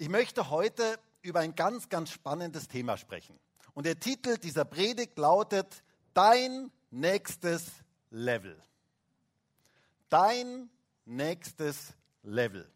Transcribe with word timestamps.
Ich 0.00 0.08
möchte 0.08 0.48
heute 0.48 1.00
über 1.22 1.40
ein 1.40 1.56
ganz, 1.56 1.88
ganz 1.88 2.10
spannendes 2.12 2.68
Thema 2.68 2.96
sprechen. 2.96 3.36
Und 3.74 3.84
der 3.84 3.98
Titel 3.98 4.38
dieser 4.38 4.64
Predigt 4.64 5.18
lautet 5.18 5.82
Dein 6.14 6.70
nächstes 6.92 7.66
Level. 8.10 8.62
Dein 10.08 10.70
nächstes 11.04 11.94
Level. 12.22 12.70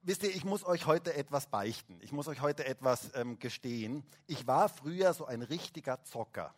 Wisst 0.00 0.22
ihr, 0.22 0.34
ich 0.34 0.46
muss 0.46 0.64
euch 0.64 0.86
heute 0.86 1.12
etwas 1.12 1.46
beichten. 1.48 1.98
Ich 2.00 2.12
muss 2.12 2.26
euch 2.26 2.40
heute 2.40 2.64
etwas 2.64 3.10
ähm, 3.14 3.38
gestehen. 3.38 4.02
Ich 4.26 4.46
war 4.46 4.70
früher 4.70 5.12
so 5.12 5.26
ein 5.26 5.42
richtiger 5.42 6.02
Zocker. 6.04 6.54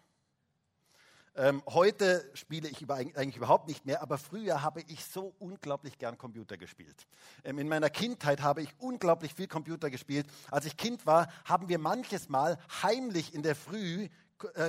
Ähm, 1.41 1.63
heute 1.69 2.29
spiele 2.35 2.69
ich 2.69 2.83
über, 2.83 2.97
eigentlich 2.97 3.37
überhaupt 3.37 3.69
nicht 3.69 3.87
mehr, 3.87 4.03
aber 4.03 4.19
früher 4.19 4.61
habe 4.63 4.83
ich 4.89 5.05
so 5.05 5.37
unglaublich 5.39 5.97
gern 5.97 6.19
Computer 6.19 6.57
gespielt. 6.57 7.07
Ähm, 7.45 7.61
in 7.61 7.69
meiner 7.69 7.91
Kindheit 7.91 8.43
habe 8.43 8.61
ich 8.61 8.75
unglaublich 8.81 9.33
viel 9.35 9.47
Computer 9.47 9.89
gespielt. 9.89 10.27
Als 10.51 10.67
ich 10.67 10.77
Kind 10.77 11.07
war, 11.07 11.29
haben 11.45 11.69
wir 11.69 11.79
manches 11.79 12.29
Mal 12.29 12.59
heimlich 12.83 13.35
in 13.35 13.45
der 13.45 13.55
Früh 13.55 14.09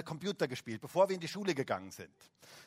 Computer 0.04 0.48
gespielt, 0.48 0.82
bevor 0.82 1.10
wir 1.10 1.16
in 1.16 1.22
die 1.22 1.28
Schule 1.28 1.54
gegangen 1.54 1.92
sind, 1.92 2.10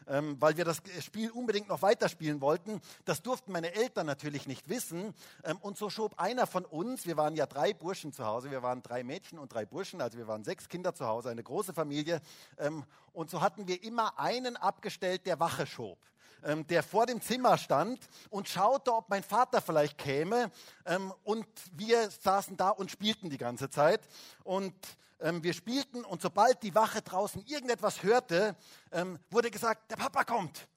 ähm, 0.07 0.37
weil 0.41 0.57
wir 0.57 0.65
das 0.65 0.83
Spiel 1.01 1.31
unbedingt 1.31 1.69
noch 1.69 1.83
weiterspielen 1.83 2.41
wollten. 2.41 2.81
Das 3.05 3.23
durften 3.23 3.53
meine 3.53 3.75
Eltern 3.75 4.07
natürlich 4.07 4.47
nicht 4.47 4.69
wissen. 4.69 5.15
Ähm, 5.45 5.59
und 5.59 5.77
so 5.77 5.91
schob 5.91 6.19
einer 6.19 6.47
von 6.47 6.65
uns, 6.65 7.07
wir 7.07 7.17
waren 7.17 7.35
ja 7.35 7.47
drei 7.47 7.73
Burschen 7.73 8.13
zu 8.13 8.25
Hause, 8.25 8.51
wir 8.51 8.63
waren 8.63 8.83
drei 8.83 9.03
Mädchen 9.03 9.39
und 9.39 9.53
drei 9.53 9.65
Burschen, 9.65 10.01
also 10.01 10.19
wir 10.19 10.29
waren 10.29 10.45
sechs 10.45 10.69
Kinder 10.69 10.95
zu 10.95 11.07
Hause, 11.07 11.31
eine 11.31 11.43
große 11.43 11.73
Familie. 11.73 12.21
Ähm, 12.59 12.85
und 13.13 13.31
so 13.31 13.41
hatten 13.41 13.67
wir 13.69 13.83
immer 13.83 14.19
einen 14.19 14.57
abgestellt, 14.57 15.27
der 15.27 15.41
Wache 15.41 15.67
schob 15.67 15.99
ähm, 16.45 16.67
der 16.67 16.83
vor 16.83 17.07
dem 17.07 17.21
Zimmer 17.21 17.59
stand 17.59 18.01
und 18.31 18.49
schaute, 18.49 18.95
ob 18.95 19.09
mein 19.09 19.23
Vater 19.23 19.61
vielleicht 19.61 19.99
käme. 19.99 20.51
Ähm, 20.87 21.13
und 21.25 21.47
wir 21.73 22.11
saßen 22.11 22.57
da 22.57 22.71
und 22.71 22.91
spielten 22.91 23.31
die 23.31 23.39
ganze 23.39 23.71
Zeit. 23.71 24.01
Und 24.45 24.75
ähm, 25.21 25.43
wir 25.43 25.53
spielten 25.53 26.05
und 26.05 26.21
sobald 26.21 26.63
die 26.63 26.75
Wache 26.75 27.03
draußen 27.03 27.45
irgendetwas 27.47 28.03
hörte, 28.03 28.57
ähm, 28.91 29.19
wurde 29.31 29.51
gesagt, 29.51 29.91
der 29.91 29.97
Papa 29.97 30.25
kommt. 30.25 30.69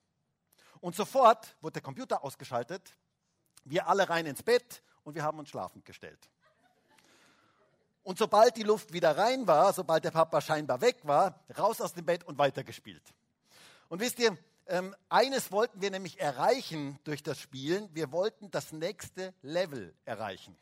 Und 0.82 0.96
sofort 0.96 1.56
wurde 1.62 1.74
der 1.74 1.82
Computer 1.82 2.24
ausgeschaltet, 2.24 2.96
wir 3.64 3.88
alle 3.88 4.08
rein 4.08 4.28
ins 4.28 4.44
Bett 4.44 4.84
und 5.04 5.16
wir 5.16 5.24
haben 5.24 5.40
uns 5.40 5.50
schlafend 5.50 5.84
gestellt. 5.86 6.30
Und 8.04 8.20
sobald 8.20 8.56
die 8.56 8.64
Luft 8.64 8.94
wieder 8.94 9.18
rein 9.18 9.48
war, 9.48 9.74
sobald 9.74 10.04
der 10.04 10.12
Papa 10.12 10.40
scheinbar 10.40 10.80
weg 10.80 10.98
war, 11.04 11.40
raus 11.58 11.82
aus 11.82 11.94
dem 11.94 12.06
Bett 12.06 12.24
und 12.24 12.38
weitergespielt. 12.38 13.02
Und 13.90 14.00
wisst 14.00 14.20
ihr, 14.20 14.38
ähm, 14.68 14.96
eines 15.10 15.52
wollten 15.52 15.82
wir 15.82 15.92
nämlich 15.92 16.20
erreichen 16.20 17.00
durch 17.04 17.24
das 17.24 17.40
Spielen. 17.40 17.90
Wir 17.94 18.12
wollten 18.12 18.52
das 18.52 18.72
nächste 18.72 19.34
Level 19.42 19.94
erreichen. 20.06 20.56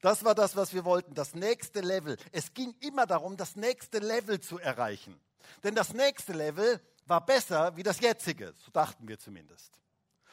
Das 0.00 0.24
war 0.24 0.34
das, 0.34 0.56
was 0.56 0.72
wir 0.72 0.84
wollten, 0.84 1.14
das 1.14 1.34
nächste 1.34 1.80
Level. 1.80 2.16
Es 2.32 2.54
ging 2.54 2.74
immer 2.80 3.06
darum, 3.06 3.36
das 3.36 3.56
nächste 3.56 3.98
Level 3.98 4.40
zu 4.40 4.58
erreichen. 4.58 5.20
Denn 5.64 5.74
das 5.74 5.92
nächste 5.92 6.32
Level 6.32 6.80
war 7.06 7.24
besser 7.24 7.76
wie 7.76 7.82
das 7.82 8.00
jetzige, 8.00 8.54
so 8.64 8.70
dachten 8.70 9.06
wir 9.06 9.18
zumindest. 9.18 9.78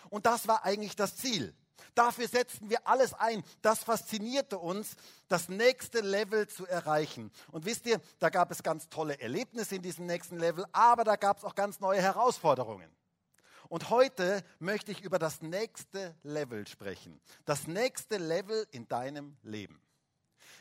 Und 0.09 0.25
das 0.25 0.47
war 0.47 0.63
eigentlich 0.63 0.95
das 0.95 1.15
Ziel. 1.17 1.53
Dafür 1.95 2.27
setzten 2.27 2.69
wir 2.69 2.87
alles 2.87 3.13
ein. 3.13 3.43
Das 3.61 3.83
faszinierte 3.83 4.57
uns, 4.57 4.95
das 5.27 5.49
nächste 5.49 6.01
Level 6.01 6.47
zu 6.47 6.65
erreichen. 6.65 7.31
Und 7.51 7.65
wisst 7.65 7.85
ihr, 7.85 8.01
da 8.19 8.29
gab 8.29 8.51
es 8.51 8.63
ganz 8.63 8.89
tolle 8.89 9.19
Erlebnisse 9.19 9.75
in 9.75 9.81
diesem 9.81 10.05
nächsten 10.05 10.39
Level, 10.39 10.65
aber 10.71 11.03
da 11.03 11.15
gab 11.15 11.37
es 11.37 11.43
auch 11.43 11.55
ganz 11.55 11.79
neue 11.79 12.01
Herausforderungen. 12.01 12.89
Und 13.69 13.89
heute 13.89 14.43
möchte 14.59 14.91
ich 14.91 15.01
über 15.01 15.19
das 15.19 15.41
nächste 15.41 16.15
Level 16.23 16.67
sprechen. 16.67 17.19
Das 17.45 17.67
nächste 17.67 18.17
Level 18.17 18.67
in 18.71 18.87
deinem 18.87 19.37
Leben. 19.43 19.82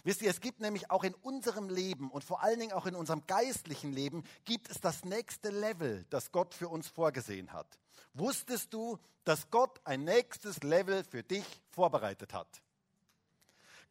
Wisst 0.05 0.23
ihr, 0.23 0.31
es 0.31 0.41
gibt 0.41 0.61
nämlich 0.61 0.91
auch 0.91 1.05
in 1.05 1.15
unserem 1.15 1.69
Leben 1.69 2.11
und 2.11 2.25
vor 2.25 2.43
allen 2.43 2.59
Dingen 2.59 2.73
auch 2.73 2.87
in 2.87 2.97
unserem 2.97 3.25
geistlichen 3.27 3.93
Leben 3.93 4.25
gibt 4.45 4.69
es 4.69 4.81
das 4.81 5.05
nächste 5.05 5.51
Level, 5.51 6.05
das 6.11 6.33
Gott 6.33 6.55
für 6.55 6.69
uns 6.69 6.89
vorgesehen 6.89 7.53
hat. 7.53 7.79
Wusstest 8.15 8.75
du, 8.75 8.99
dass 9.25 9.51
Gott 9.51 9.81
ein 9.85 10.05
nächstes 10.05 10.63
Level 10.65 11.05
für 11.05 11.23
dich 11.23 11.45
vorbereitet 11.71 12.35
hat? 12.35 12.49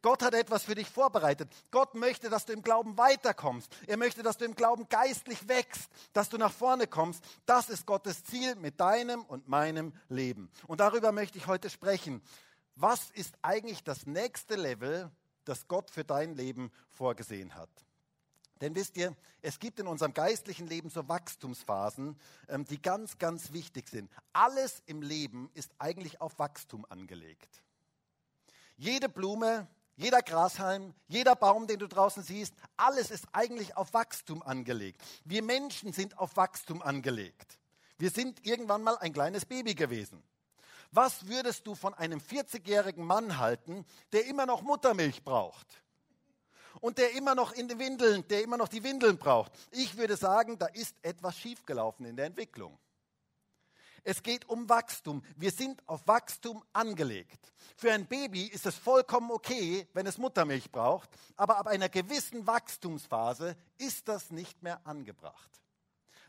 Gott 0.02 0.22
hat 0.22 0.34
etwas 0.34 0.64
für 0.64 0.74
dich 0.74 0.88
vorbereitet. 0.90 1.48
Gott 1.70 1.94
möchte, 1.94 2.28
dass 2.28 2.44
du 2.44 2.52
im 2.52 2.62
Glauben 2.62 2.98
weiterkommst. 2.98 3.74
Er 3.86 3.96
möchte, 3.96 4.24
dass 4.24 4.36
du 4.36 4.44
im 4.44 4.56
Glauben 4.56 4.88
geistlich 4.88 5.48
wächst, 5.48 5.88
dass 6.12 6.28
du 6.28 6.38
nach 6.38 6.52
vorne 6.52 6.88
kommst. 6.88 7.24
Das 7.46 7.70
ist 7.70 7.86
Gottes 7.86 8.24
Ziel 8.24 8.56
mit 8.56 8.80
deinem 8.80 9.22
und 9.24 9.48
meinem 9.48 9.94
Leben. 10.08 10.50
Und 10.66 10.80
darüber 10.80 11.12
möchte 11.12 11.38
ich 11.38 11.46
heute 11.46 11.70
sprechen. 11.70 12.20
Was 12.74 13.10
ist 13.12 13.36
eigentlich 13.42 13.84
das 13.84 14.06
nächste 14.06 14.56
Level, 14.56 15.10
das 15.44 15.68
Gott 15.68 15.90
für 15.90 16.04
dein 16.04 16.34
Leben 16.34 16.70
vorgesehen 16.90 17.54
hat? 17.54 17.70
Denn 18.62 18.76
wisst 18.76 18.96
ihr, 18.96 19.16
es 19.40 19.58
gibt 19.58 19.80
in 19.80 19.88
unserem 19.88 20.14
geistlichen 20.14 20.68
Leben 20.68 20.88
so 20.88 21.08
Wachstumsphasen, 21.08 22.16
ähm, 22.48 22.64
die 22.64 22.80
ganz, 22.80 23.18
ganz 23.18 23.52
wichtig 23.52 23.88
sind. 23.88 24.08
Alles 24.32 24.84
im 24.86 25.02
Leben 25.02 25.50
ist 25.54 25.72
eigentlich 25.78 26.20
auf 26.20 26.38
Wachstum 26.38 26.86
angelegt. 26.88 27.62
Jede 28.76 29.08
Blume, 29.08 29.66
jeder 29.96 30.22
Grashalm, 30.22 30.94
jeder 31.08 31.34
Baum, 31.34 31.66
den 31.66 31.80
du 31.80 31.88
draußen 31.88 32.22
siehst, 32.22 32.54
alles 32.76 33.10
ist 33.10 33.26
eigentlich 33.32 33.76
auf 33.76 33.92
Wachstum 33.94 34.42
angelegt. 34.44 35.02
Wir 35.24 35.42
Menschen 35.42 35.92
sind 35.92 36.16
auf 36.18 36.36
Wachstum 36.36 36.82
angelegt. 36.82 37.58
Wir 37.98 38.10
sind 38.10 38.46
irgendwann 38.46 38.82
mal 38.82 38.96
ein 38.98 39.12
kleines 39.12 39.44
Baby 39.44 39.74
gewesen. 39.74 40.22
Was 40.92 41.26
würdest 41.26 41.66
du 41.66 41.74
von 41.74 41.94
einem 41.94 42.20
40-jährigen 42.20 43.04
Mann 43.04 43.38
halten, 43.38 43.86
der 44.12 44.26
immer 44.26 44.44
noch 44.44 44.60
Muttermilch 44.60 45.24
braucht? 45.24 45.82
Und 46.80 46.98
der 46.98 47.12
immer 47.12 47.34
noch 47.34 47.52
in 47.52 47.66
den 47.66 47.78
Windeln, 47.78 48.26
der 48.28 48.42
immer 48.42 48.58
noch 48.58 48.68
die 48.68 48.82
Windeln 48.84 49.16
braucht. 49.16 49.52
Ich 49.70 49.96
würde 49.96 50.16
sagen, 50.16 50.58
da 50.58 50.66
ist 50.66 50.94
etwas 51.02 51.36
schiefgelaufen 51.38 52.04
in 52.04 52.16
der 52.16 52.26
Entwicklung. 52.26 52.78
Es 54.04 54.22
geht 54.22 54.48
um 54.48 54.68
Wachstum. 54.68 55.22
Wir 55.36 55.50
sind 55.50 55.86
auf 55.88 56.06
Wachstum 56.06 56.62
angelegt. 56.72 57.52
Für 57.76 57.92
ein 57.92 58.06
Baby 58.06 58.46
ist 58.46 58.66
es 58.66 58.74
vollkommen 58.74 59.30
okay, 59.30 59.88
wenn 59.94 60.06
es 60.06 60.18
Muttermilch 60.18 60.70
braucht, 60.70 61.08
aber 61.36 61.56
ab 61.56 61.68
einer 61.68 61.88
gewissen 61.88 62.46
Wachstumsphase 62.46 63.56
ist 63.78 64.08
das 64.08 64.30
nicht 64.30 64.62
mehr 64.62 64.84
angebracht. 64.86 65.50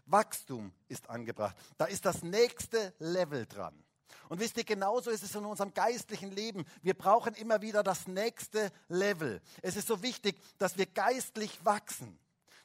Wachstum 0.06 0.72
ist 0.88 1.10
angebracht. 1.10 1.58
Da 1.78 1.86
ist 1.86 2.06
das 2.06 2.24
nächste 2.24 2.94
Level 3.00 3.46
dran. 3.46 3.84
Und 4.30 4.40
wisst 4.40 4.58
ihr, 4.58 4.64
genauso 4.64 5.10
ist 5.10 5.24
es 5.24 5.36
in 5.36 5.46
unserem 5.46 5.74
geistlichen 5.74 6.32
Leben. 6.32 6.66
Wir 6.82 6.94
brauchen 6.94 7.34
immer 7.36 7.62
wieder 7.62 7.84
das 7.84 8.08
nächste 8.08 8.72
Level. 8.88 9.42
Es 9.62 9.76
ist 9.76 9.88
so 9.88 10.02
wichtig, 10.02 10.38
dass 10.58 10.78
wir 10.78 10.86
geistlich 10.86 11.64
wachsen. 11.64 12.18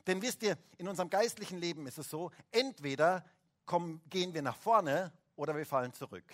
Denn 0.06 0.22
wisst 0.22 0.42
ihr, 0.42 0.56
in 0.78 0.88
unserem 0.88 1.10
geistlichen 1.10 1.58
Leben 1.58 1.86
ist 1.86 1.98
es 1.98 2.08
so, 2.08 2.30
entweder 2.50 3.24
kommen, 3.66 4.00
gehen 4.08 4.32
wir 4.34 4.42
nach 4.42 4.56
vorne 4.56 5.12
oder 5.36 5.54
wir 5.56 5.66
fallen 5.66 5.92
zurück. 5.92 6.24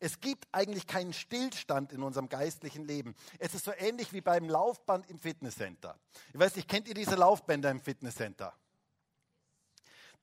Es 0.00 0.20
gibt 0.20 0.46
eigentlich 0.52 0.86
keinen 0.86 1.12
Stillstand 1.12 1.92
in 1.92 2.02
unserem 2.02 2.28
geistlichen 2.28 2.84
Leben. 2.84 3.14
Es 3.38 3.54
ist 3.54 3.64
so 3.64 3.72
ähnlich 3.72 4.12
wie 4.12 4.20
beim 4.20 4.48
Laufband 4.48 5.08
im 5.08 5.18
Fitnesscenter. 5.18 5.98
Ich 6.32 6.38
weiß 6.38 6.56
nicht, 6.56 6.68
kennt 6.68 6.88
ihr 6.88 6.94
diese 6.94 7.14
Laufbänder 7.14 7.70
im 7.70 7.80
Fitnesscenter? 7.80 8.52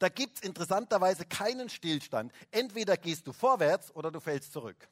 Da 0.02 0.10
gibt 0.10 0.38
es 0.38 0.42
interessanterweise 0.42 1.26
keinen 1.26 1.70
Stillstand. 1.70 2.34
Entweder 2.50 2.98
gehst 2.98 3.28
du 3.28 3.34
vorwärts 3.34 3.96
oder 3.96 4.10
du 4.10 4.20
fällst 4.20 4.52
zurück. 4.52 4.90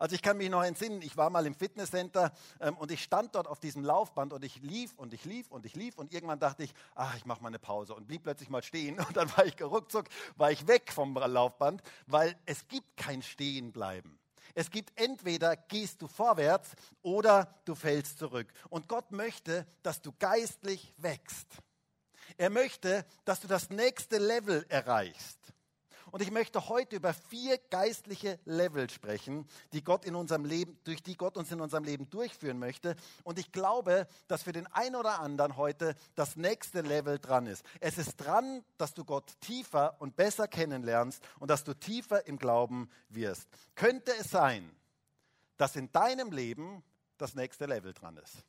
Also 0.00 0.16
ich 0.16 0.22
kann 0.22 0.36
mich 0.36 0.50
noch 0.50 0.64
entsinnen, 0.64 1.00
ich 1.00 1.16
war 1.16 1.30
mal 1.30 1.46
im 1.46 1.54
Fitnesscenter 1.54 2.32
ähm, 2.58 2.76
und 2.76 2.90
ich 2.90 3.04
stand 3.04 3.36
dort 3.36 3.46
auf 3.46 3.60
diesem 3.60 3.84
Laufband 3.84 4.32
und 4.32 4.44
ich 4.44 4.56
lief 4.62 4.94
und 4.96 5.14
ich 5.14 5.24
lief 5.24 5.48
und 5.52 5.64
ich 5.64 5.76
lief 5.76 5.96
und 5.96 6.12
irgendwann 6.12 6.40
dachte 6.40 6.64
ich, 6.64 6.74
ach, 6.96 7.16
ich 7.16 7.24
mache 7.24 7.40
mal 7.40 7.48
eine 7.48 7.60
Pause 7.60 7.94
und 7.94 8.08
blieb 8.08 8.24
plötzlich 8.24 8.50
mal 8.50 8.64
stehen 8.64 8.98
und 8.98 9.16
dann 9.16 9.30
war 9.36 9.46
ich 9.46 9.62
ruckzuck, 9.62 10.06
war 10.36 10.50
ich 10.50 10.66
weg 10.66 10.90
vom 10.92 11.14
Laufband, 11.14 11.80
weil 12.08 12.36
es 12.46 12.66
gibt 12.66 12.96
kein 12.96 13.22
Stehenbleiben. 13.22 14.18
Es 14.56 14.72
gibt 14.72 14.90
entweder 14.98 15.56
gehst 15.56 16.02
du 16.02 16.08
vorwärts 16.08 16.70
oder 17.02 17.60
du 17.64 17.76
fällst 17.76 18.18
zurück. 18.18 18.52
Und 18.70 18.88
Gott 18.88 19.12
möchte, 19.12 19.68
dass 19.84 20.02
du 20.02 20.12
geistlich 20.18 20.92
wächst. 20.96 21.62
Er 22.40 22.48
möchte, 22.48 23.04
dass 23.26 23.40
du 23.40 23.48
das 23.48 23.68
nächste 23.68 24.16
Level 24.16 24.64
erreichst. 24.70 25.38
Und 26.10 26.22
ich 26.22 26.30
möchte 26.30 26.70
heute 26.70 26.96
über 26.96 27.12
vier 27.12 27.58
geistliche 27.68 28.38
Level 28.46 28.88
sprechen, 28.88 29.46
die 29.74 29.84
Gott 29.84 30.06
in 30.06 30.14
unserem 30.14 30.46
Leben, 30.46 30.78
durch 30.84 31.02
die 31.02 31.18
Gott 31.18 31.36
uns 31.36 31.52
in 31.52 31.60
unserem 31.60 31.84
Leben 31.84 32.08
durchführen 32.08 32.58
möchte. 32.58 32.96
Und 33.24 33.38
ich 33.38 33.52
glaube, 33.52 34.08
dass 34.26 34.44
für 34.44 34.52
den 34.52 34.66
einen 34.68 34.96
oder 34.96 35.20
anderen 35.20 35.58
heute 35.58 35.94
das 36.14 36.36
nächste 36.36 36.80
Level 36.80 37.18
dran 37.18 37.44
ist. 37.44 37.62
Es 37.78 37.98
ist 37.98 38.16
dran, 38.16 38.64
dass 38.78 38.94
du 38.94 39.04
Gott 39.04 39.38
tiefer 39.42 40.00
und 40.00 40.16
besser 40.16 40.48
kennenlernst 40.48 41.22
und 41.40 41.50
dass 41.50 41.62
du 41.62 41.74
tiefer 41.74 42.26
im 42.26 42.38
Glauben 42.38 42.88
wirst. 43.10 43.50
Könnte 43.74 44.12
es 44.18 44.30
sein, 44.30 44.74
dass 45.58 45.76
in 45.76 45.92
deinem 45.92 46.32
Leben 46.32 46.82
das 47.18 47.34
nächste 47.34 47.66
Level 47.66 47.92
dran 47.92 48.16
ist? 48.16 48.46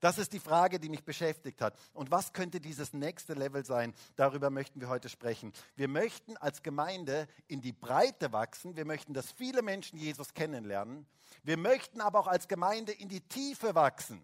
Das 0.00 0.18
ist 0.18 0.32
die 0.32 0.38
Frage, 0.38 0.78
die 0.78 0.88
mich 0.88 1.04
beschäftigt 1.04 1.60
hat. 1.60 1.76
Und 1.92 2.10
was 2.10 2.32
könnte 2.32 2.60
dieses 2.60 2.92
nächste 2.92 3.34
Level 3.34 3.64
sein? 3.64 3.94
Darüber 4.16 4.48
möchten 4.50 4.80
wir 4.80 4.88
heute 4.88 5.08
sprechen. 5.08 5.52
Wir 5.74 5.88
möchten 5.88 6.36
als 6.36 6.62
Gemeinde 6.62 7.26
in 7.48 7.60
die 7.60 7.72
Breite 7.72 8.32
wachsen. 8.32 8.76
Wir 8.76 8.84
möchten, 8.84 9.12
dass 9.12 9.32
viele 9.32 9.62
Menschen 9.62 9.98
Jesus 9.98 10.34
kennenlernen. 10.34 11.06
Wir 11.42 11.56
möchten 11.56 12.00
aber 12.00 12.20
auch 12.20 12.28
als 12.28 12.46
Gemeinde 12.46 12.92
in 12.92 13.08
die 13.08 13.20
Tiefe 13.20 13.74
wachsen, 13.74 14.22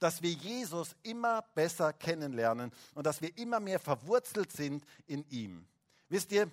dass 0.00 0.20
wir 0.20 0.30
Jesus 0.30 0.96
immer 1.02 1.42
besser 1.54 1.92
kennenlernen 1.92 2.72
und 2.94 3.06
dass 3.06 3.22
wir 3.22 3.36
immer 3.38 3.60
mehr 3.60 3.78
verwurzelt 3.78 4.50
sind 4.50 4.84
in 5.06 5.24
ihm. 5.30 5.66
Wisst 6.08 6.32
ihr, 6.32 6.50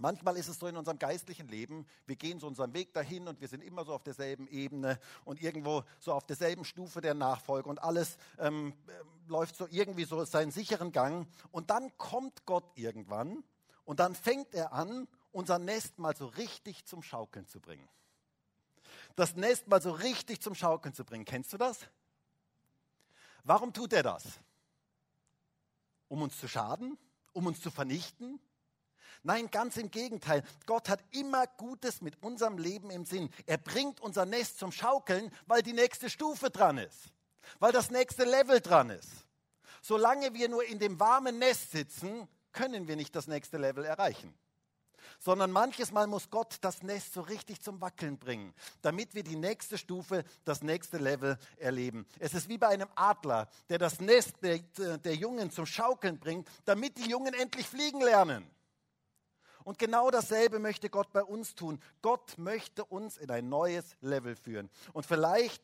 Manchmal 0.00 0.38
ist 0.38 0.48
es 0.48 0.58
so 0.58 0.66
in 0.66 0.78
unserem 0.78 0.98
geistlichen 0.98 1.46
Leben, 1.46 1.86
wir 2.06 2.16
gehen 2.16 2.40
so 2.40 2.46
unseren 2.46 2.72
Weg 2.72 2.94
dahin 2.94 3.28
und 3.28 3.42
wir 3.42 3.48
sind 3.48 3.62
immer 3.62 3.84
so 3.84 3.92
auf 3.92 4.02
derselben 4.02 4.48
Ebene 4.48 4.98
und 5.26 5.42
irgendwo 5.42 5.84
so 5.98 6.14
auf 6.14 6.24
derselben 6.24 6.64
Stufe 6.64 7.02
der 7.02 7.12
Nachfolge 7.12 7.68
und 7.68 7.82
alles 7.82 8.16
ähm, 8.38 8.72
läuft 9.28 9.56
so 9.56 9.68
irgendwie 9.70 10.04
so 10.04 10.24
seinen 10.24 10.52
sicheren 10.52 10.90
Gang. 10.90 11.28
Und 11.52 11.68
dann 11.68 11.94
kommt 11.98 12.46
Gott 12.46 12.64
irgendwann 12.76 13.44
und 13.84 14.00
dann 14.00 14.14
fängt 14.14 14.54
er 14.54 14.72
an, 14.72 15.06
unser 15.32 15.58
Nest 15.58 15.98
mal 15.98 16.16
so 16.16 16.28
richtig 16.28 16.86
zum 16.86 17.02
Schaukeln 17.02 17.46
zu 17.46 17.60
bringen. 17.60 17.86
Das 19.16 19.36
Nest 19.36 19.68
mal 19.68 19.82
so 19.82 19.90
richtig 19.90 20.40
zum 20.40 20.54
Schaukeln 20.54 20.94
zu 20.94 21.04
bringen. 21.04 21.26
Kennst 21.26 21.52
du 21.52 21.58
das? 21.58 21.78
Warum 23.44 23.74
tut 23.74 23.92
er 23.92 24.02
das? 24.02 24.24
Um 26.08 26.22
uns 26.22 26.40
zu 26.40 26.48
schaden? 26.48 26.96
Um 27.34 27.44
uns 27.46 27.60
zu 27.60 27.70
vernichten? 27.70 28.40
Nein, 29.22 29.50
ganz 29.50 29.76
im 29.76 29.90
Gegenteil. 29.90 30.42
Gott 30.64 30.88
hat 30.88 31.04
immer 31.10 31.46
Gutes 31.46 32.00
mit 32.00 32.22
unserem 32.22 32.56
Leben 32.56 32.90
im 32.90 33.04
Sinn. 33.04 33.28
Er 33.46 33.58
bringt 33.58 34.00
unser 34.00 34.24
Nest 34.24 34.58
zum 34.58 34.72
Schaukeln, 34.72 35.30
weil 35.46 35.62
die 35.62 35.74
nächste 35.74 36.08
Stufe 36.08 36.50
dran 36.50 36.78
ist, 36.78 37.12
weil 37.58 37.72
das 37.72 37.90
nächste 37.90 38.24
Level 38.24 38.60
dran 38.60 38.90
ist. 38.90 39.10
Solange 39.82 40.32
wir 40.34 40.48
nur 40.48 40.64
in 40.64 40.78
dem 40.78 40.98
warmen 41.00 41.38
Nest 41.38 41.72
sitzen, 41.72 42.28
können 42.52 42.88
wir 42.88 42.96
nicht 42.96 43.14
das 43.14 43.26
nächste 43.26 43.58
Level 43.58 43.84
erreichen. 43.84 44.34
Sondern 45.18 45.50
manches 45.50 45.92
Mal 45.92 46.06
muss 46.06 46.30
Gott 46.30 46.56
das 46.62 46.82
Nest 46.82 47.12
so 47.12 47.20
richtig 47.20 47.60
zum 47.60 47.80
Wackeln 47.80 48.18
bringen, 48.18 48.54
damit 48.80 49.14
wir 49.14 49.22
die 49.22 49.36
nächste 49.36 49.76
Stufe, 49.76 50.24
das 50.44 50.62
nächste 50.62 50.96
Level 50.96 51.38
erleben. 51.58 52.06
Es 52.18 52.32
ist 52.32 52.48
wie 52.48 52.58
bei 52.58 52.68
einem 52.68 52.88
Adler, 52.94 53.48
der 53.68 53.78
das 53.78 54.00
Nest 54.00 54.36
der, 54.42 54.58
der 54.98 55.14
Jungen 55.14 55.50
zum 55.50 55.66
Schaukeln 55.66 56.18
bringt, 56.18 56.48
damit 56.64 56.96
die 56.96 57.10
Jungen 57.10 57.34
endlich 57.34 57.66
fliegen 57.68 58.00
lernen. 58.00 58.50
Und 59.64 59.78
genau 59.78 60.10
dasselbe 60.10 60.58
möchte 60.58 60.90
Gott 60.90 61.12
bei 61.12 61.22
uns 61.22 61.54
tun. 61.54 61.80
Gott 62.02 62.38
möchte 62.38 62.84
uns 62.84 63.16
in 63.16 63.30
ein 63.30 63.48
neues 63.48 63.96
Level 64.00 64.36
führen. 64.36 64.70
Und 64.92 65.06
vielleicht 65.06 65.62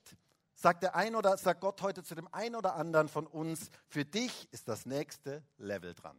sagt 0.54 0.82
der 0.82 0.96
ein 0.96 1.14
oder 1.14 1.36
sagt 1.36 1.60
Gott 1.60 1.82
heute 1.82 2.02
zu 2.02 2.14
dem 2.14 2.32
einen 2.32 2.56
oder 2.56 2.74
anderen 2.76 3.08
von 3.08 3.26
uns, 3.26 3.70
für 3.88 4.04
dich 4.04 4.48
ist 4.52 4.68
das 4.68 4.86
nächste 4.86 5.42
Level 5.58 5.94
dran. 5.94 6.16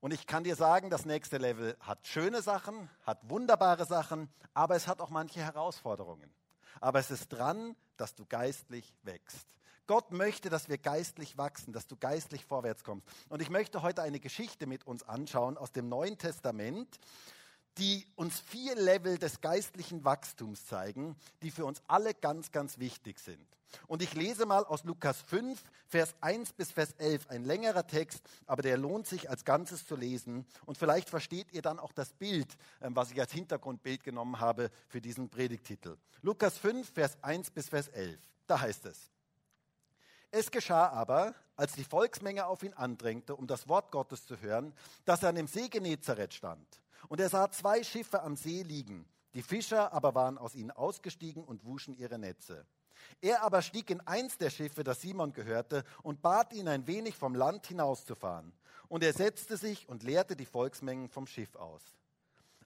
Und 0.00 0.12
ich 0.12 0.26
kann 0.26 0.42
dir 0.42 0.56
sagen, 0.56 0.90
das 0.90 1.04
nächste 1.04 1.38
Level 1.38 1.76
hat 1.78 2.06
schöne 2.08 2.42
Sachen, 2.42 2.90
hat 3.06 3.30
wunderbare 3.30 3.84
Sachen, 3.84 4.28
aber 4.52 4.74
es 4.74 4.88
hat 4.88 5.00
auch 5.00 5.10
manche 5.10 5.40
Herausforderungen. 5.40 6.28
Aber 6.80 6.98
es 6.98 7.12
ist 7.12 7.28
dran, 7.28 7.76
dass 7.96 8.14
du 8.16 8.26
geistlich 8.26 8.92
wächst. 9.04 9.46
Gott 9.92 10.10
möchte, 10.10 10.48
dass 10.48 10.70
wir 10.70 10.78
geistlich 10.78 11.36
wachsen, 11.36 11.74
dass 11.74 11.86
du 11.86 11.96
geistlich 11.96 12.46
vorwärts 12.46 12.82
kommst. 12.82 13.06
Und 13.28 13.42
ich 13.42 13.50
möchte 13.50 13.82
heute 13.82 14.00
eine 14.00 14.20
Geschichte 14.20 14.66
mit 14.66 14.86
uns 14.86 15.06
anschauen 15.06 15.58
aus 15.58 15.70
dem 15.70 15.90
Neuen 15.90 16.16
Testament, 16.16 16.98
die 17.76 18.06
uns 18.16 18.40
vier 18.40 18.74
Level 18.74 19.18
des 19.18 19.42
geistlichen 19.42 20.02
Wachstums 20.02 20.64
zeigen, 20.64 21.14
die 21.42 21.50
für 21.50 21.66
uns 21.66 21.82
alle 21.88 22.14
ganz, 22.14 22.52
ganz 22.52 22.78
wichtig 22.78 23.18
sind. 23.18 23.46
Und 23.86 24.00
ich 24.00 24.14
lese 24.14 24.46
mal 24.46 24.64
aus 24.64 24.82
Lukas 24.84 25.20
5, 25.20 25.62
Vers 25.88 26.14
1 26.22 26.54
bis 26.54 26.72
Vers 26.72 26.92
11, 26.92 27.28
ein 27.28 27.44
längerer 27.44 27.86
Text, 27.86 28.22
aber 28.46 28.62
der 28.62 28.78
lohnt 28.78 29.06
sich 29.06 29.28
als 29.28 29.44
Ganzes 29.44 29.84
zu 29.86 29.94
lesen. 29.94 30.46
Und 30.64 30.78
vielleicht 30.78 31.10
versteht 31.10 31.52
ihr 31.52 31.60
dann 31.60 31.78
auch 31.78 31.92
das 31.92 32.14
Bild, 32.14 32.48
ähm, 32.80 32.96
was 32.96 33.10
ich 33.10 33.20
als 33.20 33.32
Hintergrundbild 33.32 34.04
genommen 34.04 34.40
habe 34.40 34.70
für 34.88 35.02
diesen 35.02 35.28
Predigtitel. 35.28 35.98
Lukas 36.22 36.56
5, 36.56 36.90
Vers 36.94 37.18
1 37.20 37.50
bis 37.50 37.68
Vers 37.68 37.88
11. 37.88 38.18
Da 38.46 38.58
heißt 38.58 38.86
es, 38.86 39.11
es 40.32 40.50
geschah 40.50 40.88
aber, 40.88 41.34
als 41.56 41.74
die 41.74 41.84
Volksmenge 41.84 42.46
auf 42.46 42.62
ihn 42.62 42.72
andrängte, 42.72 43.36
um 43.36 43.46
das 43.46 43.68
Wort 43.68 43.92
Gottes 43.92 44.26
zu 44.26 44.40
hören, 44.40 44.74
dass 45.04 45.22
er 45.22 45.28
an 45.28 45.34
dem 45.34 45.46
See 45.46 45.68
Genezareth 45.68 46.34
stand. 46.34 46.66
Und 47.08 47.20
er 47.20 47.28
sah 47.28 47.50
zwei 47.50 47.84
Schiffe 47.84 48.22
am 48.22 48.34
See 48.34 48.62
liegen. 48.62 49.06
Die 49.34 49.42
Fischer 49.42 49.92
aber 49.92 50.14
waren 50.14 50.38
aus 50.38 50.54
ihnen 50.54 50.70
ausgestiegen 50.70 51.44
und 51.44 51.64
wuschen 51.64 51.94
ihre 51.94 52.18
Netze. 52.18 52.66
Er 53.20 53.42
aber 53.42 53.60
stieg 53.60 53.90
in 53.90 54.00
eins 54.00 54.38
der 54.38 54.50
Schiffe, 54.50 54.84
das 54.84 55.02
Simon 55.02 55.32
gehörte, 55.32 55.84
und 56.02 56.22
bat 56.22 56.52
ihn 56.52 56.68
ein 56.68 56.86
wenig 56.86 57.14
vom 57.16 57.34
Land 57.34 57.66
hinauszufahren. 57.66 58.52
Und 58.88 59.04
er 59.04 59.12
setzte 59.12 59.56
sich 59.56 59.88
und 59.88 60.02
leerte 60.02 60.34
die 60.34 60.46
Volksmengen 60.46 61.08
vom 61.08 61.26
Schiff 61.26 61.56
aus. 61.56 61.82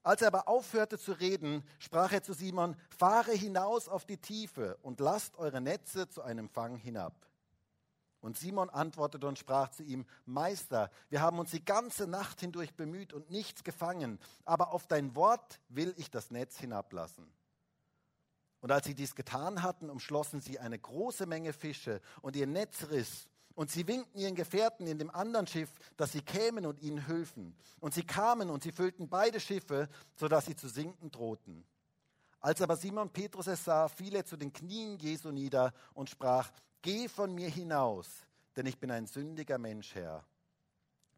Als 0.05 0.23
er 0.23 0.29
aber 0.29 0.47
aufhörte 0.47 0.99
zu 0.99 1.13
reden, 1.13 1.65
sprach 1.81 2.13
er 2.13 2.23
zu 2.23 2.33
Simon, 2.33 2.77
fahre 2.97 3.33
hinaus 3.33 3.89
auf 3.89 4.05
die 4.05 4.19
Tiefe 4.19 4.79
und 4.83 5.01
lasst 5.01 5.37
eure 5.37 5.61
Netze 5.61 6.09
zu 6.09 6.23
einem 6.23 6.49
Fang 6.49 6.77
hinab. 6.77 7.27
Und 8.21 8.39
Simon 8.39 8.71
antwortete 8.71 9.27
und 9.27 9.39
sprach 9.39 9.71
zu 9.71 9.83
ihm, 9.83 10.07
Meister, 10.25 10.91
wir 11.09 11.21
haben 11.21 11.39
uns 11.39 11.51
die 11.51 11.65
ganze 11.65 12.07
Nacht 12.07 12.41
hindurch 12.41 12.75
bemüht 12.75 13.13
und 13.13 13.31
nichts 13.31 13.63
gefangen, 13.63 14.19
aber 14.45 14.73
auf 14.73 14.87
dein 14.87 15.15
Wort 15.15 15.61
will 15.69 15.95
ich 15.97 16.11
das 16.11 16.31
Netz 16.31 16.59
hinablassen. 16.59 17.31
Und 18.61 18.73
als 18.73 18.87
sie 18.87 18.95
dies 18.95 19.15
getan 19.15 19.63
hatten, 19.63 19.91
umschlossen 19.91 20.41
sie 20.41 20.59
eine 20.59 20.79
große 20.79 21.27
Menge 21.27 21.53
Fische 21.53 22.01
und 22.23 22.35
ihr 22.37 22.47
Netz 22.47 22.89
riss. 22.91 23.29
Und 23.55 23.71
sie 23.71 23.87
winkten 23.87 24.19
ihren 24.19 24.35
Gefährten 24.35 24.87
in 24.87 24.99
dem 24.99 25.11
anderen 25.11 25.47
Schiff, 25.47 25.71
dass 25.97 26.13
sie 26.13 26.21
kämen 26.21 26.67
und 26.67 26.81
ihnen 26.81 27.07
hülfen. 27.07 27.57
Und 27.81 27.95
sie 27.95 28.03
kamen 28.03 28.51
und 28.51 28.63
sie 28.63 28.73
füllten 28.73 29.09
beide 29.09 29.41
Schiffe, 29.41 29.89
sodass 30.15 30.47
sie 30.47 30.57
zu 30.57 30.69
sinken 30.69 31.11
drohten. 31.11 31.65
Als 32.41 32.61
aber 32.61 32.77
Simon 32.77 33.11
Petrus 33.11 33.47
es 33.47 33.65
sah, 33.65 33.89
fiel 33.89 34.15
er 34.15 34.27
zu 34.27 34.37
den 34.37 34.53
Knien 34.53 34.99
Jesu 34.99 35.31
nieder 35.31 35.73
und 35.95 36.11
sprach, 36.11 36.51
Geh 36.87 37.09
von 37.09 37.35
mir 37.35 37.49
hinaus, 37.49 38.07
denn 38.55 38.65
ich 38.67 38.79
bin 38.79 38.93
ein 38.93 39.09
sündiger 39.09 39.59
Mensch, 39.59 39.97
Herr. 39.97 40.25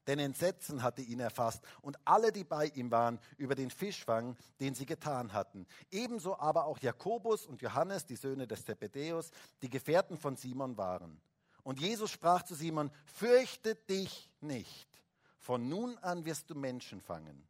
Denn 0.06 0.18
Entsetzen 0.18 0.82
hatte 0.82 1.02
ihn 1.02 1.20
erfasst 1.20 1.62
und 1.82 1.98
alle, 2.06 2.32
die 2.32 2.44
bei 2.44 2.68
ihm 2.68 2.90
waren, 2.90 3.20
über 3.36 3.54
den 3.54 3.70
Fischfang, 3.70 4.34
den 4.60 4.74
sie 4.74 4.86
getan 4.86 5.34
hatten. 5.34 5.66
Ebenso 5.90 6.38
aber 6.38 6.64
auch 6.64 6.78
Jakobus 6.78 7.44
und 7.44 7.60
Johannes, 7.60 8.06
die 8.06 8.16
Söhne 8.16 8.46
des 8.46 8.64
Zebedäus, 8.64 9.30
die 9.60 9.68
Gefährten 9.68 10.16
von 10.16 10.36
Simon 10.36 10.78
waren. 10.78 11.20
Und 11.64 11.80
Jesus 11.80 12.12
sprach 12.12 12.44
zu 12.44 12.54
Simon, 12.54 12.90
fürchte 13.04 13.74
dich 13.74 14.30
nicht, 14.40 14.88
von 15.36 15.68
nun 15.68 15.98
an 15.98 16.24
wirst 16.24 16.48
du 16.48 16.54
Menschen 16.54 17.02
fangen. 17.02 17.46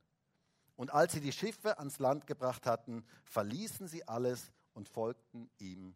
Und 0.75 0.93
als 0.93 1.12
sie 1.12 1.21
die 1.21 1.31
Schiffe 1.31 1.79
ans 1.79 2.00
Land 2.00 2.26
gebracht 2.26 2.67
hatten, 2.67 3.06
verließen 3.26 3.87
sie 3.87 4.09
alles 4.09 4.50
und 4.75 4.88
folgten 4.88 5.49
ihm 5.59 5.95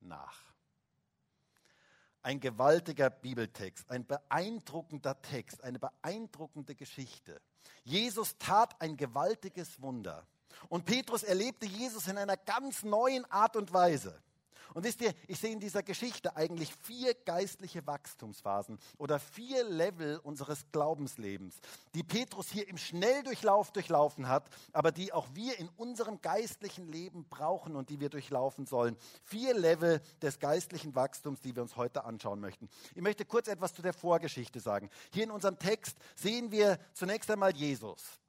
nach. 0.00 0.49
Ein 2.22 2.40
gewaltiger 2.40 3.08
Bibeltext, 3.08 3.90
ein 3.90 4.06
beeindruckender 4.06 5.20
Text, 5.22 5.62
eine 5.64 5.78
beeindruckende 5.78 6.74
Geschichte. 6.74 7.40
Jesus 7.84 8.36
tat 8.38 8.80
ein 8.80 8.96
gewaltiges 8.96 9.80
Wunder. 9.80 10.26
Und 10.68 10.84
Petrus 10.84 11.22
erlebte 11.22 11.66
Jesus 11.66 12.08
in 12.08 12.18
einer 12.18 12.36
ganz 12.36 12.82
neuen 12.82 13.24
Art 13.30 13.56
und 13.56 13.72
Weise. 13.72 14.20
Und 14.74 14.84
wisst 14.84 15.00
ihr, 15.00 15.14
ich 15.26 15.38
sehe 15.38 15.52
in 15.52 15.60
dieser 15.60 15.82
Geschichte 15.82 16.36
eigentlich 16.36 16.74
vier 16.74 17.14
geistliche 17.14 17.86
Wachstumsphasen 17.86 18.78
oder 18.98 19.18
vier 19.18 19.64
Level 19.64 20.18
unseres 20.22 20.64
Glaubenslebens, 20.72 21.56
die 21.94 22.02
Petrus 22.02 22.48
hier 22.50 22.68
im 22.68 22.78
Schnelldurchlauf 22.78 23.72
durchlaufen 23.72 24.28
hat, 24.28 24.48
aber 24.72 24.92
die 24.92 25.12
auch 25.12 25.26
wir 25.34 25.58
in 25.58 25.68
unserem 25.76 26.20
geistlichen 26.20 26.90
Leben 26.90 27.26
brauchen 27.28 27.76
und 27.76 27.90
die 27.90 28.00
wir 28.00 28.08
durchlaufen 28.08 28.66
sollen. 28.66 28.96
Vier 29.24 29.54
Level 29.54 30.00
des 30.22 30.38
geistlichen 30.38 30.94
Wachstums, 30.94 31.40
die 31.40 31.54
wir 31.54 31.62
uns 31.62 31.76
heute 31.76 32.04
anschauen 32.04 32.40
möchten. 32.40 32.68
Ich 32.94 33.02
möchte 33.02 33.24
kurz 33.24 33.48
etwas 33.48 33.74
zu 33.74 33.82
der 33.82 33.92
Vorgeschichte 33.92 34.60
sagen. 34.60 34.90
Hier 35.12 35.24
in 35.24 35.30
unserem 35.30 35.58
Text 35.58 35.96
sehen 36.14 36.50
wir 36.50 36.78
zunächst 36.94 37.30
einmal 37.30 37.54
Jesus. 37.54 38.19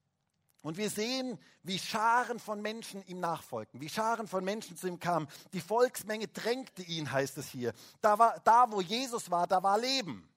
Und 0.62 0.78
wir 0.78 0.90
sehen, 0.90 1.40
wie 1.64 1.80
Scharen 1.80 2.40
von 2.40 2.62
Menschen 2.62 3.04
ihm 3.08 3.20
nachfolgten, 3.20 3.82
wie 3.82 3.90
Scharen 3.90 4.28
von 4.28 4.44
Menschen 4.44 4.78
zu 4.78 4.88
ihm 4.88 5.00
kamen. 5.00 5.28
Die 5.54 5.62
Volksmenge 5.62 6.28
drängte 6.28 6.84
ihn, 6.84 7.12
heißt 7.12 7.38
es 7.40 7.50
hier. 7.50 7.74
Da, 8.00 8.20
war, 8.20 8.40
da, 8.44 8.72
wo 8.72 8.80
Jesus 8.80 9.32
war, 9.32 9.48
da 9.48 9.64
war 9.64 9.80
Leben. 9.80 10.28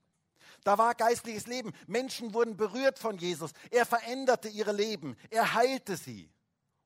Da 0.62 0.78
war 0.78 0.94
geistliches 0.94 1.46
Leben. 1.46 1.72
Menschen 1.86 2.32
wurden 2.32 2.56
berührt 2.56 2.98
von 2.98 3.18
Jesus. 3.18 3.52
Er 3.70 3.84
veränderte 3.84 4.48
ihre 4.48 4.72
Leben. 4.72 5.16
Er 5.28 5.52
heilte 5.52 5.96
sie. 5.96 6.30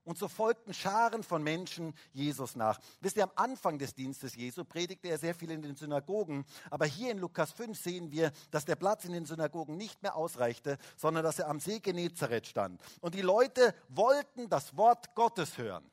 Und 0.09 0.17
so 0.17 0.27
folgten 0.27 0.73
Scharen 0.73 1.23
von 1.23 1.43
Menschen 1.43 1.93
Jesus 2.15 2.57
nach. 2.57 2.81
Wisst 3.03 3.19
ihr, 3.19 3.25
am 3.25 3.33
Anfang 3.37 3.79
des 3.79 3.95
Dienstes 3.95 4.35
Jesu 4.37 4.65
predigte 4.65 5.09
er 5.09 5.19
sehr 5.19 5.35
viel 5.35 5.51
in 5.51 5.61
den 5.61 5.77
Synagogen. 5.77 6.47
Aber 6.71 6.87
hier 6.87 7.11
in 7.11 7.19
Lukas 7.19 7.53
5 7.53 7.79
sehen 7.79 8.11
wir, 8.11 8.33
dass 8.51 8.65
der 8.65 8.77
Platz 8.77 9.05
in 9.05 9.13
den 9.13 9.27
Synagogen 9.27 9.77
nicht 9.77 10.03
mehr 10.03 10.17
ausreichte, 10.17 10.79
sondern 10.97 11.25
dass 11.25 11.39
er 11.39 11.49
am 11.49 11.61
See 11.61 11.81
Genezareth 11.81 12.47
stand. 12.47 12.81
Und 13.03 13.17
die 13.17 13.21
Leute 13.21 13.75
wollten 13.91 14.49
das 14.49 14.75
Wort 14.79 15.15
Gottes 15.15 15.59
hören. 15.59 15.85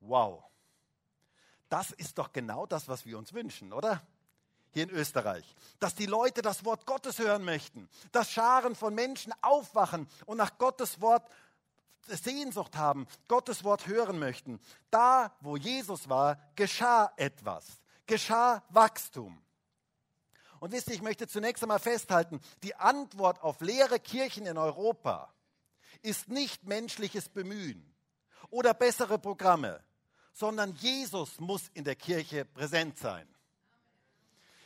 Wow. 0.00 0.42
das 1.68 1.92
ist 1.92 2.18
doch 2.18 2.32
genau 2.32 2.66
das, 2.66 2.88
was 2.88 3.06
wir 3.06 3.18
uns 3.18 3.32
wünschen, 3.34 3.72
oder? 3.72 4.02
Hier 4.72 4.82
in 4.82 4.90
Österreich. 4.90 5.54
Dass 5.78 5.94
die 5.94 6.06
Leute 6.06 6.42
das 6.42 6.64
Wort 6.64 6.86
Gottes 6.86 7.20
hören 7.20 7.44
möchten. 7.44 7.88
Dass 8.10 8.32
Scharen 8.32 8.74
von 8.74 8.96
Menschen 8.96 9.32
aufwachen 9.42 10.08
und 10.26 10.38
nach 10.38 10.58
Gottes 10.58 11.00
Wort 11.00 11.24
Sehnsucht 12.06 12.76
haben, 12.76 13.06
Gottes 13.28 13.64
Wort 13.64 13.86
hören 13.86 14.18
möchten. 14.18 14.60
Da, 14.90 15.36
wo 15.40 15.56
Jesus 15.56 16.08
war, 16.08 16.38
geschah 16.56 17.12
etwas. 17.16 17.66
Geschah 18.06 18.62
Wachstum. 18.68 19.40
Und 20.60 20.72
wisst 20.72 20.88
ihr, 20.88 20.94
ich 20.94 21.02
möchte 21.02 21.26
zunächst 21.26 21.62
einmal 21.62 21.78
festhalten, 21.78 22.40
die 22.62 22.74
Antwort 22.74 23.42
auf 23.42 23.60
leere 23.60 24.00
Kirchen 24.00 24.46
in 24.46 24.56
Europa 24.56 25.32
ist 26.02 26.28
nicht 26.28 26.64
menschliches 26.64 27.28
Bemühen 27.28 27.94
oder 28.50 28.74
bessere 28.74 29.18
Programme, 29.18 29.82
sondern 30.32 30.74
Jesus 30.76 31.38
muss 31.38 31.68
in 31.74 31.84
der 31.84 31.96
Kirche 31.96 32.44
präsent 32.44 32.98
sein. 32.98 33.28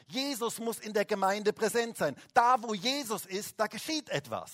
Jesus 0.09 0.59
muss 0.59 0.79
in 0.79 0.93
der 0.93 1.05
Gemeinde 1.05 1.53
präsent 1.53 1.97
sein. 1.97 2.17
Da, 2.33 2.63
wo 2.63 2.75
Jesus 2.75 3.27
ist, 3.27 3.59
da 3.61 3.67
geschieht 3.67 4.09
etwas. 4.09 4.53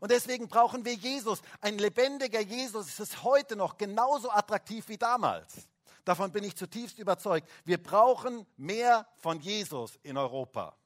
Und 0.00 0.10
deswegen 0.10 0.48
brauchen 0.48 0.84
wir 0.84 0.94
Jesus. 0.94 1.40
Ein 1.60 1.78
lebendiger 1.78 2.40
Jesus 2.40 2.98
ist 3.00 3.22
heute 3.22 3.56
noch 3.56 3.76
genauso 3.76 4.30
attraktiv 4.30 4.88
wie 4.88 4.98
damals. 4.98 5.68
Davon 6.04 6.30
bin 6.30 6.44
ich 6.44 6.56
zutiefst 6.56 6.98
überzeugt. 6.98 7.48
Wir 7.64 7.82
brauchen 7.82 8.46
mehr 8.56 9.06
von 9.16 9.40
Jesus 9.40 9.98
in 10.02 10.16
Europa. 10.16 10.76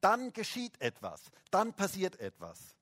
Dann 0.00 0.32
geschieht 0.32 0.80
etwas, 0.80 1.22
dann 1.50 1.74
passiert 1.74 2.20
etwas. 2.20 2.76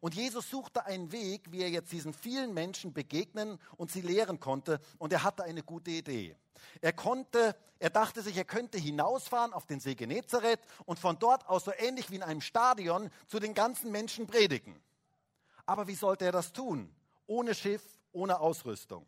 Und 0.00 0.14
Jesus 0.14 0.50
suchte 0.50 0.84
einen 0.86 1.10
Weg, 1.12 1.50
wie 1.50 1.62
er 1.62 1.70
jetzt 1.70 1.92
diesen 1.92 2.12
vielen 2.12 2.54
Menschen 2.54 2.92
begegnen 2.92 3.58
und 3.76 3.90
sie 3.90 4.00
lehren 4.00 4.38
konnte. 4.38 4.80
Und 4.98 5.12
er 5.12 5.24
hatte 5.24 5.44
eine 5.44 5.62
gute 5.62 5.90
Idee. 5.90 6.36
Er 6.80 6.92
konnte, 6.92 7.56
er 7.78 7.90
dachte 7.90 8.22
sich, 8.22 8.36
er 8.36 8.44
könnte 8.44 8.78
hinausfahren 8.78 9.52
auf 9.52 9.66
den 9.66 9.80
See 9.80 9.94
Genezareth 9.94 10.60
und 10.84 10.98
von 10.98 11.18
dort 11.18 11.48
aus 11.48 11.64
so 11.64 11.72
ähnlich 11.76 12.10
wie 12.10 12.16
in 12.16 12.22
einem 12.22 12.40
Stadion 12.40 13.10
zu 13.26 13.40
den 13.40 13.54
ganzen 13.54 13.90
Menschen 13.90 14.26
predigen. 14.26 14.80
Aber 15.68 15.86
wie 15.86 15.94
sollte 15.94 16.24
er 16.24 16.32
das 16.32 16.54
tun? 16.54 16.90
Ohne 17.26 17.54
Schiff, 17.54 17.82
ohne 18.12 18.40
Ausrüstung. 18.40 19.06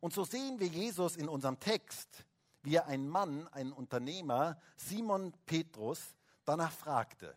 Und 0.00 0.14
so 0.14 0.24
sehen 0.24 0.58
wir 0.58 0.68
Jesus 0.68 1.16
in 1.16 1.28
unserem 1.28 1.60
Text, 1.60 2.24
wie 2.62 2.76
er 2.76 2.86
einen 2.86 3.06
Mann, 3.06 3.46
einen 3.48 3.72
Unternehmer, 3.72 4.58
Simon 4.78 5.34
Petrus, 5.44 6.00
danach 6.46 6.72
fragte. 6.72 7.36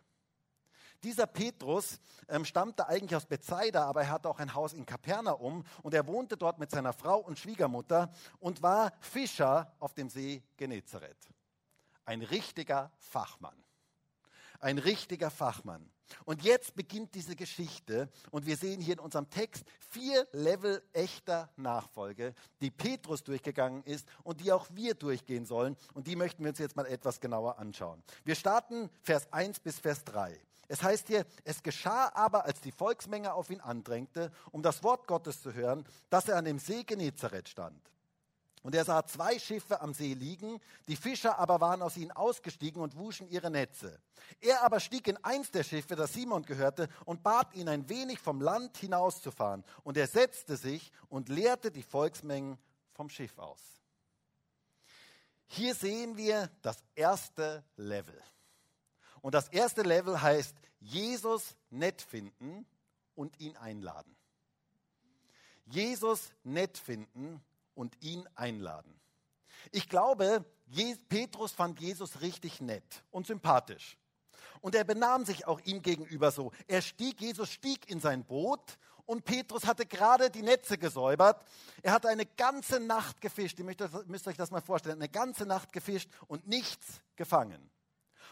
Dieser 1.02 1.26
Petrus 1.26 2.00
ähm, 2.28 2.46
stammte 2.46 2.88
eigentlich 2.88 3.14
aus 3.14 3.26
Bethsaida, 3.26 3.84
aber 3.84 4.04
er 4.04 4.10
hatte 4.10 4.30
auch 4.30 4.38
ein 4.38 4.54
Haus 4.54 4.72
in 4.72 4.86
Kapernaum 4.86 5.62
und 5.82 5.92
er 5.92 6.06
wohnte 6.06 6.38
dort 6.38 6.58
mit 6.58 6.70
seiner 6.70 6.94
Frau 6.94 7.18
und 7.18 7.38
Schwiegermutter 7.38 8.10
und 8.38 8.62
war 8.62 8.94
Fischer 9.00 9.70
auf 9.80 9.92
dem 9.92 10.08
See 10.08 10.42
Genezareth. 10.56 11.28
Ein 12.06 12.22
richtiger 12.22 12.90
Fachmann. 12.96 13.62
Ein 14.60 14.78
richtiger 14.78 15.30
Fachmann. 15.30 15.90
Und 16.24 16.42
jetzt 16.42 16.74
beginnt 16.74 17.14
diese 17.14 17.36
Geschichte 17.36 18.08
und 18.30 18.46
wir 18.46 18.56
sehen 18.56 18.80
hier 18.80 18.94
in 18.94 19.00
unserem 19.00 19.28
Text 19.30 19.64
vier 19.90 20.26
Level 20.32 20.82
echter 20.92 21.50
Nachfolge, 21.56 22.34
die 22.60 22.70
Petrus 22.70 23.22
durchgegangen 23.22 23.82
ist 23.84 24.06
und 24.22 24.40
die 24.40 24.52
auch 24.52 24.68
wir 24.72 24.94
durchgehen 24.94 25.44
sollen. 25.44 25.76
Und 25.94 26.06
die 26.06 26.16
möchten 26.16 26.44
wir 26.44 26.50
uns 26.50 26.58
jetzt 26.58 26.76
mal 26.76 26.86
etwas 26.86 27.20
genauer 27.20 27.58
anschauen. 27.58 28.02
Wir 28.24 28.34
starten 28.34 28.90
Vers 29.02 29.32
1 29.32 29.60
bis 29.60 29.78
Vers 29.78 30.04
3. 30.04 30.40
Es 30.68 30.84
heißt 30.84 31.08
hier, 31.08 31.26
es 31.42 31.64
geschah 31.64 32.12
aber, 32.14 32.44
als 32.44 32.60
die 32.60 32.70
Volksmenge 32.70 33.34
auf 33.34 33.50
ihn 33.50 33.60
andrängte, 33.60 34.30
um 34.52 34.62
das 34.62 34.84
Wort 34.84 35.08
Gottes 35.08 35.42
zu 35.42 35.52
hören, 35.52 35.84
dass 36.10 36.28
er 36.28 36.36
an 36.36 36.44
dem 36.44 36.60
See 36.60 36.84
Genezareth 36.84 37.48
stand. 37.48 37.90
Und 38.62 38.74
er 38.74 38.84
sah 38.84 39.06
zwei 39.06 39.38
Schiffe 39.38 39.80
am 39.80 39.94
See 39.94 40.12
liegen, 40.12 40.60
die 40.86 40.96
Fischer 40.96 41.38
aber 41.38 41.60
waren 41.60 41.80
aus 41.80 41.96
ihnen 41.96 42.10
ausgestiegen 42.10 42.82
und 42.82 42.96
wuschen 42.96 43.28
ihre 43.28 43.50
Netze. 43.50 43.98
Er 44.40 44.62
aber 44.62 44.80
stieg 44.80 45.08
in 45.08 45.16
eins 45.24 45.50
der 45.50 45.62
Schiffe, 45.62 45.96
das 45.96 46.12
Simon 46.12 46.44
gehörte, 46.44 46.88
und 47.06 47.22
bat 47.22 47.54
ihn 47.54 47.68
ein 47.68 47.88
wenig 47.88 48.18
vom 48.18 48.40
Land 48.40 48.76
hinauszufahren. 48.76 49.64
Und 49.82 49.96
er 49.96 50.06
setzte 50.06 50.56
sich 50.56 50.92
und 51.08 51.30
leerte 51.30 51.70
die 51.70 51.82
Volksmengen 51.82 52.58
vom 52.92 53.08
Schiff 53.08 53.38
aus. 53.38 53.60
Hier 55.46 55.74
sehen 55.74 56.16
wir 56.18 56.50
das 56.60 56.76
erste 56.94 57.64
Level. 57.76 58.22
Und 59.22 59.34
das 59.34 59.48
erste 59.48 59.82
Level 59.82 60.20
heißt 60.20 60.54
Jesus 60.80 61.56
nett 61.70 62.02
finden 62.02 62.66
und 63.14 63.40
ihn 63.40 63.56
einladen. 63.56 64.14
Jesus 65.66 66.32
nett 66.44 66.78
finden 66.78 67.42
und 67.80 67.96
ihn 68.02 68.28
einladen. 68.34 68.94
Ich 69.72 69.88
glaube, 69.88 70.44
Petrus 71.08 71.52
fand 71.52 71.80
Jesus 71.80 72.20
richtig 72.20 72.60
nett 72.60 73.04
und 73.10 73.26
sympathisch. 73.26 73.98
Und 74.60 74.74
er 74.74 74.84
benahm 74.84 75.24
sich 75.24 75.46
auch 75.46 75.60
ihm 75.60 75.80
gegenüber 75.80 76.30
so. 76.30 76.52
Er 76.68 76.82
stieg, 76.82 77.22
Jesus 77.22 77.50
stieg 77.50 77.88
in 77.88 77.98
sein 77.98 78.24
Boot 78.24 78.78
und 79.06 79.24
Petrus 79.24 79.66
hatte 79.66 79.86
gerade 79.86 80.30
die 80.30 80.42
Netze 80.42 80.76
gesäubert. 80.76 81.42
Er 81.82 81.92
hatte 81.92 82.08
eine 82.10 82.26
ganze 82.26 82.80
Nacht 82.80 83.22
gefischt. 83.22 83.58
Ihr 83.58 83.64
müsst, 83.64 83.80
müsst 84.06 84.28
euch 84.28 84.36
das 84.36 84.50
mal 84.50 84.60
vorstellen. 84.60 84.96
Eine 84.96 85.08
ganze 85.08 85.46
Nacht 85.46 85.72
gefischt 85.72 86.10
und 86.26 86.46
nichts 86.46 87.00
gefangen. 87.16 87.70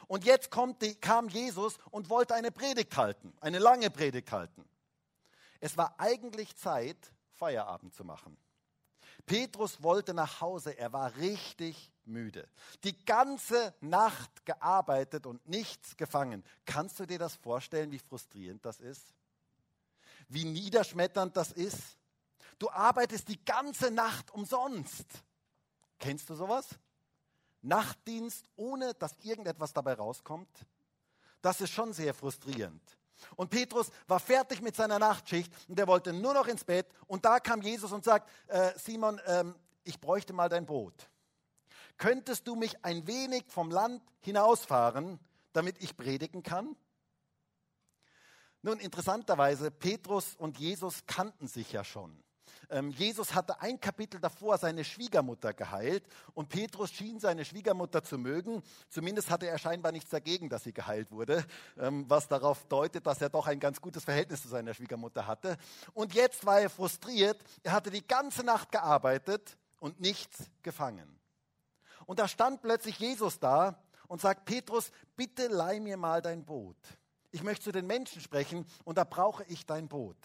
Und 0.09 0.26
jetzt 0.26 0.50
kommt, 0.50 0.85
kam 1.00 1.28
Jesus 1.28 1.78
und 1.90 2.11
wollte 2.11 2.35
eine 2.35 2.52
Predigt 2.52 2.97
halten, 2.99 3.33
eine 3.40 3.59
lange 3.59 3.88
Predigt 3.88 4.31
halten. 4.31 4.69
Es 5.61 5.78
war 5.78 5.95
eigentlich 5.99 6.55
Zeit, 6.57 7.12
Feierabend 7.33 7.95
zu 7.95 8.05
machen. 8.05 8.37
Petrus 9.27 9.83
wollte 9.83 10.15
nach 10.15 10.41
Hause, 10.41 10.79
er 10.79 10.93
war 10.93 11.15
richtig 11.17 11.93
müde. 12.05 12.49
Die 12.85 13.05
ganze 13.05 13.75
Nacht 13.81 14.45
gearbeitet 14.47 15.27
und 15.27 15.47
nichts 15.47 15.97
gefangen. 15.97 16.45
Kannst 16.65 16.99
du 16.99 17.07
dir 17.07 17.19
das 17.19 17.35
vorstellen, 17.35 17.91
wie 17.91 17.99
frustrierend 17.99 18.65
das 18.65 18.81
ist? 18.81 19.15
Wie 20.29 20.45
niederschmetternd 20.45 21.37
das 21.37 21.53
ist? 21.53 21.99
Du 22.59 22.71
arbeitest 22.71 23.29
die 23.29 23.45
ganze 23.45 23.91
Nacht 23.91 24.31
umsonst. 24.33 25.07
Kennst 25.99 26.29
du 26.29 26.35
sowas? 26.35 26.69
Nachtdienst, 27.63 28.49
ohne 28.57 28.95
dass 28.95 29.17
irgendetwas 29.21 29.73
dabei 29.73 29.95
rauskommt? 29.95 30.49
Das 31.41 31.61
ist 31.61 31.71
schon 31.71 31.93
sehr 31.93 32.15
frustrierend. 32.15 32.83
Und 33.37 33.51
Petrus 33.51 33.91
war 34.07 34.21
fertig 34.21 34.61
mit 34.61 34.77
seiner 34.77 34.99
Nachtschicht 34.99 35.53
und 35.69 35.79
er 35.79 35.87
wollte 35.87 36.13
nur 36.13 36.35
noch 36.35 36.47
ins 36.47 36.65
Bett. 36.65 36.87
Und 37.07 37.25
da 37.25 37.41
kam 37.41 37.63
Jesus 37.63 37.93
und 37.93 38.05
sagt, 38.05 38.31
äh, 38.49 38.73
Simon, 38.79 39.21
ähm, 39.27 39.55
ich 39.85 40.01
bräuchte 40.01 40.33
mal 40.33 40.49
dein 40.49 40.67
Boot. 40.67 41.09
Könntest 41.97 42.47
du 42.47 42.55
mich 42.55 42.85
ein 42.85 43.07
wenig 43.07 43.45
vom 43.49 43.71
Land 43.71 44.03
hinausfahren, 44.21 45.19
damit 45.53 45.83
ich 45.83 45.97
predigen 45.97 46.43
kann? 46.43 46.77
Nun, 48.63 48.79
interessanterweise, 48.81 49.71
Petrus 49.71 50.35
und 50.37 50.59
Jesus 50.59 51.07
kannten 51.07 51.49
sich 51.49 51.73
ja 51.73 51.85
schon. 51.85 52.23
Ähm, 52.71 52.91
Jesus 52.91 53.35
hatte 53.35 53.61
ein 53.61 53.81
Kapitel 53.81 54.21
davor 54.21 54.59
seine 54.59 54.85
Schwiegermutter 54.85 55.53
geheilt 55.53 56.05
und 56.35 56.49
Petrus 56.49 56.91
schien 56.91 57.21
seine 57.21 57.45
Schwiegermutter 57.45 58.03
zu 58.03 58.19
mögen. 58.19 58.62
Zumindest 58.88 59.31
hatte 59.31 59.47
er 59.47 59.59
scheinbar 59.59 59.93
nichts 59.93 60.11
dagegen, 60.11 60.49
dass 60.49 60.65
sie 60.65 60.73
geheilt 60.73 61.11
wurde, 61.11 61.45
ähm, 61.79 62.05
was 62.09 62.29
darauf 62.29 62.65
deutet, 62.67 63.07
dass 63.07 63.21
er 63.21 63.29
doch 63.29 63.47
ein 63.47 63.61
ganz 63.61 63.81
gutes 63.81 64.05
Verhältnis 64.05 64.43
zu 64.43 64.49
seiner 64.49 64.75
Schwiegermutter 64.75 65.27
hatte. 65.27 65.57
Und 65.95 66.15
jetzt 66.15 66.45
war 66.47 66.61
er 66.61 66.71
frustriert. 66.71 67.43
Er 67.62 67.73
hatte 67.73 67.91
die 67.91 68.07
ganze 68.07 68.45
Nacht 68.45 68.73
gearbeitet 68.73 69.57
und 69.81 70.00
nichts 70.00 70.50
gefangen. 70.62 71.19
Und 72.07 72.19
da 72.19 72.29
stand 72.29 72.62
plötzlich 72.62 72.99
Jesus 72.99 73.38
da 73.38 73.83
und 74.09 74.21
sagt, 74.21 74.47
Petrus, 74.47 74.91
bitte 75.17 75.49
leih 75.49 75.81
mir 75.81 75.97
mal 75.97 76.23
dein 76.23 76.45
Boot. 76.45 76.77
Ich 77.31 77.43
möchte 77.43 77.65
zu 77.65 77.73
den 77.73 77.87
Menschen 77.87 78.23
sprechen 78.23 78.67
und 78.85 78.97
da 78.97 79.05
brauche 79.05 79.45
ich 79.45 79.67
dein 79.67 79.88
Boot. 79.88 80.17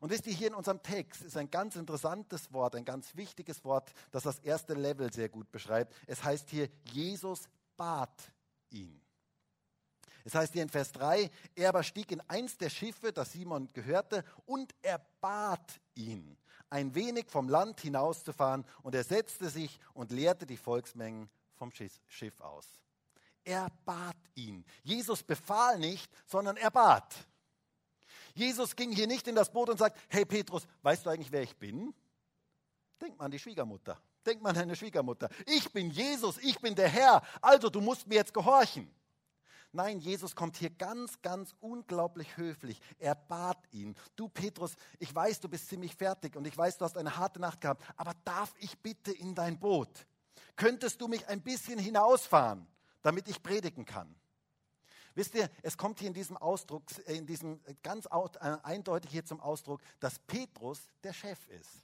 Und 0.00 0.10
wisst 0.10 0.26
ihr, 0.26 0.32
hier 0.32 0.48
in 0.48 0.54
unserem 0.54 0.82
Text 0.82 1.22
ist 1.22 1.36
ein 1.36 1.50
ganz 1.50 1.76
interessantes 1.76 2.52
Wort, 2.52 2.76
ein 2.76 2.84
ganz 2.84 3.16
wichtiges 3.16 3.64
Wort, 3.64 3.92
das 4.10 4.22
das 4.22 4.38
erste 4.40 4.74
Level 4.74 5.12
sehr 5.12 5.28
gut 5.28 5.50
beschreibt. 5.50 5.94
Es 6.06 6.22
heißt 6.22 6.50
hier, 6.50 6.68
Jesus 6.92 7.48
bat 7.76 8.32
ihn. 8.70 9.00
Es 10.24 10.34
heißt 10.34 10.52
hier 10.52 10.62
in 10.62 10.68
Vers 10.68 10.92
3, 10.92 11.30
er 11.54 11.68
aber 11.70 11.82
stieg 11.82 12.12
in 12.12 12.20
eins 12.28 12.58
der 12.58 12.68
Schiffe, 12.68 13.12
das 13.12 13.32
Simon 13.32 13.68
gehörte, 13.68 14.24
und 14.44 14.74
er 14.82 15.00
bat 15.20 15.80
ihn, 15.94 16.36
ein 16.68 16.94
wenig 16.94 17.30
vom 17.30 17.48
Land 17.48 17.80
hinauszufahren, 17.80 18.66
und 18.82 18.94
er 18.94 19.04
setzte 19.04 19.48
sich 19.48 19.80
und 19.94 20.12
leerte 20.12 20.44
die 20.44 20.58
Volksmengen 20.58 21.30
vom 21.54 21.72
Schiff 21.72 22.40
aus. 22.40 22.66
Er 23.42 23.68
bat 23.86 24.16
ihn. 24.34 24.64
Jesus 24.82 25.22
befahl 25.22 25.78
nicht, 25.78 26.12
sondern 26.26 26.58
er 26.58 26.70
bat. 26.70 27.14
Jesus 28.34 28.74
ging 28.76 28.92
hier 28.92 29.06
nicht 29.06 29.26
in 29.28 29.34
das 29.34 29.50
Boot 29.50 29.70
und 29.70 29.78
sagt, 29.78 29.98
hey 30.08 30.24
Petrus, 30.24 30.66
weißt 30.82 31.04
du 31.04 31.10
eigentlich, 31.10 31.32
wer 31.32 31.42
ich 31.42 31.56
bin? 31.56 31.94
Denk 33.00 33.18
mal 33.18 33.26
an 33.26 33.30
die 33.30 33.38
Schwiegermutter. 33.38 34.00
Denk 34.26 34.42
mal 34.42 34.50
an 34.50 34.56
deine 34.56 34.76
Schwiegermutter. 34.76 35.28
Ich 35.46 35.72
bin 35.72 35.90
Jesus, 35.90 36.38
ich 36.38 36.58
bin 36.60 36.74
der 36.74 36.88
Herr. 36.88 37.22
Also 37.40 37.70
du 37.70 37.80
musst 37.80 38.06
mir 38.06 38.16
jetzt 38.16 38.34
gehorchen. 38.34 38.90
Nein, 39.70 40.00
Jesus 40.00 40.34
kommt 40.34 40.56
hier 40.56 40.70
ganz, 40.70 41.20
ganz 41.20 41.54
unglaublich 41.60 42.36
höflich. 42.36 42.80
Er 42.98 43.14
bat 43.14 43.58
ihn. 43.70 43.94
Du 44.16 44.28
Petrus, 44.28 44.74
ich 44.98 45.14
weiß, 45.14 45.40
du 45.40 45.48
bist 45.48 45.68
ziemlich 45.68 45.94
fertig 45.94 46.36
und 46.36 46.46
ich 46.46 46.56
weiß, 46.56 46.78
du 46.78 46.84
hast 46.84 46.96
eine 46.96 47.16
harte 47.16 47.38
Nacht 47.38 47.60
gehabt, 47.60 47.84
aber 47.96 48.12
darf 48.24 48.54
ich 48.58 48.78
bitte 48.78 49.12
in 49.12 49.34
dein 49.34 49.60
Boot? 49.60 50.06
könntest 50.58 51.00
du 51.00 51.08
mich 51.08 51.26
ein 51.28 51.40
bisschen 51.40 51.78
hinausfahren, 51.78 52.66
damit 53.00 53.28
ich 53.28 53.42
predigen 53.42 53.86
kann? 53.86 54.14
Wisst 55.18 55.34
ihr, 55.34 55.50
es 55.62 55.76
kommt 55.76 55.98
hier 55.98 56.06
in 56.06 56.14
diesem 56.14 56.36
Ausdruck, 56.36 56.84
in 57.06 57.26
diesem 57.26 57.60
ganz 57.82 58.06
äh, 58.06 58.56
eindeutig 58.62 59.10
hier 59.10 59.24
zum 59.24 59.40
Ausdruck, 59.40 59.80
dass 59.98 60.20
Petrus 60.20 60.78
der 61.02 61.12
Chef 61.12 61.44
ist. 61.48 61.82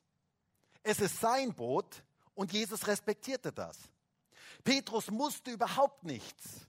Es 0.84 1.00
ist 1.00 1.18
sein 1.18 1.52
Boot 1.52 2.04
und 2.36 2.52
Jesus 2.52 2.86
respektierte 2.86 3.52
das. 3.52 3.76
Petrus 4.62 5.10
musste 5.10 5.50
überhaupt 5.50 6.04
nichts. 6.04 6.68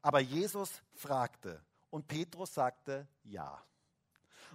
Aber 0.00 0.18
Jesus 0.18 0.82
fragte 0.94 1.62
und 1.90 2.08
Petrus 2.08 2.54
sagte 2.54 3.06
ja. 3.22 3.62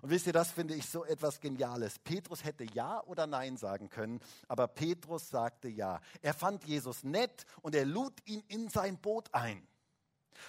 Und 0.02 0.10
wisst 0.10 0.28
ihr, 0.28 0.34
das 0.34 0.52
finde 0.52 0.76
ich 0.76 0.90
so 0.90 1.06
etwas 1.06 1.40
Geniales. 1.40 2.00
Petrus 2.00 2.44
hätte 2.44 2.66
Ja 2.66 3.02
oder 3.06 3.28
Nein 3.28 3.56
sagen 3.56 3.90
können, 3.90 4.20
aber 4.50 4.68
Petrus 4.68 5.30
sagte 5.30 5.70
Ja. 5.70 6.02
Er 6.22 6.34
fand 6.34 6.66
Jesus 6.66 7.06
nett 7.06 7.46
und 7.62 7.76
er 7.76 7.86
lud 7.86 8.14
ihn 8.26 8.44
in 8.50 8.68
sein 8.68 8.98
Boot 8.98 9.34
ein. 9.34 9.66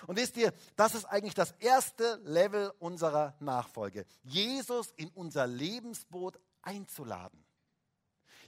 Und 0.07 0.17
wisst 0.17 0.37
ihr, 0.37 0.53
das 0.77 0.95
ist 0.95 1.05
eigentlich 1.05 1.35
das 1.35 1.53
erste 1.59 2.21
Level 2.25 2.73
unserer 2.79 3.35
Nachfolge. 3.41 4.07
Jesus 4.23 4.93
in 4.97 5.09
unser 5.11 5.47
Lebensboot 5.47 6.39
einzuladen. 6.63 7.45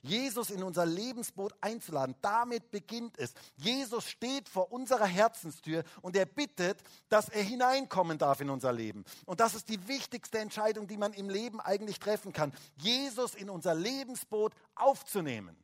Jesus 0.02 0.50
in 0.50 0.62
unser 0.62 0.86
Lebensboot 0.86 1.52
einzuladen. 1.60 2.14
Damit 2.22 2.70
beginnt 2.70 3.18
es. 3.18 3.34
Jesus 3.56 4.08
steht 4.08 4.48
vor 4.48 4.72
unserer 4.72 5.06
Herzenstür 5.06 5.84
und 6.00 6.16
er 6.16 6.26
bittet, 6.26 6.78
dass 7.08 7.28
er 7.28 7.42
hineinkommen 7.42 8.18
darf 8.18 8.40
in 8.40 8.50
unser 8.50 8.72
Leben. 8.72 9.04
Und 9.26 9.40
das 9.40 9.54
ist 9.54 9.68
die 9.68 9.88
wichtigste 9.88 10.38
Entscheidung, 10.38 10.86
die 10.86 10.96
man 10.96 11.12
im 11.12 11.28
Leben 11.28 11.60
eigentlich 11.60 11.98
treffen 11.98 12.32
kann. 12.32 12.52
Jesus 12.76 13.34
in 13.34 13.50
unser 13.50 13.74
Lebensboot 13.74 14.54
aufzunehmen. 14.74 15.56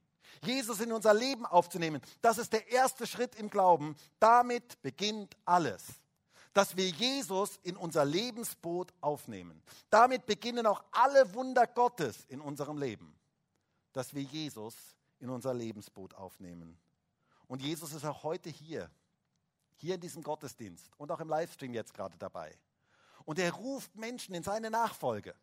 Jesus 0.45 0.81
in 0.81 0.93
unser 0.93 1.15
Leben 1.15 1.47
aufzunehmen. 1.47 2.01
Das 2.23 2.39
ist 2.39 2.53
der 2.53 2.69
erste 2.71 3.07
Schritt 3.07 3.35
im 3.37 3.51
Glauben. 3.51 3.97
Damit 4.19 4.81
beginnt 4.83 5.37
alles. 5.45 5.85
Dass 6.53 6.77
wir 6.77 6.89
Jesus 6.89 7.59
in 7.63 7.77
unser 7.77 8.05
Lebensboot 8.05 8.93
aufnehmen. 9.01 9.63
Damit 9.91 10.25
beginnen 10.27 10.67
auch 10.67 10.83
alle 10.91 11.35
Wunder 11.35 11.67
Gottes 11.67 12.25
in 12.29 12.41
unserem 12.41 12.79
Leben 12.79 13.17
dass 13.97 14.13
wir 14.15 14.23
Jesus 14.23 14.75
in 15.21 15.31
unser 15.31 15.55
Lebensboot 15.55 16.13
aufnehmen. 16.17 16.79
Und 17.47 17.63
Jesus 17.63 17.95
ist 17.95 18.05
auch 18.05 18.25
heute 18.25 18.51
hier, 18.51 18.91
hier 19.77 19.95
in 19.95 20.03
diesem 20.03 20.23
Gottesdienst 20.23 20.91
und 20.99 21.11
auch 21.11 21.21
im 21.21 21.31
Livestream 21.31 21.73
jetzt 21.73 21.95
gerade 21.95 22.19
dabei. 22.19 22.55
Und 23.25 23.39
er 23.39 23.55
ruft 23.55 23.97
Menschen 23.97 24.35
in 24.35 24.43
seine 24.43 24.71
Nachfolge. 24.71 25.35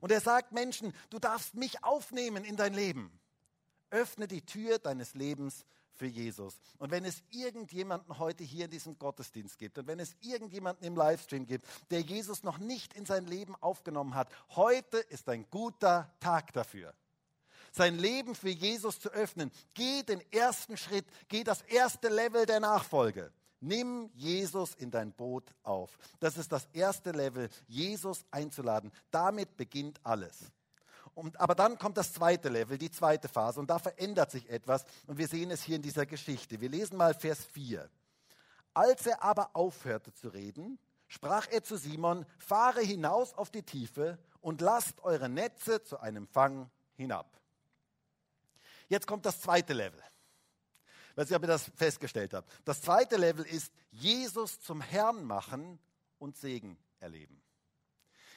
Und 0.00 0.10
er 0.10 0.22
sagt 0.22 0.52
Menschen, 0.52 0.94
du 1.10 1.18
darfst 1.18 1.56
mich 1.56 1.84
aufnehmen 1.84 2.42
in 2.42 2.56
dein 2.56 2.72
Leben. 2.72 3.12
Öffne 3.90 4.28
die 4.28 4.42
Tür 4.42 4.78
deines 4.78 5.14
Lebens 5.14 5.64
für 5.92 6.06
Jesus. 6.06 6.58
Und 6.78 6.90
wenn 6.90 7.04
es 7.04 7.22
irgendjemanden 7.30 8.18
heute 8.18 8.42
hier 8.44 8.64
in 8.64 8.70
diesem 8.70 8.98
Gottesdienst 8.98 9.58
gibt 9.58 9.78
und 9.78 9.86
wenn 9.86 10.00
es 10.00 10.16
irgendjemanden 10.20 10.84
im 10.84 10.96
Livestream 10.96 11.46
gibt, 11.46 11.66
der 11.90 12.00
Jesus 12.00 12.42
noch 12.42 12.58
nicht 12.58 12.94
in 12.94 13.06
sein 13.06 13.26
Leben 13.26 13.54
aufgenommen 13.60 14.14
hat, 14.14 14.28
heute 14.50 14.98
ist 14.98 15.28
ein 15.28 15.46
guter 15.50 16.12
Tag 16.20 16.52
dafür 16.52 16.94
sein 17.74 17.98
Leben 17.98 18.34
für 18.34 18.50
Jesus 18.50 19.00
zu 19.00 19.10
öffnen. 19.10 19.50
Geh 19.74 20.02
den 20.02 20.22
ersten 20.32 20.76
Schritt, 20.76 21.06
geh 21.28 21.42
das 21.42 21.62
erste 21.62 22.08
Level 22.08 22.46
der 22.46 22.60
Nachfolge. 22.60 23.32
Nimm 23.60 24.10
Jesus 24.14 24.74
in 24.74 24.90
dein 24.90 25.12
Boot 25.12 25.44
auf. 25.62 25.98
Das 26.20 26.36
ist 26.36 26.52
das 26.52 26.68
erste 26.72 27.12
Level, 27.12 27.48
Jesus 27.66 28.24
einzuladen. 28.30 28.92
Damit 29.10 29.56
beginnt 29.56 29.98
alles. 30.04 30.52
Und, 31.14 31.38
aber 31.40 31.54
dann 31.54 31.78
kommt 31.78 31.96
das 31.96 32.12
zweite 32.12 32.48
Level, 32.48 32.76
die 32.76 32.90
zweite 32.90 33.28
Phase, 33.28 33.60
und 33.60 33.70
da 33.70 33.78
verändert 33.78 34.30
sich 34.30 34.48
etwas. 34.50 34.84
Und 35.06 35.18
wir 35.18 35.28
sehen 35.28 35.50
es 35.50 35.62
hier 35.62 35.76
in 35.76 35.82
dieser 35.82 36.06
Geschichte. 36.06 36.60
Wir 36.60 36.68
lesen 36.68 36.96
mal 36.96 37.14
Vers 37.14 37.44
4. 37.44 37.88
Als 38.74 39.06
er 39.06 39.22
aber 39.22 39.50
aufhörte 39.54 40.12
zu 40.12 40.28
reden, 40.28 40.78
sprach 41.06 41.46
er 41.50 41.62
zu 41.62 41.76
Simon, 41.76 42.26
fahre 42.38 42.80
hinaus 42.80 43.32
auf 43.34 43.50
die 43.50 43.62
Tiefe 43.62 44.18
und 44.40 44.60
lasst 44.60 45.04
eure 45.04 45.28
Netze 45.28 45.82
zu 45.82 46.00
einem 46.00 46.26
Fang 46.26 46.68
hinab. 46.96 47.38
Jetzt 48.88 49.06
kommt 49.06 49.24
das 49.24 49.40
zweite 49.40 49.72
Level. 49.72 50.02
Weiß 51.14 51.30
ich, 51.30 51.36
ob 51.36 51.42
ihr 51.42 51.48
das 51.48 51.70
festgestellt 51.76 52.34
habt. 52.34 52.50
Das 52.64 52.82
zweite 52.82 53.16
Level 53.16 53.44
ist 53.46 53.72
Jesus 53.92 54.58
zum 54.60 54.80
Herrn 54.80 55.24
machen 55.24 55.78
und 56.18 56.36
Segen 56.36 56.76
erleben. 56.98 57.40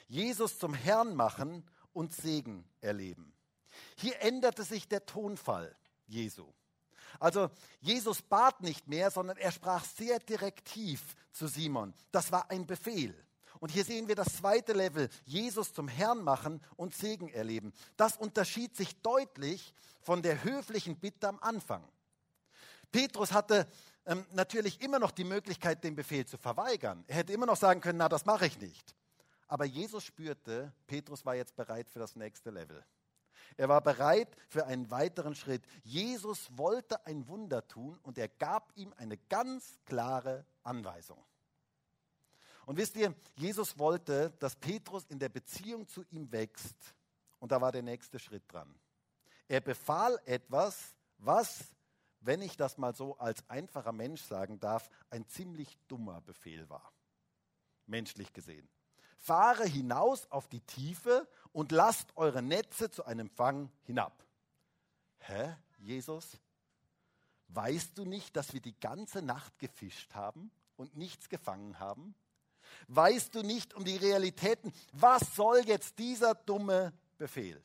Jesus 0.07 0.59
zum 0.59 0.73
Herrn 0.73 1.15
machen 1.15 1.67
und 1.97 2.13
Segen 2.13 2.63
erleben. 2.79 3.33
Hier 3.95 4.21
änderte 4.21 4.63
sich 4.63 4.87
der 4.87 5.07
Tonfall 5.07 5.75
Jesu. 6.05 6.45
Also 7.19 7.49
Jesus 7.79 8.21
bat 8.21 8.61
nicht 8.61 8.87
mehr, 8.87 9.09
sondern 9.09 9.37
er 9.37 9.51
sprach 9.51 9.83
sehr 9.83 10.19
direktiv 10.19 11.15
zu 11.31 11.47
Simon. 11.47 11.95
Das 12.11 12.31
war 12.31 12.51
ein 12.51 12.67
Befehl. 12.67 13.15
Und 13.59 13.71
hier 13.71 13.83
sehen 13.83 14.07
wir 14.07 14.13
das 14.13 14.35
zweite 14.37 14.73
Level, 14.73 15.09
Jesus 15.25 15.73
zum 15.73 15.87
Herrn 15.87 16.23
machen 16.23 16.61
und 16.75 16.93
Segen 16.93 17.29
erleben. 17.29 17.73
Das 17.95 18.15
unterschied 18.15 18.75
sich 18.75 19.01
deutlich 19.01 19.73
von 20.01 20.21
der 20.21 20.43
höflichen 20.43 20.97
Bitte 20.97 21.27
am 21.27 21.39
Anfang. 21.39 21.83
Petrus 22.91 23.31
hatte 23.31 23.65
ähm, 24.05 24.23
natürlich 24.33 24.81
immer 24.81 24.99
noch 24.99 25.09
die 25.09 25.23
Möglichkeit, 25.23 25.83
den 25.83 25.95
Befehl 25.95 26.27
zu 26.27 26.37
verweigern. 26.37 27.03
Er 27.07 27.15
hätte 27.15 27.33
immer 27.33 27.47
noch 27.47 27.57
sagen 27.57 27.81
können, 27.81 27.97
na, 27.97 28.07
das 28.07 28.25
mache 28.25 28.45
ich 28.45 28.59
nicht. 28.59 28.96
Aber 29.47 29.65
Jesus 29.65 30.03
spürte, 30.03 30.73
Petrus 30.87 31.25
war 31.25 31.35
jetzt 31.35 31.55
bereit 31.55 31.89
für 31.89 31.99
das 31.99 32.15
nächste 32.15 32.49
Level. 32.49 32.83
Er 33.55 33.69
war 33.69 33.81
bereit 33.81 34.35
für 34.49 34.65
einen 34.65 34.91
weiteren 34.91 35.35
Schritt. 35.35 35.63
Jesus 35.83 36.49
wollte 36.57 37.05
ein 37.05 37.27
Wunder 37.27 37.65
tun 37.67 37.97
und 38.03 38.17
er 38.17 38.27
gab 38.27 38.71
ihm 38.75 38.93
eine 38.97 39.17
ganz 39.17 39.79
klare 39.85 40.45
Anweisung. 40.63 41.23
Und 42.65 42.75
wisst 42.75 42.97
ihr, 42.97 43.15
Jesus 43.35 43.79
wollte, 43.79 44.31
dass 44.39 44.57
Petrus 44.57 45.05
in 45.05 45.19
der 45.19 45.29
Beziehung 45.29 45.87
zu 45.87 46.03
ihm 46.09 46.29
wächst. 46.33 46.75
Und 47.39 47.53
da 47.53 47.61
war 47.61 47.71
der 47.71 47.83
nächste 47.83 48.19
Schritt 48.19 48.43
dran. 48.51 48.77
Er 49.47 49.61
befahl 49.61 50.19
etwas, 50.25 50.93
was, 51.17 51.63
wenn 52.19 52.41
ich 52.41 52.57
das 52.57 52.77
mal 52.77 52.93
so 52.93 53.17
als 53.17 53.49
einfacher 53.49 53.93
Mensch 53.93 54.21
sagen 54.21 54.59
darf, 54.59 54.89
ein 55.09 55.25
ziemlich 55.27 55.79
dummer 55.87 56.19
Befehl 56.21 56.69
war. 56.69 56.91
Menschlich 57.85 58.33
gesehen. 58.33 58.67
Fahre 59.17 59.65
hinaus 59.65 60.29
auf 60.31 60.47
die 60.47 60.61
Tiefe 60.61 61.27
und 61.51 61.71
lasst 61.71 62.15
eure 62.15 62.41
Netze 62.41 62.89
zu 62.89 63.05
einem 63.05 63.29
Fang 63.29 63.71
hinab. 63.83 64.23
Hä, 65.19 65.55
Jesus? 65.79 66.37
Weißt 67.49 67.97
du 67.97 68.05
nicht, 68.05 68.35
dass 68.35 68.53
wir 68.53 68.61
die 68.61 68.79
ganze 68.79 69.21
Nacht 69.21 69.57
gefischt 69.59 70.13
haben 70.15 70.51
und 70.75 70.95
nichts 70.95 71.29
gefangen 71.29 71.79
haben? 71.79 72.15
Weißt 72.87 73.33
du 73.35 73.41
nicht 73.41 73.73
um 73.73 73.85
die 73.85 73.95
Realitäten? 73.95 74.73
Was 74.93 75.35
soll 75.35 75.61
jetzt 75.65 75.97
dieser 75.99 76.35
dumme 76.35 76.93
Befehl? 77.17 77.61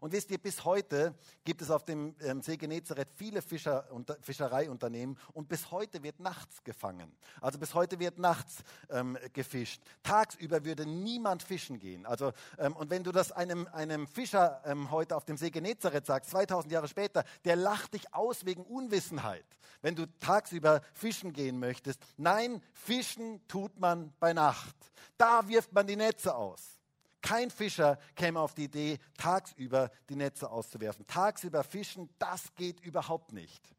Und 0.00 0.12
wisst 0.12 0.30
ihr, 0.30 0.38
bis 0.38 0.64
heute 0.64 1.14
gibt 1.44 1.60
es 1.60 1.70
auf 1.70 1.84
dem 1.84 2.16
ähm, 2.20 2.40
See 2.40 2.56
Genezareth 2.56 3.08
viele 3.14 3.42
Fischer, 3.42 3.86
unter, 3.92 4.16
Fischereiunternehmen 4.22 5.18
und 5.34 5.48
bis 5.48 5.70
heute 5.70 6.02
wird 6.02 6.18
nachts 6.20 6.64
gefangen. 6.64 7.12
Also 7.40 7.58
bis 7.58 7.74
heute 7.74 7.98
wird 7.98 8.18
nachts 8.18 8.64
ähm, 8.88 9.18
gefischt. 9.34 9.82
Tagsüber 10.02 10.64
würde 10.64 10.86
niemand 10.86 11.42
fischen 11.42 11.78
gehen. 11.78 12.06
Also, 12.06 12.32
ähm, 12.58 12.74
und 12.74 12.88
wenn 12.90 13.04
du 13.04 13.12
das 13.12 13.30
einem, 13.30 13.68
einem 13.72 14.06
Fischer 14.06 14.62
ähm, 14.64 14.90
heute 14.90 15.16
auf 15.16 15.26
dem 15.26 15.36
See 15.36 15.50
Genezareth 15.50 16.06
sagst, 16.06 16.30
2000 16.30 16.72
Jahre 16.72 16.88
später, 16.88 17.24
der 17.44 17.56
lacht 17.56 17.92
dich 17.92 18.14
aus 18.14 18.46
wegen 18.46 18.64
Unwissenheit, 18.64 19.44
wenn 19.82 19.94
du 19.96 20.06
tagsüber 20.18 20.80
fischen 20.94 21.34
gehen 21.34 21.58
möchtest. 21.58 22.00
Nein, 22.16 22.62
fischen 22.72 23.46
tut 23.48 23.78
man 23.78 24.14
bei 24.18 24.32
Nacht. 24.32 24.74
Da 25.18 25.46
wirft 25.46 25.74
man 25.74 25.86
die 25.86 25.96
Netze 25.96 26.34
aus. 26.34 26.79
Kein 27.22 27.50
Fischer 27.50 27.98
käme 28.16 28.40
auf 28.40 28.54
die 28.54 28.64
Idee, 28.64 28.98
tagsüber 29.18 29.90
die 30.08 30.16
Netze 30.16 30.50
auszuwerfen. 30.50 31.06
Tagsüber 31.06 31.62
fischen, 31.64 32.08
das 32.18 32.54
geht 32.54 32.80
überhaupt 32.80 33.32
nicht. 33.32 33.74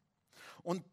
Und 0.62 0.84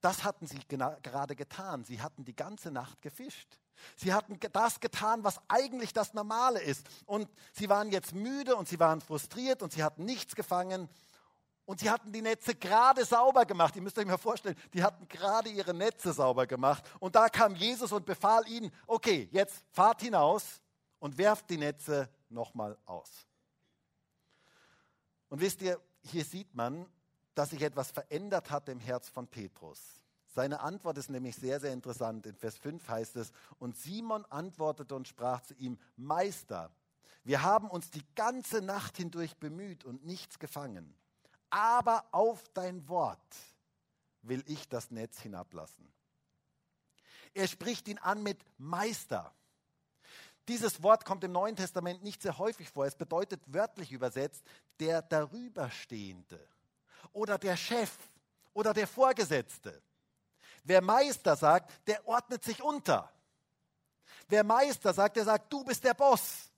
das 0.00 0.24
hatten 0.24 0.46
sie 0.46 0.58
gerade 0.68 1.36
getan. 1.36 1.84
Sie 1.84 2.00
hatten 2.00 2.24
die 2.24 2.36
ganze 2.36 2.70
Nacht 2.70 3.00
gefischt. 3.00 3.58
Sie 3.96 4.12
hatten 4.12 4.38
das 4.52 4.80
getan, 4.80 5.24
was 5.24 5.40
eigentlich 5.48 5.92
das 5.92 6.14
Normale 6.14 6.60
ist. 6.60 6.86
Und 7.06 7.28
sie 7.52 7.68
waren 7.68 7.90
jetzt 7.90 8.14
müde 8.14 8.56
und 8.56 8.68
sie 8.68 8.80
waren 8.80 9.00
frustriert 9.00 9.62
und 9.62 9.72
sie 9.72 9.82
hatten 9.82 10.04
nichts 10.04 10.34
gefangen. 10.34 10.88
Und 11.64 11.80
sie 11.80 11.90
hatten 11.90 12.12
die 12.12 12.22
Netze 12.22 12.54
gerade 12.54 13.04
sauber 13.04 13.44
gemacht. 13.44 13.74
Ihr 13.74 13.82
müsst 13.82 13.98
euch 13.98 14.06
mal 14.06 14.16
vorstellen, 14.16 14.56
die 14.72 14.82
hatten 14.82 15.08
gerade 15.08 15.48
ihre 15.48 15.74
Netze 15.74 16.12
sauber 16.12 16.46
gemacht. 16.46 16.84
Und 17.00 17.16
da 17.16 17.28
kam 17.28 17.56
Jesus 17.56 17.90
und 17.90 18.06
befahl 18.06 18.46
ihnen, 18.48 18.70
okay, 18.86 19.28
jetzt 19.32 19.64
fahrt 19.72 20.00
hinaus 20.00 20.60
und 20.98 21.18
werft 21.18 21.50
die 21.50 21.58
Netze 21.58 22.08
nochmal 22.28 22.78
aus. 22.86 23.26
Und 25.28 25.40
wisst 25.40 25.62
ihr, 25.62 25.80
hier 26.02 26.24
sieht 26.24 26.54
man, 26.54 26.86
dass 27.34 27.50
sich 27.50 27.62
etwas 27.62 27.90
verändert 27.90 28.50
hat 28.50 28.68
im 28.68 28.80
Herz 28.80 29.08
von 29.08 29.26
Petrus. 29.26 30.00
Seine 30.26 30.60
Antwort 30.60 30.98
ist 30.98 31.10
nämlich 31.10 31.36
sehr, 31.36 31.60
sehr 31.60 31.72
interessant. 31.72 32.26
In 32.26 32.36
Vers 32.36 32.58
5 32.58 32.88
heißt 32.88 33.16
es, 33.16 33.32
und 33.58 33.76
Simon 33.76 34.24
antwortete 34.26 34.94
und 34.94 35.08
sprach 35.08 35.40
zu 35.40 35.54
ihm, 35.54 35.78
Meister, 35.96 36.70
wir 37.24 37.42
haben 37.42 37.68
uns 37.68 37.90
die 37.90 38.04
ganze 38.14 38.62
Nacht 38.62 38.98
hindurch 38.98 39.36
bemüht 39.38 39.84
und 39.84 40.04
nichts 40.04 40.38
gefangen. 40.38 40.94
aber 41.50 42.04
auf 42.12 42.42
dein 42.54 42.86
Wort 42.88 43.36
will 44.22 44.42
ich 44.46 44.68
das 44.68 44.90
Netz 44.90 45.20
hinablassen. 45.20 45.90
Er 47.34 47.48
spricht 47.48 47.88
ihn 47.88 47.98
an 47.98 48.22
mit 48.22 48.38
Meister. 48.58 49.34
Dieses 50.48 50.82
Wort 50.82 51.04
kommt 51.04 51.24
im 51.24 51.32
Neuen 51.32 51.56
Testament 51.56 52.02
nicht 52.02 52.22
sehr 52.22 52.38
häufig 52.38 52.70
vor. 52.70 52.86
Es 52.86 52.94
bedeutet 52.94 53.40
wörtlich 53.46 53.90
übersetzt 53.92 54.44
der 54.78 55.02
Darüberstehende 55.02 56.40
oder 57.12 57.36
der 57.38 57.56
Chef 57.56 57.90
oder 58.52 58.72
der 58.72 58.86
Vorgesetzte. 58.86 59.82
Wer 60.62 60.80
Meister 60.82 61.36
sagt, 61.36 61.72
der 61.88 62.06
ordnet 62.06 62.44
sich 62.44 62.62
unter. 62.62 63.12
Wer 64.28 64.44
Meister 64.44 64.92
sagt, 64.92 65.16
der 65.16 65.24
sagt, 65.24 65.52
du 65.52 65.64
bist 65.64 65.84
der 65.84 65.94
Boss. 65.94 66.50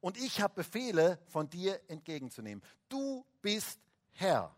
Und 0.00 0.16
ich 0.16 0.40
habe 0.40 0.54
Befehle 0.54 1.18
von 1.26 1.48
dir 1.48 1.80
entgegenzunehmen. 1.88 2.62
Du 2.88 3.26
bist 3.42 3.78
Herr. 4.12 4.54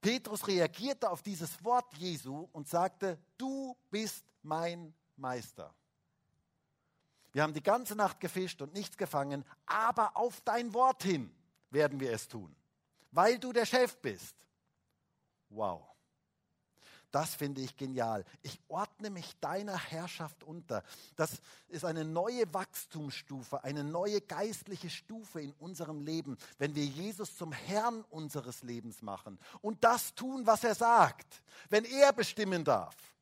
Petrus 0.00 0.46
reagierte 0.46 1.08
auf 1.08 1.22
dieses 1.22 1.64
Wort 1.64 1.94
Jesu 1.94 2.48
und 2.52 2.68
sagte, 2.68 3.18
du 3.38 3.76
bist 3.90 4.24
mein 4.42 4.94
Meister. 5.16 5.74
Wir 7.34 7.42
haben 7.42 7.52
die 7.52 7.62
ganze 7.62 7.96
Nacht 7.96 8.20
gefischt 8.20 8.62
und 8.62 8.72
nichts 8.72 8.96
gefangen, 8.96 9.44
aber 9.66 10.16
auf 10.16 10.40
dein 10.42 10.72
Wort 10.72 11.02
hin 11.02 11.34
werden 11.70 11.98
wir 11.98 12.12
es 12.12 12.28
tun, 12.28 12.54
weil 13.10 13.40
du 13.40 13.52
der 13.52 13.66
Chef 13.66 13.96
bist. 13.98 14.36
Wow. 15.50 15.82
Das 17.10 17.34
finde 17.34 17.60
ich 17.60 17.76
genial. 17.76 18.24
Ich 18.42 18.60
ordne 18.68 19.10
mich 19.10 19.38
deiner 19.40 19.76
Herrschaft 19.76 20.44
unter. 20.44 20.84
Das 21.16 21.40
ist 21.68 21.84
eine 21.84 22.04
neue 22.04 22.52
Wachstumsstufe, 22.54 23.62
eine 23.62 23.82
neue 23.82 24.20
geistliche 24.20 24.90
Stufe 24.90 25.40
in 25.40 25.52
unserem 25.54 26.00
Leben, 26.00 26.36
wenn 26.58 26.74
wir 26.76 26.84
Jesus 26.84 27.36
zum 27.36 27.50
Herrn 27.50 28.04
unseres 28.10 28.62
Lebens 28.62 29.02
machen 29.02 29.40
und 29.60 29.82
das 29.82 30.14
tun, 30.14 30.46
was 30.46 30.62
er 30.62 30.76
sagt, 30.76 31.42
wenn 31.68 31.84
er 31.84 32.12
bestimmen 32.12 32.64
darf. 32.64 33.13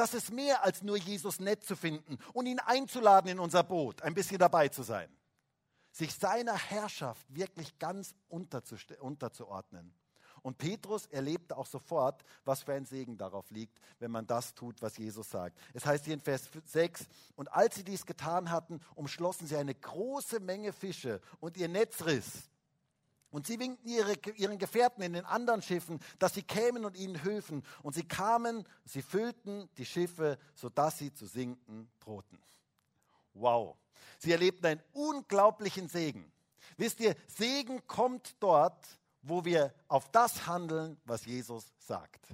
Das 0.00 0.14
ist 0.14 0.32
mehr 0.32 0.64
als 0.64 0.82
nur 0.82 0.96
Jesus 0.96 1.40
nett 1.40 1.62
zu 1.62 1.76
finden 1.76 2.16
und 2.32 2.46
ihn 2.46 2.58
einzuladen 2.58 3.32
in 3.32 3.38
unser 3.38 3.62
Boot, 3.62 4.00
ein 4.00 4.14
bisschen 4.14 4.38
dabei 4.38 4.70
zu 4.70 4.82
sein. 4.82 5.14
Sich 5.92 6.14
seiner 6.14 6.56
Herrschaft 6.56 7.26
wirklich 7.28 7.78
ganz 7.78 8.14
unterzuordnen. 8.30 9.92
Und 10.40 10.56
Petrus 10.56 11.04
erlebte 11.04 11.54
auch 11.54 11.66
sofort, 11.66 12.24
was 12.46 12.62
für 12.62 12.72
ein 12.72 12.86
Segen 12.86 13.18
darauf 13.18 13.50
liegt, 13.50 13.78
wenn 13.98 14.10
man 14.10 14.26
das 14.26 14.54
tut, 14.54 14.80
was 14.80 14.96
Jesus 14.96 15.28
sagt. 15.28 15.58
Es 15.74 15.84
heißt 15.84 16.06
hier 16.06 16.14
in 16.14 16.22
Vers 16.22 16.48
6, 16.64 17.04
und 17.36 17.52
als 17.52 17.74
sie 17.74 17.84
dies 17.84 18.06
getan 18.06 18.50
hatten, 18.50 18.80
umschlossen 18.94 19.46
sie 19.46 19.56
eine 19.56 19.74
große 19.74 20.40
Menge 20.40 20.72
Fische 20.72 21.20
und 21.40 21.58
ihr 21.58 21.68
Netz 21.68 22.06
riss. 22.06 22.48
Und 23.30 23.46
sie 23.46 23.58
winkten 23.58 23.88
ihre, 23.88 24.14
ihren 24.36 24.58
Gefährten 24.58 25.02
in 25.02 25.12
den 25.12 25.24
anderen 25.24 25.62
Schiffen, 25.62 26.00
dass 26.18 26.34
sie 26.34 26.42
kämen 26.42 26.84
und 26.84 26.96
ihnen 26.96 27.22
hülfen. 27.22 27.64
Und 27.82 27.94
sie 27.94 28.02
kamen, 28.02 28.66
sie 28.84 29.02
füllten 29.02 29.68
die 29.76 29.86
Schiffe, 29.86 30.38
sodass 30.54 30.98
sie 30.98 31.12
zu 31.12 31.26
sinken 31.26 31.88
drohten. 32.00 32.38
Wow. 33.34 33.76
Sie 34.18 34.32
erlebten 34.32 34.66
einen 34.66 34.82
unglaublichen 34.92 35.88
Segen. 35.88 36.30
Wisst 36.76 37.00
ihr, 37.00 37.14
Segen 37.28 37.86
kommt 37.86 38.36
dort, 38.40 38.84
wo 39.22 39.44
wir 39.44 39.72
auf 39.86 40.08
das 40.10 40.46
handeln, 40.46 40.98
was 41.04 41.24
Jesus 41.24 41.72
sagt. 41.78 42.26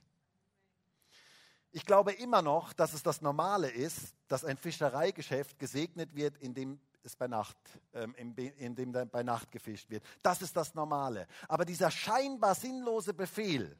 Ich 1.72 1.85
glaube 1.85 2.12
immer 2.12 2.40
noch, 2.40 2.72
dass 2.72 2.94
es 2.94 3.02
das 3.02 3.20
Normale 3.20 3.68
ist, 3.68 4.14
dass 4.28 4.44
ein 4.44 4.56
Fischereigeschäft 4.56 5.59
gesegnet 5.59 6.14
wird, 6.14 6.38
indem 6.38 6.80
es 7.07 7.16
bei 7.16 7.29
Nacht, 7.29 7.57
ähm, 7.95 8.14
indem 8.16 8.92
bei 8.92 9.23
Nacht 9.23 9.51
gefischt 9.51 9.90
wird. 9.90 10.05
Das 10.23 10.42
ist 10.42 10.57
das 10.57 10.75
Normale. 10.75 11.27
Aber 11.49 11.64
dieser 11.64 11.90
scheinbar 11.90 12.55
sinnlose 12.55 13.14
Befehl, 13.14 13.77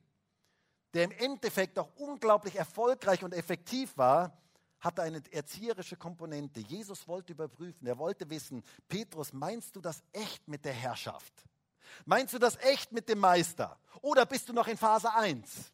der 0.95 1.05
im 1.05 1.11
Endeffekt 1.13 1.79
auch 1.79 1.91
unglaublich 1.97 2.57
erfolgreich 2.57 3.23
und 3.23 3.35
effektiv 3.35 3.97
war, 3.97 4.37
hatte 4.81 5.03
eine 5.03 5.23
erzieherische 5.31 5.97
Komponente. 5.97 6.61
Jesus 6.61 7.07
wollte 7.09 7.33
überprüfen, 7.33 7.87
er 7.87 7.99
wollte 7.99 8.29
wissen, 8.31 8.63
Petrus, 8.89 9.33
meinst 9.33 9.75
du 9.75 9.81
das 9.81 10.03
echt 10.13 10.47
mit 10.49 10.65
der 10.65 10.73
Herrschaft? 10.73 11.33
Meinst 12.05 12.35
du 12.35 12.39
das 12.39 12.57
echt 12.57 12.93
mit 12.93 13.09
dem 13.09 13.19
Meister? 13.19 13.79
Oder 14.03 14.27
bist 14.27 14.49
du 14.49 14.53
noch 14.53 14.69
in 14.69 14.77
Phase 14.77 15.13
1? 15.13 15.73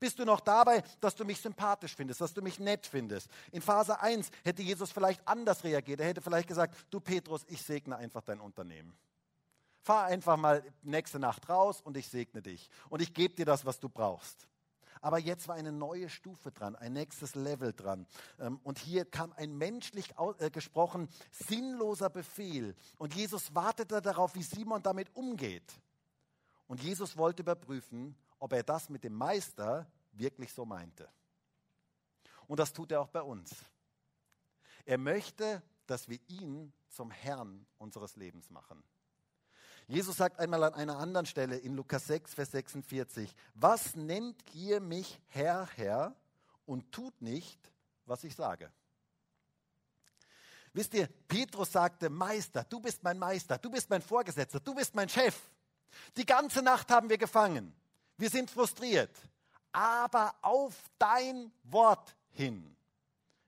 Bist 0.00 0.18
du 0.18 0.24
noch 0.24 0.40
dabei, 0.40 0.82
dass 1.00 1.14
du 1.14 1.24
mich 1.24 1.40
sympathisch 1.40 1.94
findest, 1.94 2.20
dass 2.20 2.32
du 2.32 2.42
mich 2.42 2.60
nett 2.60 2.86
findest? 2.86 3.28
In 3.50 3.62
Phase 3.62 4.00
1 4.00 4.30
hätte 4.44 4.62
Jesus 4.62 4.92
vielleicht 4.92 5.26
anders 5.26 5.64
reagiert. 5.64 6.00
Er 6.00 6.06
hätte 6.06 6.22
vielleicht 6.22 6.48
gesagt, 6.48 6.74
du 6.90 7.00
Petrus, 7.00 7.44
ich 7.48 7.62
segne 7.62 7.96
einfach 7.96 8.22
dein 8.22 8.40
Unternehmen. 8.40 8.96
Fahr 9.82 10.04
einfach 10.04 10.36
mal 10.36 10.62
nächste 10.82 11.18
Nacht 11.18 11.48
raus 11.48 11.80
und 11.80 11.96
ich 11.96 12.08
segne 12.08 12.42
dich. 12.42 12.68
Und 12.88 13.00
ich 13.00 13.14
gebe 13.14 13.34
dir 13.34 13.46
das, 13.46 13.64
was 13.64 13.80
du 13.80 13.88
brauchst. 13.88 14.46
Aber 15.00 15.18
jetzt 15.18 15.48
war 15.48 15.54
eine 15.54 15.72
neue 15.72 16.08
Stufe 16.08 16.50
dran, 16.50 16.76
ein 16.76 16.92
nächstes 16.92 17.34
Level 17.34 17.72
dran. 17.72 18.06
Ähm, 18.38 18.60
und 18.64 18.78
hier 18.78 19.04
kam 19.04 19.32
ein 19.32 19.56
menschlich 19.56 20.14
äh, 20.38 20.50
gesprochen 20.50 21.08
sinnloser 21.30 22.10
Befehl. 22.10 22.74
Und 22.98 23.14
Jesus 23.14 23.54
wartete 23.54 24.02
darauf, 24.02 24.34
wie 24.34 24.42
Simon 24.42 24.82
damit 24.82 25.14
umgeht. 25.14 25.72
Und 26.66 26.82
Jesus 26.82 27.16
wollte 27.16 27.42
überprüfen, 27.42 28.14
ob 28.38 28.52
er 28.52 28.62
das 28.62 28.88
mit 28.88 29.04
dem 29.04 29.14
Meister 29.14 29.90
wirklich 30.12 30.52
so 30.52 30.64
meinte. 30.64 31.08
Und 32.46 32.58
das 32.58 32.72
tut 32.72 32.92
er 32.92 33.00
auch 33.00 33.08
bei 33.08 33.22
uns. 33.22 33.54
Er 34.84 34.98
möchte, 34.98 35.62
dass 35.86 36.08
wir 36.08 36.18
ihn 36.28 36.72
zum 36.88 37.10
Herrn 37.10 37.66
unseres 37.78 38.16
Lebens 38.16 38.50
machen. 38.50 38.82
Jesus 39.86 40.16
sagt 40.16 40.38
einmal 40.38 40.64
an 40.64 40.74
einer 40.74 40.98
anderen 40.98 41.26
Stelle 41.26 41.56
in 41.56 41.74
Lukas 41.74 42.06
6, 42.06 42.34
Vers 42.34 42.50
46, 42.50 43.34
was 43.54 43.96
nennt 43.96 44.42
ihr 44.54 44.80
mich 44.80 45.18
Herr, 45.28 45.66
Herr 45.76 46.14
und 46.66 46.92
tut 46.92 47.20
nicht, 47.22 47.58
was 48.04 48.22
ich 48.24 48.36
sage? 48.36 48.70
Wisst 50.74 50.92
ihr, 50.94 51.08
Petrus 51.26 51.72
sagte, 51.72 52.10
Meister, 52.10 52.64
du 52.64 52.80
bist 52.80 53.02
mein 53.02 53.18
Meister, 53.18 53.56
du 53.58 53.70
bist 53.70 53.88
mein 53.88 54.02
Vorgesetzter, 54.02 54.60
du 54.60 54.74
bist 54.74 54.94
mein 54.94 55.08
Chef. 55.08 55.50
Die 56.16 56.26
ganze 56.26 56.62
Nacht 56.62 56.90
haben 56.90 57.08
wir 57.08 57.18
gefangen. 57.18 57.74
Wir 58.18 58.28
sind 58.28 58.50
frustriert. 58.50 59.10
Aber 59.72 60.34
auf 60.42 60.74
dein 60.98 61.52
Wort 61.64 62.16
hin 62.30 62.76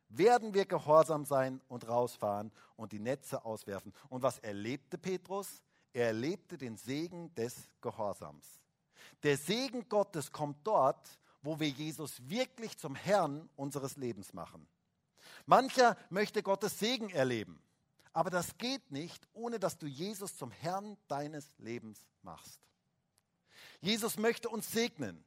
werden 0.08 0.54
wir 0.54 0.64
gehorsam 0.64 1.24
sein 1.24 1.60
und 1.68 1.88
rausfahren 1.88 2.52
und 2.76 2.92
die 2.92 2.98
Netze 2.98 3.44
auswerfen. 3.44 3.92
Und 4.08 4.22
was 4.22 4.38
erlebte 4.38 4.98
Petrus? 4.98 5.62
Er 5.92 6.08
erlebte 6.08 6.56
den 6.56 6.76
Segen 6.76 7.34
des 7.34 7.68
Gehorsams. 7.80 8.46
Der 9.22 9.36
Segen 9.36 9.88
Gottes 9.88 10.30
kommt 10.30 10.58
dort, 10.64 11.18
wo 11.42 11.58
wir 11.58 11.68
Jesus 11.68 12.16
wirklich 12.28 12.76
zum 12.76 12.94
Herrn 12.94 13.48
unseres 13.56 13.96
Lebens 13.96 14.32
machen. 14.32 14.66
Mancher 15.46 15.96
möchte 16.10 16.42
Gottes 16.42 16.78
Segen 16.78 17.10
erleben, 17.10 17.60
aber 18.12 18.30
das 18.30 18.56
geht 18.58 18.90
nicht, 18.92 19.26
ohne 19.32 19.58
dass 19.58 19.78
du 19.78 19.86
Jesus 19.86 20.36
zum 20.36 20.50
Herrn 20.50 20.96
deines 21.08 21.58
Lebens 21.58 22.06
machst. 22.22 22.69
Jesus 23.80 24.18
möchte 24.18 24.48
uns 24.48 24.70
segnen, 24.70 25.24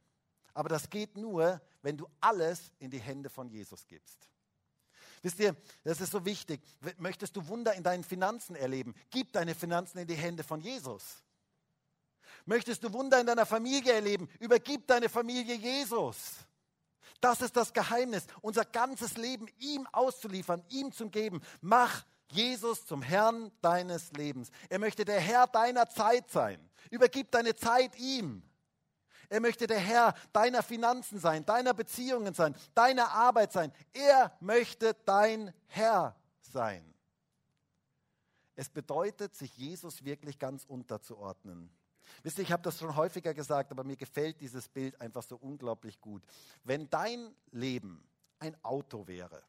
aber 0.52 0.68
das 0.68 0.88
geht 0.88 1.16
nur, 1.16 1.60
wenn 1.82 1.96
du 1.96 2.08
alles 2.20 2.72
in 2.78 2.90
die 2.90 3.00
Hände 3.00 3.28
von 3.28 3.48
Jesus 3.48 3.86
gibst. 3.86 4.28
Wisst 5.22 5.38
ihr, 5.40 5.56
das 5.84 6.00
ist 6.00 6.12
so 6.12 6.24
wichtig. 6.24 6.60
Möchtest 6.98 7.34
du 7.36 7.46
Wunder 7.48 7.72
in 7.74 7.82
deinen 7.82 8.04
Finanzen 8.04 8.54
erleben? 8.54 8.94
Gib 9.10 9.32
deine 9.32 9.54
Finanzen 9.54 9.98
in 9.98 10.06
die 10.06 10.14
Hände 10.14 10.44
von 10.44 10.60
Jesus. 10.60 11.24
Möchtest 12.44 12.84
du 12.84 12.92
Wunder 12.92 13.20
in 13.20 13.26
deiner 13.26 13.46
Familie 13.46 13.94
erleben? 13.94 14.28
Übergib 14.38 14.86
deine 14.86 15.08
Familie 15.08 15.54
Jesus. 15.54 16.34
Das 17.20 17.40
ist 17.40 17.56
das 17.56 17.72
Geheimnis, 17.72 18.26
unser 18.42 18.66
ganzes 18.66 19.16
Leben 19.16 19.48
ihm 19.58 19.86
auszuliefern, 19.92 20.62
ihm 20.68 20.92
zu 20.92 21.08
geben. 21.08 21.40
Mach 21.62 22.04
Jesus 22.34 22.84
zum 22.86 23.02
Herrn 23.02 23.52
deines 23.62 24.12
Lebens. 24.12 24.50
Er 24.68 24.78
möchte 24.78 25.04
der 25.04 25.20
Herr 25.20 25.46
deiner 25.46 25.88
Zeit 25.88 26.30
sein. 26.30 26.58
Übergib 26.90 27.30
deine 27.30 27.54
Zeit 27.54 27.96
ihm. 27.98 28.42
Er 29.28 29.40
möchte 29.40 29.66
der 29.66 29.78
Herr 29.78 30.14
deiner 30.32 30.62
Finanzen 30.62 31.18
sein, 31.18 31.44
deiner 31.46 31.74
Beziehungen 31.74 32.34
sein, 32.34 32.54
deiner 32.74 33.10
Arbeit 33.10 33.52
sein. 33.52 33.72
Er 33.92 34.36
möchte 34.40 34.94
dein 35.06 35.52
Herr 35.66 36.16
sein. 36.40 36.94
Es 38.56 38.68
bedeutet, 38.68 39.34
sich 39.34 39.56
Jesus 39.56 40.04
wirklich 40.04 40.38
ganz 40.38 40.64
unterzuordnen. 40.64 41.70
Wisst 42.22 42.38
ihr, 42.38 42.44
ich 42.44 42.52
habe 42.52 42.62
das 42.62 42.78
schon 42.78 42.94
häufiger 42.94 43.34
gesagt, 43.34 43.72
aber 43.72 43.84
mir 43.84 43.96
gefällt 43.96 44.40
dieses 44.40 44.68
Bild 44.68 45.00
einfach 45.00 45.22
so 45.22 45.36
unglaublich 45.36 46.00
gut. 46.00 46.22
Wenn 46.62 46.88
dein 46.90 47.34
Leben 47.50 48.06
ein 48.38 48.56
Auto 48.62 49.06
wäre, 49.06 49.42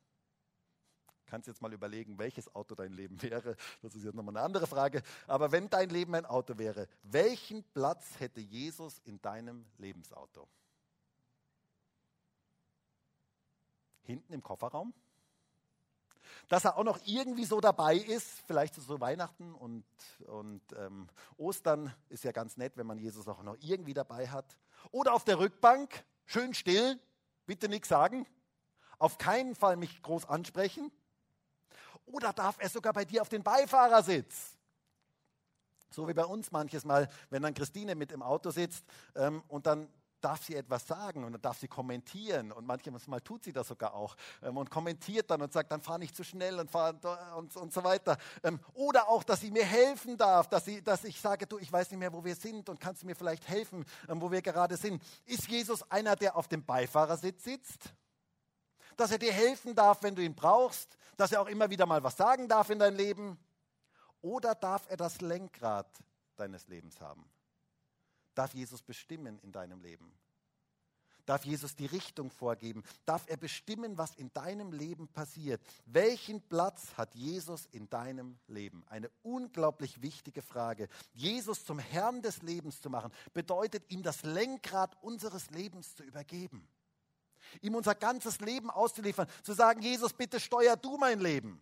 kannst 1.25 1.47
jetzt 1.47 1.61
mal 1.61 1.73
überlegen, 1.73 2.17
welches 2.17 2.53
Auto 2.55 2.75
dein 2.75 2.93
Leben 2.93 3.21
wäre. 3.21 3.55
Das 3.81 3.95
ist 3.95 4.03
jetzt 4.03 4.15
nochmal 4.15 4.35
eine 4.35 4.45
andere 4.45 4.67
Frage. 4.67 5.01
Aber 5.27 5.51
wenn 5.51 5.69
dein 5.69 5.89
Leben 5.89 6.15
ein 6.15 6.25
Auto 6.25 6.57
wäre, 6.57 6.87
welchen 7.03 7.63
Platz 7.73 8.19
hätte 8.19 8.41
Jesus 8.41 8.99
in 9.05 9.21
deinem 9.21 9.65
Lebensauto? 9.77 10.47
Hinten 14.03 14.33
im 14.33 14.43
Kofferraum? 14.43 14.93
dass 16.47 16.65
er 16.65 16.77
auch 16.77 16.83
noch 16.83 16.99
irgendwie 17.05 17.45
so 17.45 17.59
dabei 17.59 17.95
ist, 17.95 18.27
vielleicht 18.45 18.75
so 18.75 18.99
Weihnachten 18.99 19.53
und, 19.53 19.85
und 20.27 20.61
ähm, 20.77 21.07
Ostern 21.37 21.93
ist 22.09 22.23
ja 22.23 22.31
ganz 22.31 22.57
nett, 22.57 22.73
wenn 22.77 22.87
man 22.87 22.97
Jesus 22.97 23.27
auch 23.27 23.41
noch 23.43 23.57
irgendwie 23.59 23.93
dabei 23.93 24.27
hat. 24.27 24.57
Oder 24.91 25.13
auf 25.13 25.23
der 25.23 25.39
Rückbank, 25.39 26.05
schön 26.25 26.53
still, 26.53 26.99
bitte 27.45 27.69
nichts 27.69 27.89
sagen, 27.89 28.27
auf 28.97 29.17
keinen 29.17 29.55
Fall 29.55 29.75
mich 29.75 30.01
groß 30.01 30.25
ansprechen. 30.25 30.91
Oder 32.15 32.31
darf 32.31 32.55
er 32.59 32.69
sogar 32.69 32.93
bei 32.93 33.03
dir 33.03 33.21
auf 33.21 33.27
den 33.27 33.43
Beifahrersitz? 33.43 34.55
So 35.91 36.07
wie 36.07 36.13
bei 36.13 36.23
uns 36.23 36.49
manches 36.49 36.85
Mal, 36.85 37.09
wenn 37.29 37.43
dann 37.43 37.53
Christine 37.53 37.93
mit 37.93 38.13
im 38.13 38.21
Auto 38.21 38.51
sitzt 38.51 38.85
ähm, 39.15 39.43
und 39.49 39.67
dann 39.67 39.89
darf 40.21 40.41
sie 40.45 40.55
etwas 40.55 40.87
sagen 40.87 41.25
und 41.25 41.33
dann 41.33 41.41
darf 41.41 41.59
sie 41.59 41.67
kommentieren 41.67 42.53
und 42.53 42.65
manchmal 42.65 43.19
tut 43.19 43.43
sie 43.43 43.51
das 43.51 43.67
sogar 43.67 43.93
auch 43.93 44.15
ähm, 44.41 44.55
und 44.55 44.69
kommentiert 44.69 45.29
dann 45.29 45.41
und 45.41 45.51
sagt, 45.51 45.73
dann 45.73 45.81
fahr 45.81 45.97
nicht 45.97 46.15
zu 46.15 46.23
schnell 46.23 46.57
und, 46.57 46.71
fahr, 46.71 46.93
und, 47.35 47.53
und 47.57 47.73
so 47.73 47.83
weiter. 47.83 48.17
Ähm, 48.43 48.61
oder 48.73 49.09
auch, 49.09 49.25
dass 49.25 49.41
sie 49.41 49.51
mir 49.51 49.65
helfen 49.65 50.15
darf, 50.15 50.47
dass, 50.47 50.63
sie, 50.63 50.81
dass 50.81 51.03
ich 51.03 51.19
sage, 51.19 51.45
du, 51.45 51.57
ich 51.57 51.69
weiß 51.69 51.91
nicht 51.91 51.99
mehr, 51.99 52.13
wo 52.13 52.23
wir 52.23 52.35
sind 52.37 52.69
und 52.69 52.79
kannst 52.79 53.03
du 53.03 53.07
mir 53.07 53.15
vielleicht 53.15 53.45
helfen, 53.49 53.83
ähm, 54.07 54.21
wo 54.21 54.31
wir 54.31 54.41
gerade 54.41 54.77
sind. 54.77 55.03
Ist 55.25 55.49
Jesus 55.49 55.83
einer, 55.91 56.15
der 56.15 56.37
auf 56.37 56.47
dem 56.47 56.63
Beifahrersitz 56.63 57.43
sitzt? 57.43 57.93
Dass 58.97 59.11
er 59.11 59.17
dir 59.17 59.33
helfen 59.33 59.75
darf, 59.75 60.03
wenn 60.03 60.15
du 60.15 60.21
ihn 60.21 60.35
brauchst? 60.35 60.97
Dass 61.17 61.31
er 61.31 61.41
auch 61.41 61.47
immer 61.47 61.69
wieder 61.69 61.85
mal 61.85 62.03
was 62.03 62.17
sagen 62.17 62.47
darf 62.47 62.69
in 62.69 62.79
dein 62.79 62.95
Leben? 62.95 63.37
Oder 64.21 64.55
darf 64.55 64.89
er 64.89 64.97
das 64.97 65.21
Lenkrad 65.21 65.87
deines 66.35 66.67
Lebens 66.67 66.99
haben? 66.99 67.29
Darf 68.33 68.53
Jesus 68.53 68.81
bestimmen 68.81 69.39
in 69.39 69.51
deinem 69.51 69.81
Leben? 69.81 70.11
Darf 71.25 71.43
Jesus 71.43 71.75
die 71.75 71.87
Richtung 71.87 72.29
vorgeben? 72.29 72.83
Darf 73.05 73.25
er 73.27 73.37
bestimmen, 73.37 73.97
was 73.97 74.15
in 74.15 74.31
deinem 74.33 74.71
Leben 74.71 75.07
passiert? 75.07 75.61
Welchen 75.85 76.41
Platz 76.41 76.95
hat 76.97 77.15
Jesus 77.15 77.65
in 77.71 77.89
deinem 77.89 78.37
Leben? 78.47 78.83
Eine 78.87 79.09
unglaublich 79.23 80.01
wichtige 80.01 80.43
Frage. 80.43 80.87
Jesus 81.13 81.65
zum 81.65 81.79
Herrn 81.79 82.21
des 82.21 82.43
Lebens 82.43 82.79
zu 82.79 82.89
machen, 82.89 83.11
bedeutet 83.33 83.91
ihm 83.91 84.03
das 84.03 84.21
Lenkrad 84.23 84.95
unseres 85.01 85.49
Lebens 85.49 85.95
zu 85.95 86.03
übergeben. 86.03 86.67
Ihm 87.61 87.75
unser 87.75 87.95
ganzes 87.95 88.39
Leben 88.39 88.69
auszuliefern, 88.69 89.27
zu 89.43 89.53
sagen, 89.53 89.81
Jesus, 89.81 90.13
bitte 90.13 90.39
steuer 90.39 90.75
du 90.75 90.97
mein 90.97 91.19
Leben. 91.19 91.59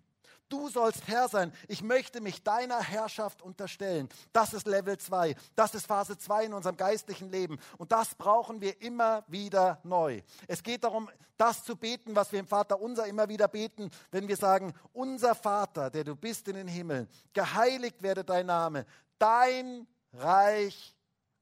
Du 0.50 0.70
sollst 0.70 1.08
Herr 1.08 1.30
sein. 1.30 1.52
Ich 1.68 1.82
möchte 1.82 2.22
mich 2.22 2.44
deiner 2.44 2.80
Herrschaft 2.80 3.42
unterstellen. 3.42 4.08
Das 4.34 4.54
ist 4.54 4.68
Level 4.68 4.98
2. 4.98 5.36
Das 5.56 5.74
ist 5.74 5.88
Phase 5.88 6.16
2 6.16 6.46
in 6.46 6.54
unserem 6.54 6.78
geistlichen 6.78 7.32
Leben. 7.32 7.58
Und 7.80 7.92
das 7.92 8.14
brauchen 8.14 8.62
wir 8.62 8.80
immer 8.82 9.24
wieder 9.28 9.80
neu. 9.84 10.22
Es 10.48 10.62
geht 10.62 10.84
darum, 10.84 11.10
das 11.38 11.64
zu 11.64 11.76
beten, 11.76 12.16
was 12.16 12.32
wir 12.32 12.40
im 12.40 12.46
Vater 12.46 12.80
unser 12.80 13.08
immer 13.08 13.30
wieder 13.30 13.48
beten, 13.48 13.90
wenn 14.12 14.28
wir 14.28 14.38
sagen, 14.38 14.74
unser 14.94 15.34
Vater, 15.34 15.90
der 15.90 16.04
du 16.04 16.16
bist 16.16 16.48
in 16.48 16.56
den 16.56 16.68
Himmeln, 16.68 17.10
geheiligt 17.34 18.04
werde 18.04 18.24
dein 18.24 18.46
Name, 18.46 18.86
dein 19.18 19.88
Reich 20.14 20.96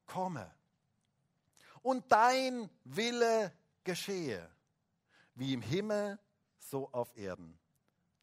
komme 0.06 0.50
und 1.82 2.10
dein 2.10 2.70
Wille 2.86 3.52
geschehe, 3.84 4.50
wie 5.36 5.54
im 5.54 5.62
Himmel, 5.62 6.20
so 6.60 6.90
auf 6.92 7.16
Erden 7.18 7.58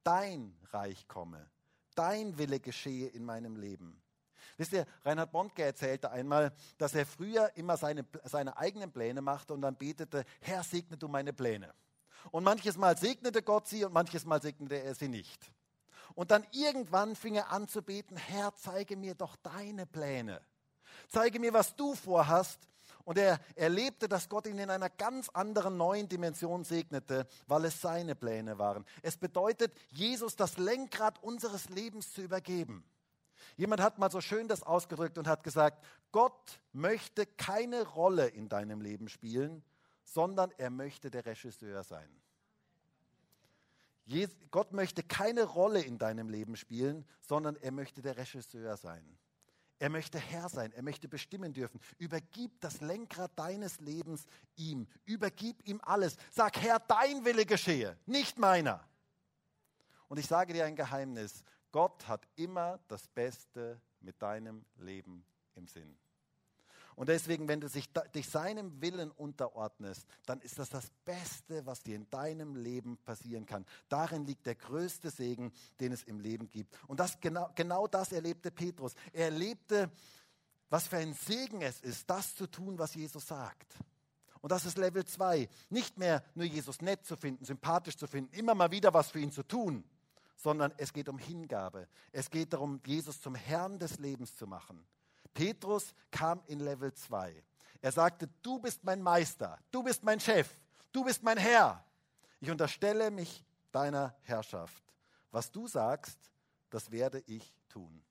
dein 0.08 0.56
Reich 0.70 1.06
komme, 1.06 1.50
dein 1.94 2.38
Wille 2.38 2.60
geschehe 2.60 3.08
in 3.08 3.26
meinem 3.26 3.56
Leben. 3.56 4.00
Wisst 4.56 4.72
ihr, 4.72 4.86
Reinhard 5.04 5.32
Bondke 5.32 5.62
erzählte 5.62 6.10
einmal, 6.10 6.54
dass 6.78 6.94
er 6.94 7.04
früher 7.04 7.54
immer 7.56 7.76
seine, 7.76 8.06
seine 8.24 8.56
eigenen 8.56 8.90
Pläne 8.90 9.20
machte 9.20 9.52
und 9.52 9.60
dann 9.60 9.76
betete, 9.76 10.24
Herr, 10.40 10.62
segne 10.62 10.96
du 10.96 11.08
meine 11.08 11.34
Pläne. 11.34 11.74
Und 12.30 12.42
manches 12.42 12.78
Mal 12.78 12.96
segnete 12.96 13.42
Gott 13.42 13.68
sie 13.68 13.84
und 13.84 13.92
manches 13.92 14.24
Mal 14.24 14.40
segnete 14.40 14.82
er 14.82 14.94
sie 14.94 15.08
nicht. 15.08 15.52
Und 16.14 16.30
dann 16.30 16.46
irgendwann 16.52 17.14
fing 17.14 17.34
er 17.34 17.52
an 17.52 17.68
zu 17.68 17.82
beten, 17.82 18.16
Herr, 18.16 18.54
zeige 18.54 18.96
mir 18.96 19.14
doch 19.14 19.36
deine 19.36 19.84
Pläne. 19.84 20.40
Zeige 21.08 21.38
mir, 21.38 21.52
was 21.52 21.76
du 21.76 21.94
vorhast 21.94 22.66
und 23.08 23.16
er 23.16 23.40
erlebte, 23.54 24.06
dass 24.06 24.28
Gott 24.28 24.46
ihn 24.46 24.58
in 24.58 24.68
einer 24.68 24.90
ganz 24.90 25.30
anderen 25.30 25.78
neuen 25.78 26.10
Dimension 26.10 26.62
segnete, 26.62 27.26
weil 27.46 27.64
es 27.64 27.80
seine 27.80 28.14
Pläne 28.14 28.58
waren. 28.58 28.84
Es 29.00 29.16
bedeutet, 29.16 29.72
Jesus 29.88 30.36
das 30.36 30.58
Lenkrad 30.58 31.22
unseres 31.22 31.70
Lebens 31.70 32.12
zu 32.12 32.20
übergeben. 32.20 32.84
Jemand 33.56 33.80
hat 33.80 33.98
mal 33.98 34.10
so 34.10 34.20
schön 34.20 34.46
das 34.46 34.62
ausgedrückt 34.62 35.16
und 35.16 35.26
hat 35.26 35.42
gesagt, 35.42 35.82
Gott 36.12 36.60
möchte 36.74 37.24
keine 37.24 37.82
Rolle 37.82 38.28
in 38.28 38.50
deinem 38.50 38.82
Leben 38.82 39.08
spielen, 39.08 39.64
sondern 40.04 40.50
er 40.58 40.68
möchte 40.68 41.10
der 41.10 41.24
Regisseur 41.24 41.82
sein. 41.84 42.10
Gott 44.50 44.74
möchte 44.74 45.02
keine 45.02 45.44
Rolle 45.44 45.80
in 45.80 45.96
deinem 45.96 46.28
Leben 46.28 46.56
spielen, 46.56 47.06
sondern 47.22 47.56
er 47.56 47.72
möchte 47.72 48.02
der 48.02 48.18
Regisseur 48.18 48.76
sein. 48.76 49.18
Er 49.78 49.90
möchte 49.90 50.18
Herr 50.18 50.48
sein, 50.48 50.72
er 50.72 50.82
möchte 50.82 51.08
bestimmen 51.08 51.52
dürfen. 51.52 51.80
Übergib 51.98 52.60
das 52.60 52.80
Lenkrad 52.80 53.30
deines 53.36 53.78
Lebens 53.80 54.26
ihm. 54.56 54.88
Übergib 55.04 55.66
ihm 55.68 55.80
alles. 55.84 56.16
Sag, 56.30 56.60
Herr, 56.60 56.80
dein 56.80 57.24
Wille 57.24 57.46
geschehe, 57.46 57.96
nicht 58.06 58.38
meiner. 58.38 58.84
Und 60.08 60.18
ich 60.18 60.26
sage 60.26 60.52
dir 60.52 60.64
ein 60.64 60.74
Geheimnis, 60.74 61.44
Gott 61.70 62.08
hat 62.08 62.26
immer 62.34 62.80
das 62.88 63.06
Beste 63.06 63.80
mit 64.00 64.20
deinem 64.20 64.64
Leben 64.78 65.24
im 65.54 65.68
Sinn. 65.68 65.96
Und 66.98 67.08
deswegen, 67.08 67.46
wenn 67.46 67.60
du 67.60 67.68
dich, 67.68 67.88
dich 68.12 68.28
seinem 68.28 68.82
Willen 68.82 69.12
unterordnest, 69.12 70.04
dann 70.26 70.40
ist 70.40 70.58
das 70.58 70.68
das 70.68 70.90
Beste, 71.04 71.64
was 71.64 71.80
dir 71.80 71.94
in 71.94 72.10
deinem 72.10 72.56
Leben 72.56 72.96
passieren 72.96 73.46
kann. 73.46 73.64
Darin 73.88 74.24
liegt 74.24 74.46
der 74.46 74.56
größte 74.56 75.10
Segen, 75.10 75.52
den 75.78 75.92
es 75.92 76.02
im 76.02 76.18
Leben 76.18 76.50
gibt. 76.50 76.76
Und 76.88 76.98
das, 76.98 77.20
genau, 77.20 77.50
genau 77.54 77.86
das 77.86 78.10
erlebte 78.10 78.50
Petrus. 78.50 78.94
Er 79.12 79.26
erlebte, 79.26 79.92
was 80.70 80.88
für 80.88 80.96
ein 80.96 81.14
Segen 81.14 81.62
es 81.62 81.80
ist, 81.82 82.10
das 82.10 82.34
zu 82.34 82.48
tun, 82.48 82.80
was 82.80 82.96
Jesus 82.96 83.28
sagt. 83.28 83.76
Und 84.40 84.50
das 84.50 84.66
ist 84.66 84.76
Level 84.76 85.04
2. 85.04 85.48
Nicht 85.70 85.98
mehr 85.98 86.24
nur 86.34 86.46
Jesus 86.46 86.82
nett 86.82 87.06
zu 87.06 87.16
finden, 87.16 87.44
sympathisch 87.44 87.96
zu 87.96 88.08
finden, 88.08 88.34
immer 88.34 88.56
mal 88.56 88.72
wieder 88.72 88.92
was 88.92 89.12
für 89.12 89.20
ihn 89.20 89.30
zu 89.30 89.44
tun, 89.44 89.84
sondern 90.34 90.74
es 90.78 90.92
geht 90.92 91.08
um 91.08 91.18
Hingabe. 91.18 91.86
Es 92.10 92.28
geht 92.28 92.52
darum, 92.54 92.80
Jesus 92.84 93.20
zum 93.20 93.36
Herrn 93.36 93.78
des 93.78 94.00
Lebens 94.00 94.34
zu 94.34 94.48
machen. 94.48 94.84
Petrus 95.34 95.94
kam 96.10 96.42
in 96.46 96.60
Level 96.60 96.92
2. 96.92 97.44
Er 97.80 97.92
sagte, 97.92 98.28
du 98.42 98.58
bist 98.58 98.82
mein 98.84 99.00
Meister, 99.00 99.58
du 99.70 99.82
bist 99.82 100.02
mein 100.02 100.18
Chef, 100.18 100.48
du 100.92 101.04
bist 101.04 101.22
mein 101.22 101.38
Herr. 101.38 101.84
Ich 102.40 102.50
unterstelle 102.50 103.10
mich 103.10 103.44
deiner 103.70 104.16
Herrschaft. 104.22 104.82
Was 105.30 105.50
du 105.50 105.66
sagst, 105.66 106.18
das 106.70 106.90
werde 106.90 107.22
ich 107.26 107.54
tun. 107.68 108.02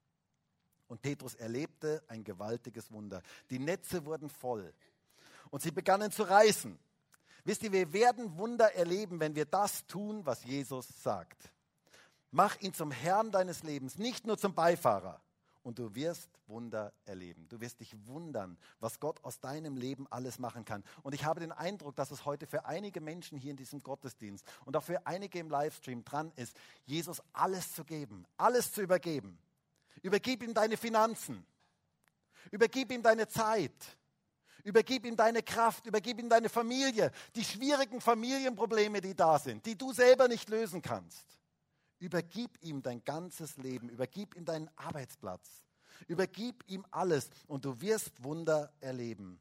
Und 0.87 1.01
Petrus 1.01 1.35
erlebte 1.35 2.01
ein 2.07 2.23
gewaltiges 2.23 2.91
Wunder. 2.91 3.21
Die 3.49 3.59
Netze 3.59 4.05
wurden 4.05 4.29
voll 4.29 4.73
und 5.49 5.61
sie 5.61 5.71
begannen 5.71 6.11
zu 6.11 6.23
reißen. 6.23 6.79
Wisst 7.43 7.63
ihr, 7.63 7.71
wir 7.71 7.91
werden 7.93 8.37
Wunder 8.37 8.73
erleben, 8.73 9.19
wenn 9.19 9.35
wir 9.35 9.45
das 9.45 9.85
tun, 9.85 10.25
was 10.25 10.43
Jesus 10.43 10.87
sagt. 11.01 11.51
Mach 12.31 12.57
ihn 12.59 12.73
zum 12.73 12.91
Herrn 12.91 13.31
deines 13.31 13.63
Lebens, 13.63 13.97
nicht 13.97 14.25
nur 14.25 14.37
zum 14.37 14.53
Beifahrer 14.53 15.21
und 15.67 15.79
du 15.79 15.93
wirst 15.95 16.29
Wunder 16.47 16.93
erleben. 17.03 17.45
Du 17.49 17.59
wirst 17.59 17.81
dich 17.81 17.93
wundern, 18.07 18.57
was 18.79 19.01
Gott 19.01 19.21
aus 19.25 19.41
deinem 19.41 19.75
Leben 19.75 20.07
alles 20.09 20.39
machen 20.39 20.63
kann. 20.63 20.81
Und 21.03 21.13
ich 21.13 21.25
habe 21.25 21.41
den 21.41 21.51
Eindruck, 21.51 21.93
dass 21.97 22.09
es 22.09 22.23
heute 22.23 22.47
für 22.47 22.63
einige 22.63 23.01
Menschen 23.01 23.37
hier 23.37 23.51
in 23.51 23.57
diesem 23.57 23.83
Gottesdienst 23.83 24.49
und 24.63 24.77
auch 24.77 24.83
für 24.83 25.05
einige 25.05 25.39
im 25.39 25.49
Livestream 25.49 26.05
dran 26.05 26.31
ist, 26.37 26.55
Jesus 26.85 27.21
alles 27.33 27.73
zu 27.73 27.83
geben, 27.83 28.25
alles 28.37 28.71
zu 28.71 28.81
übergeben. 28.81 29.37
Übergib 30.03 30.41
ihm 30.41 30.53
deine 30.53 30.77
Finanzen. 30.77 31.45
Übergib 32.49 32.89
ihm 32.93 33.03
deine 33.03 33.27
Zeit. 33.27 33.97
Übergib 34.63 35.05
ihm 35.05 35.17
deine 35.17 35.43
Kraft, 35.43 35.85
übergib 35.85 36.17
ihm 36.17 36.29
deine 36.29 36.47
Familie, 36.47 37.11
die 37.35 37.43
schwierigen 37.43 37.99
Familienprobleme, 37.99 39.01
die 39.01 39.15
da 39.15 39.37
sind, 39.37 39.65
die 39.65 39.77
du 39.77 39.91
selber 39.91 40.29
nicht 40.29 40.47
lösen 40.47 40.81
kannst. 40.81 41.36
Übergib 41.99 42.61
ihm 42.61 42.81
dein 42.81 43.03
ganzes 43.03 43.57
Leben, 43.57 43.89
übergib 43.89 44.35
ihm 44.35 44.45
deinen 44.45 44.69
Arbeitsplatz, 44.75 45.65
übergib 46.07 46.63
ihm 46.67 46.85
alles 46.91 47.29
und 47.47 47.65
du 47.65 47.81
wirst 47.81 48.23
Wunder 48.23 48.71
erleben. 48.79 49.39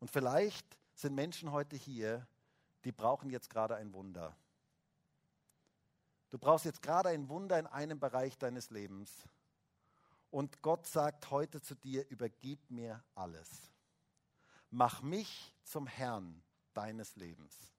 Und 0.00 0.10
vielleicht 0.10 0.76
sind 0.94 1.14
Menschen 1.14 1.52
heute 1.52 1.76
hier, 1.76 2.26
die 2.84 2.92
brauchen 2.92 3.30
jetzt 3.30 3.50
gerade 3.50 3.76
ein 3.76 3.92
Wunder. 3.92 4.36
Du 6.30 6.38
brauchst 6.38 6.64
jetzt 6.64 6.82
gerade 6.82 7.10
ein 7.10 7.28
Wunder 7.28 7.58
in 7.58 7.66
einem 7.66 8.00
Bereich 8.00 8.36
deines 8.36 8.70
Lebens. 8.70 9.10
Und 10.30 10.60
Gott 10.60 10.86
sagt 10.86 11.30
heute 11.30 11.62
zu 11.62 11.74
dir, 11.74 12.08
übergib 12.10 12.70
mir 12.70 13.02
alles. 13.14 13.70
Mach 14.70 15.02
mich 15.02 15.54
zum 15.62 15.86
Herrn 15.86 16.42
deines 16.74 17.16
Lebens. 17.16 17.75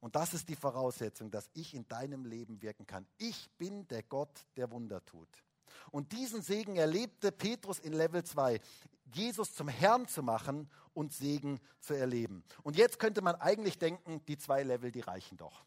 Und 0.00 0.16
das 0.16 0.34
ist 0.34 0.48
die 0.48 0.56
Voraussetzung, 0.56 1.30
dass 1.30 1.50
ich 1.52 1.74
in 1.74 1.86
deinem 1.86 2.24
Leben 2.24 2.60
wirken 2.62 2.86
kann. 2.86 3.06
Ich 3.18 3.50
bin 3.58 3.86
der 3.88 4.02
Gott, 4.02 4.46
der 4.56 4.70
Wunder 4.70 5.04
tut. 5.04 5.28
Und 5.90 6.12
diesen 6.12 6.42
Segen 6.42 6.76
erlebte 6.76 7.32
Petrus 7.32 7.78
in 7.78 7.92
Level 7.92 8.24
2, 8.24 8.60
Jesus 9.12 9.54
zum 9.54 9.68
Herrn 9.68 10.06
zu 10.06 10.22
machen 10.22 10.70
und 10.94 11.12
Segen 11.12 11.60
zu 11.80 11.94
erleben. 11.94 12.44
Und 12.62 12.76
jetzt 12.76 12.98
könnte 12.98 13.22
man 13.22 13.36
eigentlich 13.36 13.78
denken, 13.78 14.24
die 14.26 14.38
zwei 14.38 14.62
Level, 14.62 14.90
die 14.90 15.00
reichen 15.00 15.36
doch. 15.36 15.64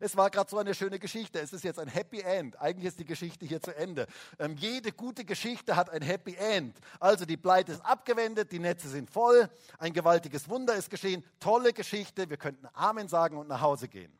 Es 0.00 0.16
war 0.16 0.30
gerade 0.30 0.50
so 0.50 0.58
eine 0.58 0.74
schöne 0.74 0.98
Geschichte. 0.98 1.40
Es 1.40 1.52
ist 1.52 1.64
jetzt 1.64 1.78
ein 1.78 1.88
Happy 1.88 2.20
End. 2.20 2.60
Eigentlich 2.60 2.86
ist 2.86 2.98
die 2.98 3.04
Geschichte 3.04 3.46
hier 3.46 3.60
zu 3.60 3.74
Ende. 3.76 4.06
Ähm, 4.38 4.56
jede 4.56 4.92
gute 4.92 5.24
Geschichte 5.24 5.76
hat 5.76 5.90
ein 5.90 6.02
Happy 6.02 6.34
End. 6.34 6.76
Also 7.00 7.24
die 7.24 7.36
Pleite 7.36 7.72
ist 7.72 7.84
abgewendet, 7.84 8.52
die 8.52 8.58
Netze 8.58 8.88
sind 8.88 9.10
voll, 9.10 9.48
ein 9.78 9.92
gewaltiges 9.92 10.48
Wunder 10.48 10.74
ist 10.74 10.90
geschehen. 10.90 11.24
Tolle 11.40 11.72
Geschichte. 11.72 12.28
Wir 12.28 12.36
könnten 12.36 12.66
Amen 12.72 13.08
sagen 13.08 13.36
und 13.36 13.48
nach 13.48 13.60
Hause 13.60 13.88
gehen. 13.88 14.12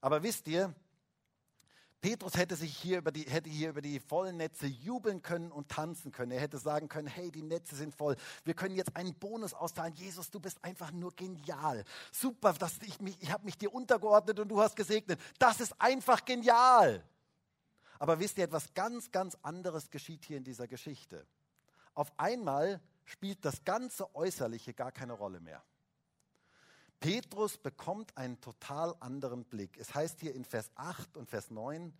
Aber 0.00 0.22
wisst 0.22 0.46
ihr, 0.48 0.74
Petrus 2.00 2.36
hätte 2.36 2.54
sich 2.54 2.76
hier 2.76 2.98
über 2.98 3.10
die, 3.10 3.22
hätte 3.22 3.50
hier 3.50 3.70
über 3.70 3.80
die 3.80 3.98
vollen 3.98 4.36
Netze 4.36 4.66
jubeln 4.66 5.20
können 5.20 5.50
und 5.50 5.68
tanzen 5.68 6.12
können. 6.12 6.30
Er 6.30 6.40
hätte 6.40 6.58
sagen 6.58 6.88
können, 6.88 7.08
hey, 7.08 7.32
die 7.32 7.42
Netze 7.42 7.74
sind 7.74 7.94
voll. 7.94 8.16
Wir 8.44 8.54
können 8.54 8.76
jetzt 8.76 8.94
einen 8.94 9.14
Bonus 9.14 9.52
auszahlen. 9.52 9.92
Jesus, 9.94 10.30
du 10.30 10.38
bist 10.38 10.62
einfach 10.62 10.92
nur 10.92 11.14
genial. 11.16 11.84
Super, 12.12 12.52
dass 12.52 12.78
ich 12.82 13.00
mich, 13.00 13.16
ich 13.20 13.32
habe 13.32 13.44
mich 13.44 13.58
dir 13.58 13.74
untergeordnet 13.74 14.38
und 14.38 14.48
du 14.48 14.60
hast 14.60 14.76
gesegnet. 14.76 15.20
Das 15.40 15.60
ist 15.60 15.74
einfach 15.80 16.24
genial. 16.24 17.02
Aber 17.98 18.20
wisst 18.20 18.38
ihr, 18.38 18.44
etwas 18.44 18.72
ganz, 18.74 19.10
ganz 19.10 19.36
anderes 19.42 19.90
geschieht 19.90 20.24
hier 20.24 20.36
in 20.36 20.44
dieser 20.44 20.68
Geschichte. 20.68 21.26
Auf 21.94 22.12
einmal 22.16 22.80
spielt 23.04 23.44
das 23.44 23.64
ganze 23.64 24.14
Äußerliche 24.14 24.72
gar 24.72 24.92
keine 24.92 25.14
Rolle 25.14 25.40
mehr. 25.40 25.64
Petrus 27.00 27.56
bekommt 27.56 28.16
einen 28.16 28.40
total 28.40 28.94
anderen 29.00 29.44
Blick. 29.44 29.76
Es 29.78 29.94
heißt 29.94 30.20
hier 30.20 30.34
in 30.34 30.44
Vers 30.44 30.70
8 30.74 31.16
und 31.16 31.28
Vers 31.28 31.50
9, 31.50 31.92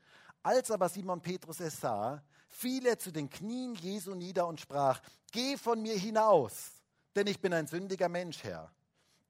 als 0.42 0.70
aber 0.70 0.88
Simon 0.88 1.20
Petrus 1.20 1.60
es 1.60 1.80
sah, 1.80 2.22
fiel 2.48 2.86
er 2.86 2.98
zu 2.98 3.12
den 3.12 3.28
Knien 3.28 3.74
Jesu 3.74 4.14
nieder 4.14 4.46
und 4.46 4.60
sprach, 4.60 5.00
geh 5.30 5.56
von 5.56 5.80
mir 5.82 5.96
hinaus, 5.96 6.72
denn 7.14 7.26
ich 7.26 7.40
bin 7.40 7.52
ein 7.52 7.66
sündiger 7.66 8.08
Mensch, 8.08 8.42
Herr. 8.44 8.72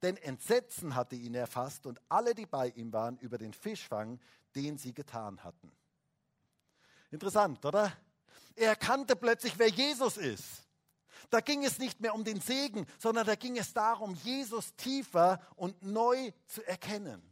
Denn 0.02 0.16
Entsetzen 0.16 0.94
hatte 0.94 1.16
ihn 1.16 1.34
erfasst 1.34 1.86
und 1.86 2.00
alle, 2.08 2.34
die 2.34 2.46
bei 2.46 2.68
ihm 2.68 2.92
waren, 2.92 3.18
über 3.18 3.36
den 3.36 3.52
Fischfang, 3.52 4.20
den 4.54 4.78
sie 4.78 4.94
getan 4.94 5.42
hatten. 5.42 5.72
Interessant, 7.10 7.64
oder? 7.64 7.92
Er 8.54 8.68
erkannte 8.68 9.16
plötzlich, 9.16 9.58
wer 9.58 9.68
Jesus 9.68 10.16
ist. 10.16 10.67
Da 11.30 11.40
ging 11.40 11.64
es 11.64 11.78
nicht 11.78 12.00
mehr 12.00 12.14
um 12.14 12.24
den 12.24 12.40
Segen, 12.40 12.86
sondern 12.98 13.26
da 13.26 13.34
ging 13.34 13.56
es 13.58 13.72
darum, 13.72 14.14
Jesus 14.14 14.74
tiefer 14.76 15.40
und 15.56 15.82
neu 15.82 16.32
zu 16.46 16.66
erkennen. 16.66 17.22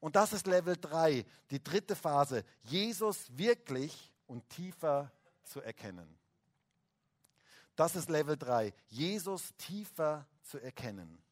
Und 0.00 0.16
das 0.16 0.32
ist 0.32 0.46
Level 0.46 0.76
3, 0.76 1.24
die 1.50 1.62
dritte 1.62 1.94
Phase, 1.94 2.44
Jesus 2.62 3.26
wirklich 3.36 4.12
und 4.26 4.48
tiefer 4.48 5.12
zu 5.42 5.60
erkennen. 5.60 6.18
Das 7.76 7.96
ist 7.96 8.08
Level 8.08 8.36
3, 8.36 8.72
Jesus 8.88 9.54
tiefer 9.56 10.26
zu 10.42 10.58
erkennen. 10.58 11.22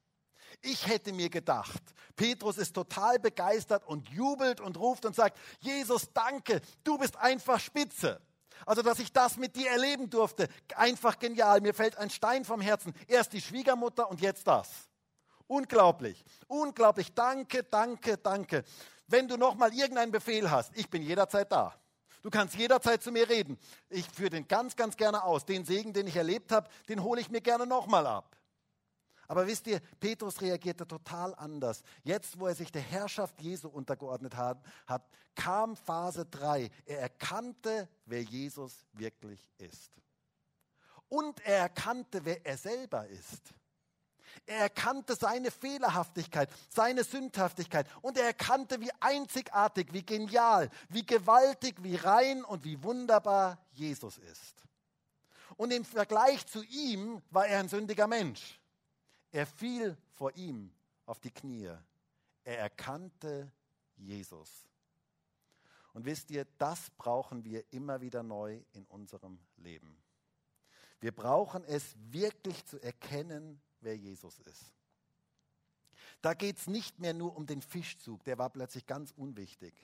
Ich 0.62 0.86
hätte 0.86 1.12
mir 1.12 1.28
gedacht, 1.28 1.82
Petrus 2.16 2.58
ist 2.58 2.74
total 2.74 3.18
begeistert 3.18 3.86
und 3.86 4.08
jubelt 4.08 4.60
und 4.60 4.76
ruft 4.78 5.04
und 5.04 5.14
sagt, 5.14 5.38
Jesus, 5.60 6.12
danke, 6.12 6.60
du 6.84 6.98
bist 6.98 7.16
einfach 7.16 7.60
spitze. 7.60 8.20
Also, 8.66 8.82
dass 8.82 8.98
ich 8.98 9.12
das 9.12 9.36
mit 9.36 9.56
dir 9.56 9.70
erleben 9.70 10.10
durfte, 10.10 10.48
einfach 10.76 11.18
genial. 11.18 11.60
Mir 11.60 11.74
fällt 11.74 11.96
ein 11.96 12.10
Stein 12.10 12.44
vom 12.44 12.60
Herzen. 12.60 12.94
Erst 13.06 13.32
die 13.32 13.40
Schwiegermutter 13.40 14.08
und 14.10 14.20
jetzt 14.20 14.46
das. 14.46 14.68
Unglaublich, 15.46 16.24
unglaublich. 16.46 17.14
Danke, 17.14 17.64
danke, 17.64 18.18
danke. 18.18 18.64
Wenn 19.06 19.28
du 19.28 19.36
noch 19.36 19.54
mal 19.54 19.72
irgendeinen 19.72 20.12
Befehl 20.12 20.50
hast, 20.50 20.76
ich 20.76 20.90
bin 20.90 21.02
jederzeit 21.02 21.50
da. 21.50 21.74
Du 22.22 22.30
kannst 22.30 22.56
jederzeit 22.56 23.02
zu 23.02 23.12
mir 23.12 23.28
reden. 23.28 23.58
Ich 23.88 24.06
führe 24.10 24.30
den 24.30 24.46
ganz, 24.46 24.76
ganz 24.76 24.96
gerne 24.96 25.22
aus. 25.22 25.46
Den 25.46 25.64
Segen, 25.64 25.92
den 25.92 26.06
ich 26.06 26.16
erlebt 26.16 26.52
habe, 26.52 26.68
den 26.88 27.02
hole 27.02 27.20
ich 27.20 27.30
mir 27.30 27.40
gerne 27.40 27.66
noch 27.66 27.86
mal 27.86 28.06
ab. 28.06 28.37
Aber 29.28 29.46
wisst 29.46 29.66
ihr, 29.66 29.80
Petrus 30.00 30.40
reagierte 30.40 30.86
total 30.86 31.34
anders. 31.34 31.82
Jetzt, 32.02 32.40
wo 32.40 32.46
er 32.46 32.54
sich 32.54 32.72
der 32.72 32.82
Herrschaft 32.82 33.40
Jesu 33.42 33.68
untergeordnet 33.68 34.34
hat, 34.34 34.58
hat 34.86 35.06
kam 35.34 35.76
Phase 35.76 36.24
3. 36.24 36.70
Er 36.86 37.00
erkannte, 37.00 37.88
wer 38.06 38.22
Jesus 38.22 38.86
wirklich 38.94 39.40
ist. 39.58 39.92
Und 41.08 41.40
er 41.46 41.58
erkannte, 41.58 42.24
wer 42.24 42.44
er 42.44 42.56
selber 42.56 43.06
ist. 43.06 43.54
Er 44.46 44.60
erkannte 44.60 45.14
seine 45.14 45.50
Fehlerhaftigkeit, 45.50 46.50
seine 46.70 47.04
Sündhaftigkeit 47.04 47.86
und 48.02 48.16
er 48.16 48.26
erkannte, 48.26 48.80
wie 48.80 48.90
einzigartig, 49.00 49.92
wie 49.92 50.04
genial, 50.04 50.70
wie 50.88 51.04
gewaltig, 51.04 51.82
wie 51.82 51.96
rein 51.96 52.44
und 52.44 52.64
wie 52.64 52.82
wunderbar 52.82 53.58
Jesus 53.72 54.18
ist. 54.18 54.64
Und 55.56 55.70
im 55.72 55.84
Vergleich 55.84 56.46
zu 56.46 56.62
ihm 56.62 57.20
war 57.30 57.46
er 57.46 57.60
ein 57.60 57.68
sündiger 57.68 58.06
Mensch. 58.06 58.60
Er 59.30 59.46
fiel 59.46 59.96
vor 60.14 60.34
ihm 60.36 60.72
auf 61.06 61.20
die 61.20 61.30
Knie. 61.30 61.70
Er 62.44 62.58
erkannte 62.58 63.52
Jesus. 63.96 64.66
Und 65.92 66.04
wisst 66.04 66.30
ihr, 66.30 66.46
das 66.58 66.90
brauchen 66.90 67.44
wir 67.44 67.64
immer 67.72 68.00
wieder 68.00 68.22
neu 68.22 68.62
in 68.72 68.84
unserem 68.86 69.38
Leben. 69.56 69.96
Wir 71.00 71.12
brauchen 71.12 71.64
es 71.64 71.94
wirklich 72.10 72.64
zu 72.64 72.80
erkennen, 72.80 73.60
wer 73.80 73.96
Jesus 73.96 74.38
ist. 74.40 74.72
Da 76.20 76.34
geht 76.34 76.58
es 76.58 76.66
nicht 76.66 76.98
mehr 76.98 77.14
nur 77.14 77.36
um 77.36 77.46
den 77.46 77.62
Fischzug, 77.62 78.24
der 78.24 78.38
war 78.38 78.50
plötzlich 78.50 78.86
ganz 78.86 79.12
unwichtig. 79.12 79.74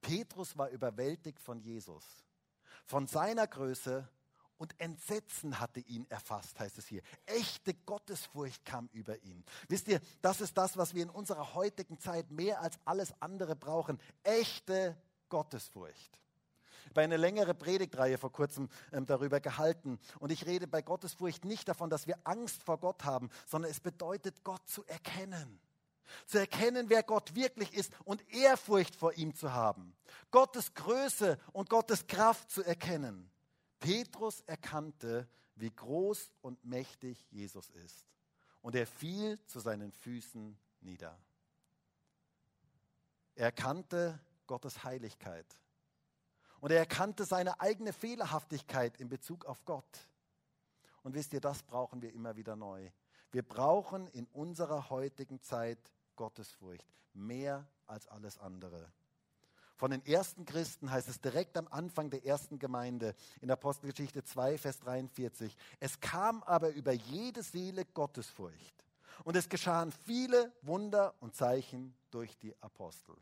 Petrus 0.00 0.56
war 0.56 0.70
überwältigt 0.70 1.40
von 1.40 1.60
Jesus, 1.60 2.04
von 2.86 3.06
seiner 3.06 3.46
Größe 3.46 4.08
und 4.58 4.78
Entsetzen 4.80 5.60
hatte 5.60 5.80
ihn 5.80 6.06
erfasst, 6.08 6.58
heißt 6.58 6.78
es 6.78 6.86
hier. 6.86 7.02
Echte 7.26 7.74
Gottesfurcht 7.74 8.64
kam 8.64 8.88
über 8.92 9.22
ihn. 9.22 9.44
Wisst 9.68 9.88
ihr, 9.88 10.00
das 10.22 10.40
ist 10.40 10.56
das, 10.56 10.76
was 10.76 10.94
wir 10.94 11.02
in 11.02 11.10
unserer 11.10 11.54
heutigen 11.54 11.98
Zeit 11.98 12.30
mehr 12.30 12.60
als 12.60 12.78
alles 12.84 13.12
andere 13.20 13.56
brauchen. 13.56 13.98
Echte 14.22 14.96
Gottesfurcht. 15.28 16.20
Ich 16.84 16.90
habe 16.90 17.00
eine 17.00 17.16
längere 17.16 17.54
Predigtreihe 17.54 18.18
vor 18.18 18.30
kurzem 18.30 18.68
ähm, 18.92 19.06
darüber 19.06 19.40
gehalten. 19.40 19.98
Und 20.20 20.30
ich 20.30 20.46
rede 20.46 20.68
bei 20.68 20.82
Gottesfurcht 20.82 21.44
nicht 21.44 21.68
davon, 21.68 21.90
dass 21.90 22.06
wir 22.06 22.18
Angst 22.24 22.62
vor 22.62 22.78
Gott 22.78 23.04
haben, 23.04 23.30
sondern 23.46 23.70
es 23.70 23.80
bedeutet, 23.80 24.44
Gott 24.44 24.68
zu 24.68 24.84
erkennen. 24.84 25.60
Zu 26.26 26.38
erkennen, 26.38 26.90
wer 26.90 27.02
Gott 27.02 27.34
wirklich 27.34 27.72
ist 27.72 27.92
und 28.04 28.22
Ehrfurcht 28.32 28.94
vor 28.94 29.14
ihm 29.14 29.34
zu 29.34 29.52
haben. 29.52 29.96
Gottes 30.30 30.74
Größe 30.74 31.38
und 31.52 31.70
Gottes 31.70 32.06
Kraft 32.06 32.50
zu 32.50 32.62
erkennen. 32.62 33.30
Petrus 33.80 34.40
erkannte, 34.42 35.28
wie 35.56 35.70
groß 35.70 36.32
und 36.40 36.64
mächtig 36.64 37.26
Jesus 37.30 37.70
ist. 37.70 38.06
Und 38.60 38.74
er 38.74 38.86
fiel 38.86 39.38
zu 39.46 39.60
seinen 39.60 39.92
Füßen 39.92 40.58
nieder. 40.80 41.18
Er 43.34 43.46
erkannte 43.46 44.18
Gottes 44.46 44.84
Heiligkeit. 44.84 45.46
Und 46.60 46.70
er 46.70 46.78
erkannte 46.78 47.24
seine 47.24 47.60
eigene 47.60 47.92
Fehlerhaftigkeit 47.92 48.96
in 48.98 49.08
Bezug 49.08 49.44
auf 49.44 49.64
Gott. 49.64 50.08
Und 51.02 51.14
wisst 51.14 51.34
ihr, 51.34 51.40
das 51.40 51.62
brauchen 51.62 52.00
wir 52.00 52.12
immer 52.12 52.36
wieder 52.36 52.56
neu. 52.56 52.90
Wir 53.30 53.42
brauchen 53.42 54.06
in 54.08 54.26
unserer 54.28 54.88
heutigen 54.90 55.42
Zeit 55.42 55.92
Gottesfurcht 56.16 56.86
mehr 57.12 57.68
als 57.86 58.06
alles 58.08 58.38
andere. 58.38 58.92
Von 59.76 59.90
den 59.90 60.04
ersten 60.06 60.44
Christen 60.44 60.90
heißt 60.90 61.08
es 61.08 61.20
direkt 61.20 61.56
am 61.56 61.66
Anfang 61.68 62.08
der 62.08 62.24
ersten 62.24 62.58
Gemeinde 62.58 63.14
in 63.40 63.50
Apostelgeschichte 63.50 64.22
2, 64.22 64.58
Vers 64.58 64.78
43. 64.80 65.56
Es 65.80 66.00
kam 66.00 66.42
aber 66.44 66.70
über 66.70 66.92
jede 66.92 67.42
Seele 67.42 67.84
Gottesfurcht. 67.84 68.84
Und 69.24 69.36
es 69.36 69.48
geschahen 69.48 69.92
viele 70.04 70.52
Wunder 70.62 71.14
und 71.20 71.34
Zeichen 71.34 71.94
durch 72.10 72.36
die 72.38 72.54
Apostel. 72.60 73.16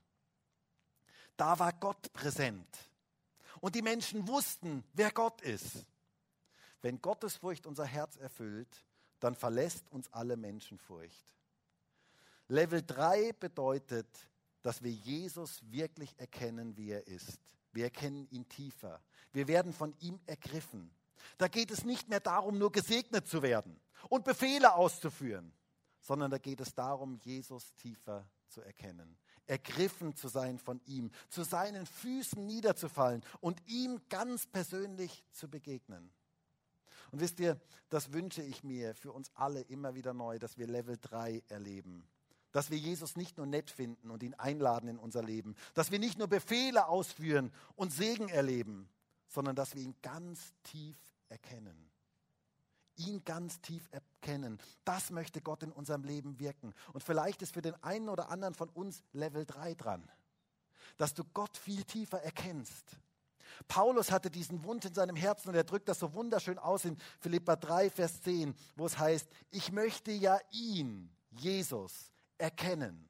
Da 1.37 1.59
war 1.59 1.73
Gott 1.73 2.13
präsent. 2.13 2.67
Und 3.61 3.75
die 3.75 3.83
Menschen 3.83 4.27
wussten, 4.29 4.85
wer 4.93 5.11
Gott 5.11 5.41
ist. 5.43 5.87
Wenn 6.83 7.01
Gottesfurcht 7.01 7.67
unser 7.67 7.85
Herz 7.85 8.17
erfüllt, 8.17 8.85
dann 9.21 9.37
verlässt 9.37 9.91
uns 9.91 10.13
alle 10.13 10.37
Menschenfurcht. 10.37 11.35
Level 12.49 12.83
3 12.83 13.33
bedeutet, 13.35 14.09
dass 14.63 14.83
wir 14.83 14.93
Jesus 14.93 15.61
wirklich 15.71 16.19
erkennen, 16.19 16.77
wie 16.77 16.91
er 16.91 17.07
ist. 17.07 17.41
Wir 17.73 17.85
erkennen 17.85 18.27
ihn 18.31 18.49
tiefer. 18.49 19.01
Wir 19.33 19.49
werden 19.49 19.73
von 19.73 19.95
ihm 20.01 20.21
ergriffen. 20.27 20.91
Da 21.39 21.49
geht 21.49 21.71
es 21.71 21.85
nicht 21.85 22.09
mehr 22.09 22.21
darum, 22.21 22.59
nur 22.59 22.73
gesegnet 22.73 23.27
zu 23.27 23.43
werden 23.43 23.81
und 24.09 24.25
Befehle 24.25 24.75
auszuführen, 24.75 25.53
sondern 26.01 26.31
da 26.31 26.39
geht 26.39 26.61
es 26.61 26.75
darum, 26.75 27.17
Jesus 27.17 27.75
tiefer 27.75 28.29
zu 28.49 28.61
erkennen, 28.61 29.17
ergriffen 29.47 30.15
zu 30.15 30.29
sein 30.29 30.59
von 30.59 30.81
ihm, 30.85 31.11
zu 31.29 31.45
seinen 31.45 31.87
Füßen 31.87 32.45
niederzufallen 32.45 33.23
und 33.41 33.67
ihm 33.69 34.01
ganz 34.09 34.47
persönlich 34.47 35.25
zu 35.33 35.49
begegnen. 35.49 36.13
Und 37.13 37.21
wisst 37.21 37.41
ihr, 37.41 37.61
das 37.89 38.13
wünsche 38.13 38.43
ich 38.43 38.65
mir 38.65 38.95
für 38.95 39.13
uns 39.13 39.31
alle 39.35 39.61
immer 39.63 39.95
wieder 39.95 40.13
neu, 40.13 40.39
dass 40.39 40.59
wir 40.59 40.67
Level 40.67 40.99
3 41.01 41.43
erleben 41.49 42.05
dass 42.53 42.71
wir 42.71 42.79
Jesus 42.79 43.17
nicht 43.17 43.37
nur 43.39 43.47
nett 43.47 43.71
finden 43.71 44.11
und 44.11 44.23
ihn 44.23 44.35
einladen 44.35 44.89
in 44.89 44.99
unser 44.99 45.23
Leben, 45.23 45.57
dass 45.75 45.91
wir 45.91 45.99
nicht 45.99 46.19
nur 46.19 46.29
Befehle 46.29 46.87
ausführen 46.87 47.53
und 47.75 47.93
Segen 47.93 48.29
erleben, 48.29 48.89
sondern 49.29 49.57
dass 49.57 49.75
wir 49.75 49.83
ihn 49.83 49.97
ganz 50.03 50.53
tief 50.63 50.97
erkennen. 51.29 51.91
Ihn 52.97 53.25
ganz 53.25 53.61
tief 53.63 53.89
erkennen. 53.91 54.59
Das 54.85 55.11
möchte 55.11 55.41
Gott 55.41 55.63
in 55.63 55.73
unserem 55.73 56.05
Leben 56.05 56.39
wirken. 56.39 56.75
Und 56.93 57.03
vielleicht 57.03 57.41
ist 57.41 57.55
für 57.55 57.63
den 57.63 57.75
einen 57.83 58.11
oder 58.11 58.29
anderen 58.31 58.55
von 58.55 58.69
uns 58.69 59.03
Level 59.13 59.47
3 59.47 59.75
dran. 59.75 60.09
dass 60.99 61.15
du 61.15 61.25
Gott 61.33 61.57
viel 61.57 61.85
tiefer 61.85 62.23
erkennst. 62.23 62.85
Paulus 63.69 64.11
hatte 64.11 64.31
diesen 64.31 64.63
Wunsch 64.65 64.85
in 64.85 64.95
seinem 64.95 65.17
Herzen 65.17 65.49
und 65.49 65.55
er 65.55 65.65
drückt 65.65 65.89
das 65.89 65.99
so 65.99 66.13
wunderschön 66.15 66.59
aus 66.59 66.85
in 66.85 66.97
Philippa 67.21 67.57
3, 67.57 67.91
Vers 67.91 68.21
10, 68.23 68.55
wo 68.77 68.87
es 68.87 68.99
heißt, 68.99 69.29
ich 69.51 69.73
möchte 69.73 70.11
ja 70.11 70.39
ihn, 70.51 71.11
Jesus, 71.31 72.12
erkennen 72.43 73.09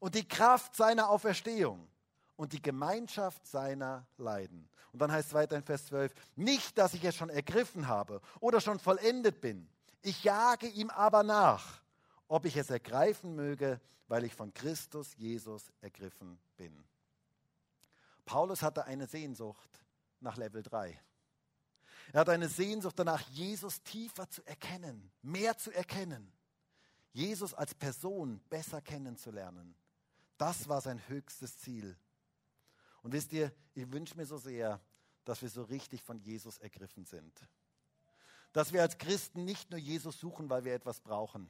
und 0.00 0.14
die 0.14 0.26
Kraft 0.26 0.76
seiner 0.76 1.08
Auferstehung 1.08 1.88
und 2.36 2.52
die 2.52 2.60
Gemeinschaft 2.60 3.46
seiner 3.46 4.06
Leiden. 4.18 4.68
Und 4.92 5.00
dann 5.00 5.12
heißt 5.12 5.28
es 5.28 5.34
weiter 5.34 5.56
in 5.56 5.62
Vers 5.62 5.86
12, 5.86 6.12
nicht, 6.34 6.76
dass 6.76 6.94
ich 6.94 7.04
es 7.04 7.14
schon 7.14 7.30
ergriffen 7.30 7.86
habe 7.86 8.20
oder 8.40 8.60
schon 8.60 8.78
vollendet 8.78 9.40
bin. 9.40 9.68
Ich 10.02 10.24
jage 10.24 10.66
ihm 10.66 10.90
aber 10.90 11.22
nach, 11.22 11.82
ob 12.28 12.44
ich 12.44 12.56
es 12.56 12.70
ergreifen 12.70 13.34
möge, 13.34 13.80
weil 14.08 14.24
ich 14.24 14.34
von 14.34 14.52
Christus 14.52 15.14
Jesus 15.16 15.72
ergriffen 15.80 16.38
bin. 16.56 16.84
Paulus 18.24 18.62
hatte 18.62 18.84
eine 18.84 19.06
Sehnsucht 19.06 19.84
nach 20.20 20.36
Level 20.36 20.62
3. 20.62 21.00
Er 22.12 22.20
hat 22.20 22.28
eine 22.28 22.48
Sehnsucht 22.48 22.98
danach, 22.98 23.20
Jesus 23.30 23.82
tiefer 23.82 24.28
zu 24.28 24.44
erkennen, 24.44 25.10
mehr 25.22 25.56
zu 25.56 25.72
erkennen. 25.72 26.32
Jesus 27.16 27.54
als 27.54 27.74
Person 27.74 28.40
besser 28.50 28.82
kennenzulernen. 28.82 29.74
Das 30.36 30.68
war 30.68 30.82
sein 30.82 31.00
höchstes 31.08 31.56
Ziel. 31.58 31.96
Und 33.02 33.12
wisst 33.12 33.32
ihr, 33.32 33.52
ich 33.72 33.90
wünsche 33.90 34.16
mir 34.18 34.26
so 34.26 34.36
sehr, 34.36 34.80
dass 35.24 35.40
wir 35.40 35.48
so 35.48 35.62
richtig 35.62 36.02
von 36.02 36.18
Jesus 36.18 36.58
ergriffen 36.58 37.06
sind. 37.06 37.32
Dass 38.52 38.70
wir 38.74 38.82
als 38.82 38.98
Christen 38.98 39.46
nicht 39.46 39.70
nur 39.70 39.80
Jesus 39.80 40.20
suchen, 40.20 40.50
weil 40.50 40.64
wir 40.64 40.74
etwas 40.74 41.00
brauchen, 41.00 41.48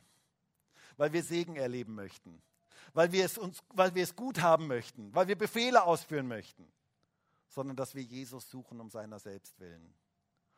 weil 0.97 1.13
wir 1.13 1.25
Segen 1.25 1.57
erleben 1.57 1.97
möchten, 1.97 2.41
weil 2.95 3.11
wir 3.11 3.25
es, 3.25 3.37
uns, 3.37 3.59
weil 3.71 3.93
wir 3.97 4.05
es 4.05 4.15
gut 4.15 4.41
haben 4.41 4.69
möchten, 4.69 5.13
weil 5.17 5.27
wir 5.27 5.37
Befehle 5.37 5.83
ausführen 5.83 6.29
möchten, 6.29 6.71
sondern 7.49 7.75
dass 7.75 7.97
wir 7.97 8.03
Jesus 8.05 8.49
suchen 8.49 8.81
um 8.81 8.89
seiner 8.89 9.19
selbst 9.19 9.59
willen. 9.59 9.93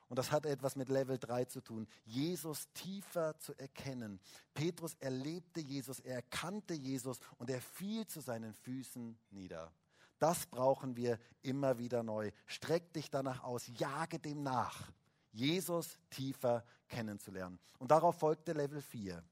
Und 0.08 0.18
das 0.18 0.32
hat 0.32 0.46
etwas 0.46 0.74
mit 0.74 0.88
Level 0.88 1.18
3 1.18 1.44
zu 1.44 1.60
tun, 1.60 1.86
Jesus 2.04 2.72
tiefer 2.72 3.38
zu 3.38 3.52
erkennen. 3.58 4.20
Petrus 4.54 4.94
erlebte 5.00 5.60
Jesus, 5.60 6.00
er 6.00 6.16
erkannte 6.16 6.74
Jesus 6.74 7.20
und 7.36 7.50
er 7.50 7.60
fiel 7.60 8.06
zu 8.06 8.20
seinen 8.20 8.54
Füßen 8.54 9.18
nieder. 9.30 9.70
Das 10.18 10.46
brauchen 10.46 10.96
wir 10.96 11.18
immer 11.42 11.78
wieder 11.78 12.02
neu. 12.02 12.32
Streck 12.46 12.92
dich 12.92 13.10
danach 13.10 13.44
aus, 13.44 13.70
jage 13.78 14.18
dem 14.18 14.42
nach, 14.42 14.90
Jesus 15.30 15.98
tiefer 16.10 16.64
kennenzulernen. 16.88 17.58
Und 17.78 17.90
darauf 17.90 18.18
folgte 18.18 18.52
Level 18.52 18.80
4. 18.80 19.22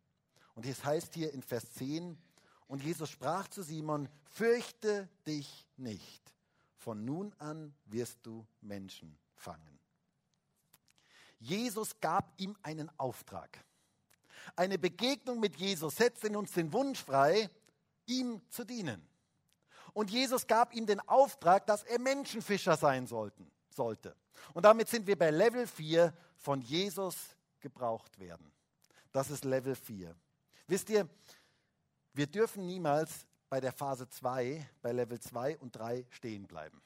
Und 0.54 0.66
es 0.66 0.84
heißt 0.84 1.14
hier 1.14 1.32
in 1.32 1.42
Vers 1.42 1.72
10, 1.72 2.18
und 2.68 2.82
Jesus 2.82 3.10
sprach 3.10 3.48
zu 3.48 3.62
Simon, 3.62 4.08
fürchte 4.24 5.08
dich 5.26 5.66
nicht, 5.76 6.34
von 6.74 7.04
nun 7.04 7.32
an 7.38 7.74
wirst 7.84 8.26
du 8.26 8.46
Menschen 8.60 9.16
fangen. 9.34 9.75
Jesus 11.38 11.98
gab 12.00 12.32
ihm 12.40 12.56
einen 12.62 12.90
Auftrag. 12.98 13.64
Eine 14.54 14.78
Begegnung 14.78 15.40
mit 15.40 15.56
Jesus 15.56 15.96
setzt 15.96 16.24
in 16.24 16.36
uns 16.36 16.52
den 16.52 16.72
Wunsch 16.72 17.02
frei, 17.02 17.50
ihm 18.06 18.40
zu 18.50 18.64
dienen. 18.64 19.06
Und 19.92 20.10
Jesus 20.10 20.46
gab 20.46 20.74
ihm 20.74 20.86
den 20.86 21.00
Auftrag, 21.00 21.66
dass 21.66 21.82
er 21.82 21.98
Menschenfischer 21.98 22.76
sein 22.76 23.06
sollten, 23.06 23.50
sollte. 23.70 24.14
Und 24.52 24.64
damit 24.64 24.88
sind 24.88 25.06
wir 25.06 25.18
bei 25.18 25.30
Level 25.30 25.66
4 25.66 26.12
von 26.36 26.60
Jesus 26.60 27.16
gebraucht 27.60 28.18
werden. 28.18 28.52
Das 29.12 29.30
ist 29.30 29.44
Level 29.44 29.74
4. 29.74 30.14
Wisst 30.66 30.90
ihr, 30.90 31.08
wir 32.12 32.26
dürfen 32.26 32.66
niemals 32.66 33.26
bei 33.48 33.60
der 33.60 33.72
Phase 33.72 34.08
2, 34.08 34.68
bei 34.82 34.92
Level 34.92 35.18
2 35.18 35.58
und 35.58 35.74
3 35.76 36.06
stehen 36.10 36.46
bleiben. 36.46 36.82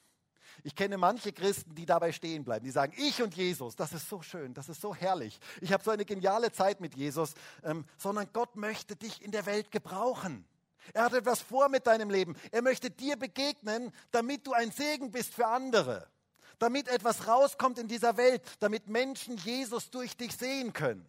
Ich 0.65 0.75
kenne 0.75 0.99
manche 0.99 1.33
Christen, 1.33 1.75
die 1.75 1.87
dabei 1.87 2.13
stehen 2.13 2.45
bleiben. 2.45 2.65
Die 2.65 2.71
sagen, 2.71 2.93
ich 2.97 3.23
und 3.23 3.35
Jesus, 3.35 3.77
das 3.77 3.93
ist 3.93 4.09
so 4.09 4.23
schön, 4.23 4.55
das 4.55 4.69
ist 4.69 4.81
so 4.81 4.95
herrlich. 4.95 5.39
Ich 5.61 5.73
habe 5.73 5.83
so 5.83 5.91
eine 5.91 6.05
geniale 6.05 6.53
Zeit 6.53 6.81
mit 6.81 6.95
Jesus, 6.97 7.35
ähm, 7.63 7.85
sondern 7.99 8.29
Gott 8.33 8.57
möchte 8.57 8.97
dich 8.97 9.23
in 9.23 9.31
der 9.31 9.47
Welt 9.47 9.71
gebrauchen. 9.71 10.45
Er 10.93 11.05
hat 11.05 11.13
etwas 11.13 11.41
vor 11.41 11.69
mit 11.69 11.87
deinem 11.87 12.11
Leben. 12.11 12.37
Er 12.51 12.63
möchte 12.63 12.91
dir 12.91 13.17
begegnen, 13.17 13.93
damit 14.11 14.47
du 14.47 14.53
ein 14.53 14.71
Segen 14.71 15.11
bist 15.11 15.35
für 15.35 15.47
andere. 15.47 16.09
Damit 16.59 16.89
etwas 16.89 17.27
rauskommt 17.27 17.79
in 17.79 17.89
dieser 17.89 18.17
Welt, 18.17 18.43
damit 18.59 18.89
Menschen 18.89 19.37
Jesus 19.39 19.91
durch 19.91 20.17
dich 20.17 20.37
sehen 20.37 20.73
können. 20.73 21.07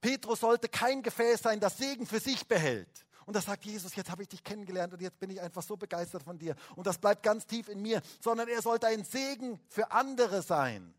Petrus 0.00 0.40
sollte 0.40 0.68
kein 0.68 1.02
Gefäß 1.02 1.42
sein, 1.42 1.60
das 1.60 1.76
Segen 1.76 2.06
für 2.06 2.20
sich 2.20 2.46
behält. 2.46 3.04
Und 3.28 3.36
da 3.36 3.42
sagt 3.42 3.66
Jesus, 3.66 3.94
jetzt 3.94 4.10
habe 4.10 4.22
ich 4.22 4.28
dich 4.30 4.42
kennengelernt 4.42 4.94
und 4.94 5.02
jetzt 5.02 5.20
bin 5.20 5.28
ich 5.28 5.38
einfach 5.38 5.60
so 5.60 5.76
begeistert 5.76 6.22
von 6.22 6.38
dir. 6.38 6.54
Und 6.76 6.86
das 6.86 6.96
bleibt 6.96 7.22
ganz 7.22 7.44
tief 7.44 7.68
in 7.68 7.82
mir, 7.82 8.00
sondern 8.22 8.48
er 8.48 8.62
sollte 8.62 8.86
ein 8.86 9.04
Segen 9.04 9.60
für 9.68 9.92
andere 9.92 10.40
sein. 10.40 10.94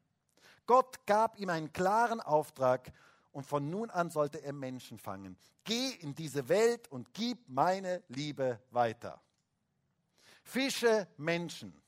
Gott 0.67 1.07
gab 1.07 1.39
ihm 1.39 1.49
einen 1.49 1.73
klaren 1.73 2.21
Auftrag 2.21 2.93
und 3.31 3.47
von 3.47 3.71
nun 3.71 3.89
an 3.89 4.11
sollte 4.11 4.43
er 4.43 4.53
Menschen 4.53 4.99
fangen. 4.99 5.37
Geh 5.63 5.89
in 6.01 6.13
diese 6.13 6.47
Welt 6.49 6.87
und 6.91 7.15
gib 7.15 7.49
meine 7.49 8.03
Liebe 8.09 8.59
weiter. 8.69 9.19
Fische 10.43 11.07
Menschen. 11.17 11.81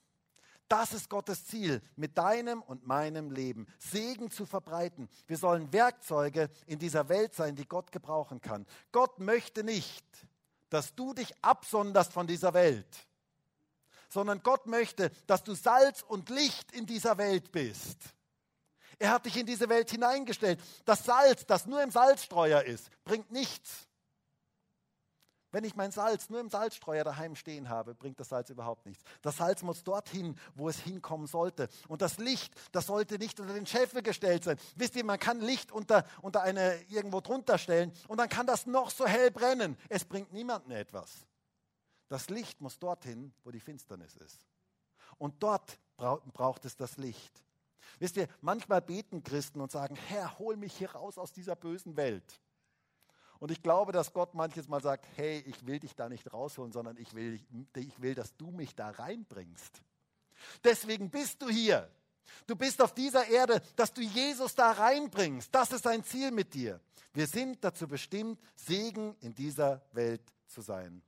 Das 0.68 0.92
ist 0.94 1.08
Gottes 1.08 1.46
Ziel 1.46 1.84
mit 1.96 2.18
deinem 2.18 2.64
und 2.64 2.88
meinem 2.88 3.30
Leben. 3.30 3.68
Segen 3.78 4.32
zu 4.32 4.48
verbreiten. 4.48 5.08
Wir 5.28 5.38
sollen 5.38 5.72
Werkzeuge 5.72 6.50
in 6.66 6.80
dieser 6.80 7.10
Welt 7.10 7.36
sein, 7.36 7.56
die 7.56 7.68
Gott 7.68 7.92
gebrauchen 7.92 8.42
kann. 8.42 8.66
Gott 8.92 9.20
möchte 9.20 9.64
nicht, 9.64 10.04
dass 10.72 10.96
du 10.96 11.14
dich 11.14 11.32
absonderst 11.44 12.12
von 12.12 12.26
dieser 12.26 12.56
Welt, 12.56 12.88
sondern 14.10 14.42
Gott 14.42 14.66
möchte, 14.66 15.12
dass 15.28 15.44
du 15.44 15.54
Salz 15.54 16.02
und 16.02 16.30
Licht 16.30 16.72
in 16.72 16.88
dieser 16.88 17.18
Welt 17.18 17.52
bist. 17.52 17.98
Er 18.98 19.12
hat 19.12 19.26
dich 19.26 19.38
in 19.38 19.46
diese 19.46 19.68
Welt 19.68 19.92
hineingestellt. 19.92 20.60
Das 20.86 21.04
Salz, 21.04 21.46
das 21.46 21.66
nur 21.66 21.84
im 21.84 21.92
Salzstreuer 21.92 22.64
ist, 22.64 22.90
bringt 23.04 23.32
nichts. 23.32 23.88
Wenn 25.52 25.64
ich 25.64 25.76
mein 25.76 25.92
Salz 25.92 26.30
nur 26.30 26.40
im 26.40 26.50
Salzstreuer 26.50 27.04
daheim 27.04 27.36
stehen 27.36 27.70
habe, 27.70 27.94
bringt 27.94 28.20
das 28.20 28.30
Salz 28.30 28.50
überhaupt 28.50 28.86
nichts. 28.86 29.04
Das 29.22 29.38
Salz 29.38 29.64
muss 29.64 29.84
dorthin, 29.84 30.38
wo 30.56 30.70
es 30.70 30.80
hinkommen 30.80 31.28
sollte. 31.28 31.68
Und 31.90 32.02
das 32.02 32.18
Licht, 32.18 32.54
das 32.72 32.88
sollte 32.88 33.18
nicht 33.18 33.40
unter 33.40 33.54
den 33.54 33.66
Scheffel 33.66 34.02
gestellt 34.02 34.44
sein. 34.44 34.58
Wisst 34.76 34.96
ihr, 34.96 35.04
man 35.04 35.20
kann 35.20 35.42
Licht 35.42 35.72
unter, 35.72 36.06
unter 36.22 36.42
eine 36.42 36.82
irgendwo 36.90 37.20
drunter 37.20 37.58
stellen 37.58 37.92
und 38.08 38.18
dann 38.18 38.30
kann 38.30 38.48
das 38.48 38.66
noch 38.66 38.90
so 38.90 39.06
hell 39.06 39.32
brennen. 39.32 39.78
Es 39.90 40.06
bringt 40.06 40.32
niemandem 40.32 40.72
etwas. 40.72 41.26
Das 42.08 42.30
Licht 42.30 42.62
muss 42.62 42.80
dorthin, 42.80 43.34
wo 43.44 43.52
die 43.52 43.60
Finsternis 43.60 44.16
ist. 44.18 44.40
Und 45.18 45.44
dort 45.44 45.80
braucht 45.98 46.66
es 46.66 46.76
das 46.76 46.98
Licht. 46.98 47.44
Wisst 48.00 48.18
ihr, 48.18 48.28
manchmal 48.42 48.82
beten 48.82 49.24
Christen 49.24 49.62
und 49.62 49.72
sagen, 49.72 49.96
Herr, 49.96 50.40
hol 50.40 50.58
mich 50.58 50.76
hier 50.76 50.92
raus 50.92 51.18
aus 51.18 51.32
dieser 51.32 51.56
bösen 51.56 51.96
Welt. 51.98 52.42
Und 53.42 53.50
ich 53.50 53.64
glaube, 53.64 53.92
dass 53.92 54.14
Gott 54.14 54.36
manches 54.36 54.68
Mal 54.68 54.84
sagt, 54.84 55.04
hey, 55.16 55.44
ich 55.48 55.66
will 55.66 55.80
dich 55.80 55.96
da 55.96 56.08
nicht 56.08 56.32
rausholen, 56.32 56.72
sondern 56.72 56.96
ich 56.98 57.16
will, 57.16 57.40
ich 57.76 58.00
will, 58.00 58.14
dass 58.14 58.38
du 58.38 58.52
mich 58.52 58.76
da 58.76 58.92
reinbringst. 58.92 59.82
Deswegen 60.64 61.10
bist 61.10 61.42
du 61.42 61.50
hier. 61.50 61.90
Du 62.46 62.56
bist 62.56 62.80
auf 62.84 62.94
dieser 62.94 63.28
Erde, 63.28 63.60
dass 63.76 63.92
du 63.92 64.02
Jesus 64.02 64.54
da 64.54 64.74
reinbringst. 64.74 65.50
Das 65.52 65.72
ist 65.72 65.86
sein 65.86 66.04
Ziel 66.04 66.30
mit 66.30 66.54
dir. 66.54 66.80
Wir 67.14 67.26
sind 67.26 67.64
dazu 67.64 67.88
bestimmt, 67.88 68.40
Segen 68.56 69.16
in 69.22 69.34
dieser 69.34 69.82
Welt 69.94 70.22
zu 70.46 70.62
sein. 70.62 71.02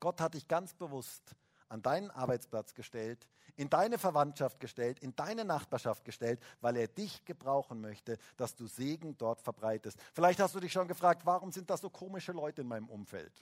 Gott 0.00 0.20
hat 0.20 0.34
dich 0.34 0.46
ganz 0.48 0.74
bewusst 0.74 1.34
an 1.70 1.80
deinen 1.80 2.10
Arbeitsplatz 2.10 2.74
gestellt, 2.74 3.26
in 3.56 3.70
deine 3.70 3.98
Verwandtschaft 3.98 4.60
gestellt, 4.60 4.98
in 5.00 5.14
deine 5.16 5.44
Nachbarschaft 5.44 6.04
gestellt, 6.04 6.40
weil 6.60 6.76
er 6.76 6.88
dich 6.88 7.24
gebrauchen 7.24 7.80
möchte, 7.80 8.18
dass 8.36 8.54
du 8.54 8.66
Segen 8.66 9.16
dort 9.18 9.40
verbreitest. 9.40 9.98
Vielleicht 10.12 10.40
hast 10.40 10.54
du 10.54 10.60
dich 10.60 10.72
schon 10.72 10.88
gefragt, 10.88 11.22
warum 11.24 11.52
sind 11.52 11.70
das 11.70 11.80
so 11.80 11.90
komische 11.90 12.32
Leute 12.32 12.62
in 12.62 12.68
meinem 12.68 12.88
Umfeld? 12.88 13.32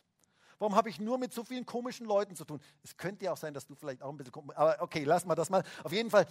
Warum 0.59 0.75
habe 0.75 0.89
ich 0.89 0.99
nur 0.99 1.19
mit 1.19 1.33
so 1.33 1.45
vielen 1.45 1.67
komischen 1.67 2.07
Leuten 2.07 2.35
zu 2.35 2.45
tun? 2.45 2.61
Es 2.83 2.97
könnte 2.97 3.27
ja 3.27 3.33
auch 3.33 3.37
sein, 3.37 3.53
dass 3.53 3.67
du 3.67 3.75
vielleicht 3.75 4.03
auch 4.03 4.11
ein 4.11 4.17
bisschen 4.17 4.33
komisch, 4.33 4.57
aber 4.57 4.81
okay, 4.81 5.05
lass 5.05 5.27
mal 5.27 5.35
das 5.35 5.51
mal. 5.51 5.63
Auf 5.85 5.93
jeden 5.93 6.11
Fall, 6.11 6.27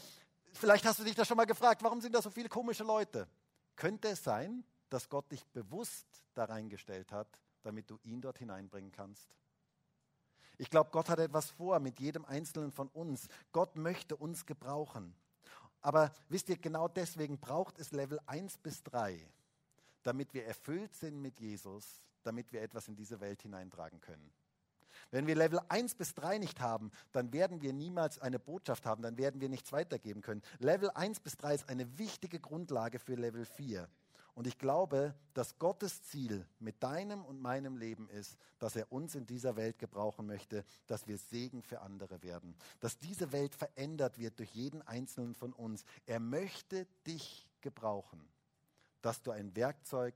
vielleicht 0.54 0.86
hast 0.86 1.00
du 1.00 1.04
dich 1.04 1.16
das 1.16 1.28
schon 1.28 1.38
mal 1.38 1.46
gefragt, 1.46 1.84
warum 1.84 2.02
sind 2.02 2.16
da 2.16 2.22
so 2.22 2.30
viele 2.30 2.50
komische 2.50 2.84
Leute? 2.84 3.28
Könnte 3.76 4.08
es 4.10 4.24
sein, 4.24 4.64
dass 4.90 5.10
Gott 5.10 5.32
dich 5.32 5.46
bewusst 5.48 6.08
da 6.34 6.46
reingestellt 6.46 7.12
hat, 7.12 7.28
damit 7.62 7.90
du 7.90 8.00
ihn 8.04 8.22
dort 8.22 8.40
hineinbringen 8.40 8.92
kannst? 8.92 9.30
Ich 10.58 10.70
glaube, 10.70 10.90
Gott 10.92 11.10
hat 11.10 11.20
etwas 11.20 11.50
vor 11.50 11.80
mit 11.80 12.00
jedem 12.00 12.26
Einzelnen 12.26 12.72
von 12.72 12.88
uns. 12.90 13.28
Gott 13.52 13.76
möchte 13.76 14.16
uns 14.16 14.46
gebrauchen. 14.46 15.16
Aber 15.82 16.12
wisst 16.30 16.50
ihr, 16.50 16.58
genau 16.58 16.88
deswegen 16.88 17.38
braucht 17.38 17.78
es 17.78 17.92
Level 17.92 18.20
1 18.26 18.58
bis 18.58 18.82
3, 18.84 19.20
damit 20.04 20.34
wir 20.34 20.46
erfüllt 20.46 20.96
sind 20.96 21.22
mit 21.22 21.40
Jesus, 21.40 22.02
damit 22.24 22.52
wir 22.52 22.62
etwas 22.62 22.88
in 22.88 22.96
diese 22.96 23.20
Welt 23.20 23.42
hineintragen 23.42 24.02
können. 24.02 24.32
Wenn 25.12 25.28
wir 25.28 25.36
Level 25.36 25.60
1 25.70 25.96
bis 25.96 26.14
3 26.16 26.40
nicht 26.40 26.60
haben, 26.60 26.92
dann 27.12 27.32
werden 27.34 27.62
wir 27.62 27.74
niemals 27.74 28.20
eine 28.20 28.40
Botschaft 28.40 28.86
haben, 28.86 29.04
dann 29.04 29.18
werden 29.18 29.42
wir 29.42 29.50
nichts 29.50 29.72
weitergeben 29.72 30.22
können. 30.22 30.42
Level 30.60 30.90
1 30.90 31.20
bis 31.20 31.38
3 31.38 31.56
ist 31.56 31.70
eine 31.70 31.98
wichtige 31.98 32.40
Grundlage 32.40 32.98
für 32.98 33.16
Level 33.16 33.46
4. 33.46 33.88
Und 34.36 34.48
ich 34.48 34.58
glaube, 34.58 35.16
dass 35.34 35.58
Gottes 35.58 36.04
Ziel 36.04 36.46
mit 36.60 36.84
deinem 36.84 37.24
und 37.24 37.42
meinem 37.42 37.78
Leben 37.78 38.10
ist, 38.10 38.38
dass 38.60 38.76
er 38.76 38.92
uns 38.92 39.16
in 39.16 39.26
dieser 39.26 39.56
Welt 39.56 39.80
gebrauchen 39.80 40.28
möchte, 40.28 40.66
dass 40.88 41.08
wir 41.08 41.18
Segen 41.18 41.64
für 41.64 41.80
andere 41.80 42.22
werden, 42.22 42.54
dass 42.82 42.98
diese 42.98 43.32
Welt 43.32 43.56
verändert 43.56 44.20
wird 44.20 44.38
durch 44.38 44.52
jeden 44.52 44.82
einzelnen 44.82 45.36
von 45.36 45.54
uns. 45.54 45.86
Er 46.06 46.20
möchte 46.20 46.86
dich 47.08 47.48
gebrauchen, 47.62 48.28
dass 49.02 49.22
du 49.22 49.32
ein 49.32 49.56
Werkzeug, 49.56 50.14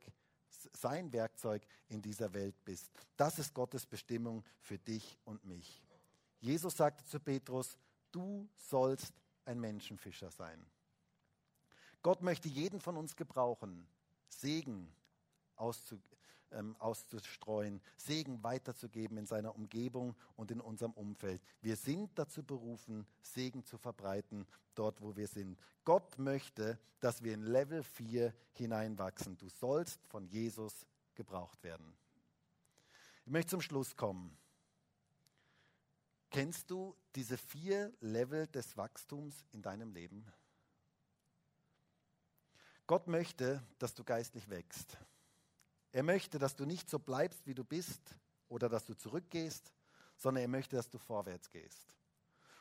sein 0.74 1.14
Werkzeug 1.14 1.66
in 1.88 2.02
dieser 2.02 2.34
Welt 2.34 2.56
bist. 2.66 2.92
Das 3.16 3.40
ist 3.40 3.54
Gottes 3.54 3.86
Bestimmung 3.86 4.44
für 4.60 4.78
dich 4.78 5.18
und 5.24 5.46
mich. 5.46 5.82
Jesus 6.42 6.76
sagte 6.76 7.06
zu 7.06 7.22
Petrus, 7.22 7.78
du 8.12 8.50
sollst 8.58 9.14
ein 9.46 9.62
Menschenfischer 9.62 10.30
sein. 10.30 10.66
Gott 12.02 12.22
möchte 12.22 12.50
jeden 12.50 12.82
von 12.82 12.98
uns 12.98 13.16
gebrauchen, 13.16 13.88
Segen 14.30 14.92
auszu, 15.56 16.00
ähm, 16.52 16.76
auszustreuen, 16.80 17.82
Segen 17.98 18.42
weiterzugeben 18.44 19.18
in 19.18 19.26
seiner 19.26 19.56
Umgebung 19.56 20.16
und 20.36 20.52
in 20.52 20.62
unserem 20.62 20.94
Umfeld. 20.94 21.42
Wir 21.62 21.76
sind 21.76 22.18
dazu 22.18 22.44
berufen, 22.44 23.06
Segen 23.22 23.64
zu 23.66 23.78
verbreiten, 23.78 24.48
dort 24.76 25.02
wo 25.02 25.16
wir 25.16 25.28
sind. 25.28 25.60
Gott 25.84 26.18
möchte, 26.18 26.80
dass 27.00 27.24
wir 27.24 27.34
in 27.34 27.44
Level 27.44 27.84
4 27.84 28.34
hineinwachsen. 28.54 29.38
Du 29.38 29.50
sollst 29.50 30.00
von 30.08 30.26
Jesus 30.28 30.86
gebraucht 31.16 31.64
werden. 31.64 31.94
Ich 33.26 33.32
möchte 33.32 33.52
zum 33.52 33.62
Schluss 33.62 33.96
kommen. 33.96 34.36
Kennst 36.32 36.70
du 36.70 36.96
diese 37.16 37.38
vier 37.38 37.92
Level 38.02 38.48
des 38.48 38.78
Wachstums 38.78 39.46
in 39.52 39.62
deinem 39.62 39.92
Leben? 39.92 40.26
Gott 42.90 43.06
möchte, 43.06 43.62
dass 43.78 43.94
du 43.94 44.04
geistlich 44.04 44.50
wächst. 44.50 44.98
Er 45.92 46.02
möchte, 46.02 46.40
dass 46.40 46.56
du 46.56 46.66
nicht 46.66 46.90
so 46.90 46.98
bleibst, 46.98 47.46
wie 47.46 47.54
du 47.54 47.64
bist 47.64 48.16
oder 48.48 48.68
dass 48.68 48.84
du 48.84 48.96
zurückgehst, 48.96 49.72
sondern 50.18 50.42
er 50.42 50.48
möchte, 50.48 50.76
dass 50.76 50.90
du 50.90 50.98
vorwärts 50.98 51.52
gehst. 51.52 51.94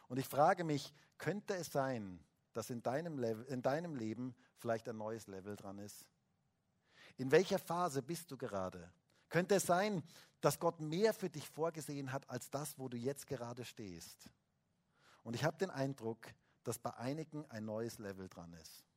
Und 0.06 0.18
ich 0.18 0.28
frage 0.28 0.64
mich, 0.64 0.92
könnte 1.16 1.54
es 1.56 1.72
sein, 1.72 2.22
dass 2.52 2.68
in 2.68 2.82
deinem, 2.82 3.16
Level, 3.16 3.46
in 3.46 3.62
deinem 3.62 3.94
Leben 3.94 4.34
vielleicht 4.58 4.86
ein 4.90 4.98
neues 4.98 5.28
Level 5.28 5.56
dran 5.56 5.78
ist? 5.78 6.10
In 7.16 7.30
welcher 7.30 7.58
Phase 7.58 8.02
bist 8.02 8.30
du 8.30 8.36
gerade? 8.36 8.92
Könnte 9.30 9.54
es 9.54 9.64
sein, 9.64 10.02
dass 10.42 10.60
Gott 10.60 10.78
mehr 10.78 11.14
für 11.14 11.30
dich 11.30 11.48
vorgesehen 11.48 12.12
hat 12.12 12.28
als 12.28 12.50
das, 12.50 12.78
wo 12.78 12.90
du 12.90 12.98
jetzt 12.98 13.26
gerade 13.28 13.64
stehst? 13.64 14.28
Und 15.22 15.32
ich 15.32 15.44
habe 15.44 15.56
den 15.56 15.70
Eindruck, 15.70 16.26
dass 16.64 16.78
bei 16.78 16.94
einigen 16.98 17.50
ein 17.50 17.64
neues 17.64 17.98
Level 17.98 18.28
dran 18.28 18.52
ist. 18.52 18.87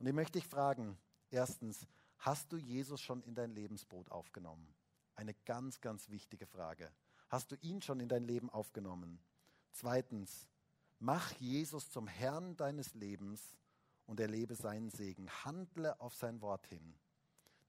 Und 0.00 0.06
ich 0.06 0.14
möchte 0.14 0.38
dich 0.38 0.48
fragen, 0.48 0.96
erstens, 1.30 1.86
hast 2.18 2.50
du 2.52 2.56
Jesus 2.56 3.00
schon 3.00 3.22
in 3.22 3.34
dein 3.34 3.52
Lebensboot 3.52 4.10
aufgenommen? 4.10 4.66
Eine 5.14 5.34
ganz, 5.44 5.80
ganz 5.82 6.08
wichtige 6.08 6.46
Frage. 6.46 6.90
Hast 7.28 7.52
du 7.52 7.56
ihn 7.60 7.82
schon 7.82 8.00
in 8.00 8.08
dein 8.08 8.24
Leben 8.24 8.48
aufgenommen? 8.48 9.20
Zweitens, 9.72 10.48
mach 10.98 11.30
Jesus 11.32 11.90
zum 11.90 12.08
Herrn 12.08 12.56
deines 12.56 12.94
Lebens 12.94 13.42
und 14.06 14.18
erlebe 14.20 14.54
seinen 14.54 14.90
Segen. 14.90 15.28
Handle 15.44 16.00
auf 16.00 16.14
sein 16.14 16.40
Wort 16.40 16.66
hin. 16.66 16.94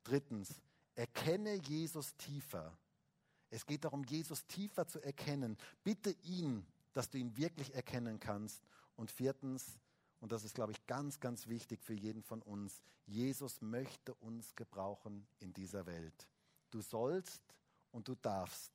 Drittens, 0.06 0.62
erkenne 0.96 1.56
Jesus 1.56 2.16
tiefer. 2.16 2.78
Es 3.50 3.66
geht 3.66 3.84
darum, 3.84 4.06
Jesus 4.06 4.48
tiefer 4.48 4.88
zu 4.88 5.02
erkennen. 5.02 5.58
Bitte 5.84 6.12
ihn, 6.24 6.66
dass 6.94 7.10
du 7.10 7.18
ihn 7.18 7.36
wirklich 7.36 7.76
erkennen 7.76 8.22
kannst. 8.22 8.64
Und 8.96 9.12
viertens, 9.12 9.78
und 10.22 10.32
das 10.32 10.44
ist, 10.44 10.54
glaube 10.54 10.72
ich, 10.72 10.86
ganz, 10.86 11.20
ganz 11.20 11.48
wichtig 11.48 11.84
für 11.84 11.96
jeden 11.96 12.22
von 12.22 12.42
uns, 12.44 12.80
Jesus 13.06 13.60
möchte 13.62 14.14
uns 14.16 14.56
gebrauchen 14.56 15.28
in 15.40 15.52
dieser 15.52 15.86
Welt. 15.88 16.28
Du 16.70 16.82
sollst 16.82 17.42
und 17.92 18.08
du 18.08 18.16
darfst 18.16 18.72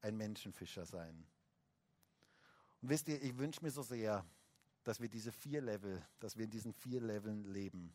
ein 0.00 0.16
Menschenfischer 0.16 0.86
sein. 0.86 1.26
Und 2.80 2.88
wisst 2.88 3.08
ihr, 3.08 3.22
ich 3.22 3.36
wünsche 3.36 3.62
mir 3.62 3.70
so 3.70 3.82
sehr, 3.82 4.24
dass 4.84 5.00
wir 5.00 5.08
diese 5.08 5.32
vier 5.32 5.60
Level, 5.60 6.02
dass 6.18 6.36
wir 6.36 6.44
in 6.44 6.50
diesen 6.50 6.72
vier 6.72 7.00
Leveln 7.00 7.44
leben. 7.44 7.92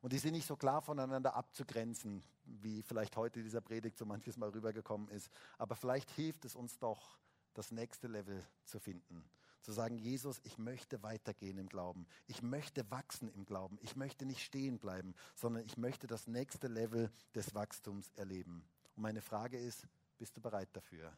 Und 0.00 0.14
die 0.14 0.18
sind 0.18 0.32
nicht 0.32 0.46
so 0.46 0.56
klar 0.56 0.80
voneinander 0.80 1.34
abzugrenzen, 1.34 2.22
wie 2.44 2.82
vielleicht 2.82 3.16
heute 3.16 3.42
dieser 3.42 3.60
Predigt 3.60 3.98
so 3.98 4.06
manches 4.06 4.38
Mal 4.38 4.48
rübergekommen 4.48 5.08
ist. 5.08 5.28
Aber 5.58 5.76
vielleicht 5.76 6.10
hilft 6.12 6.46
es 6.46 6.56
uns 6.56 6.78
doch, 6.78 7.18
das 7.52 7.72
nächste 7.72 8.06
Level 8.06 8.42
zu 8.64 8.78
finden. 8.78 9.28
Zu 9.62 9.72
sagen, 9.72 9.98
Jesus, 9.98 10.40
ich 10.44 10.56
möchte 10.58 11.02
weitergehen 11.02 11.58
im 11.58 11.68
Glauben. 11.68 12.06
Ich 12.26 12.42
möchte 12.42 12.90
wachsen 12.90 13.28
im 13.28 13.44
Glauben. 13.44 13.78
Ich 13.82 13.94
möchte 13.94 14.24
nicht 14.24 14.42
stehen 14.42 14.78
bleiben, 14.78 15.14
sondern 15.34 15.64
ich 15.64 15.76
möchte 15.76 16.06
das 16.06 16.26
nächste 16.26 16.68
Level 16.68 17.10
des 17.34 17.54
Wachstums 17.54 18.10
erleben. 18.16 18.64
Und 18.96 19.02
meine 19.02 19.20
Frage 19.20 19.58
ist, 19.58 19.86
bist 20.18 20.36
du 20.36 20.40
bereit 20.40 20.68
dafür? 20.72 21.12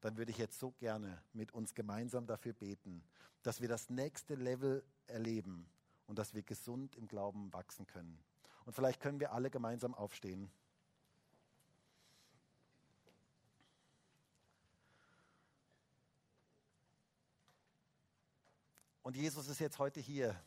Dann 0.00 0.16
würde 0.16 0.30
ich 0.30 0.38
jetzt 0.38 0.58
so 0.58 0.72
gerne 0.72 1.22
mit 1.32 1.52
uns 1.52 1.74
gemeinsam 1.74 2.26
dafür 2.26 2.52
beten, 2.52 3.04
dass 3.42 3.60
wir 3.60 3.68
das 3.68 3.90
nächste 3.90 4.34
Level 4.34 4.84
erleben 5.06 5.68
und 6.06 6.18
dass 6.18 6.34
wir 6.34 6.42
gesund 6.42 6.96
im 6.96 7.08
Glauben 7.08 7.52
wachsen 7.52 7.86
können. 7.86 8.22
Und 8.64 8.74
vielleicht 8.74 9.00
können 9.00 9.20
wir 9.20 9.32
alle 9.32 9.50
gemeinsam 9.50 9.94
aufstehen. 9.94 10.50
Und 19.10 19.16
Jesus 19.16 19.48
ist 19.48 19.58
jetzt 19.58 19.80
heute 19.80 19.98
hier 19.98 20.40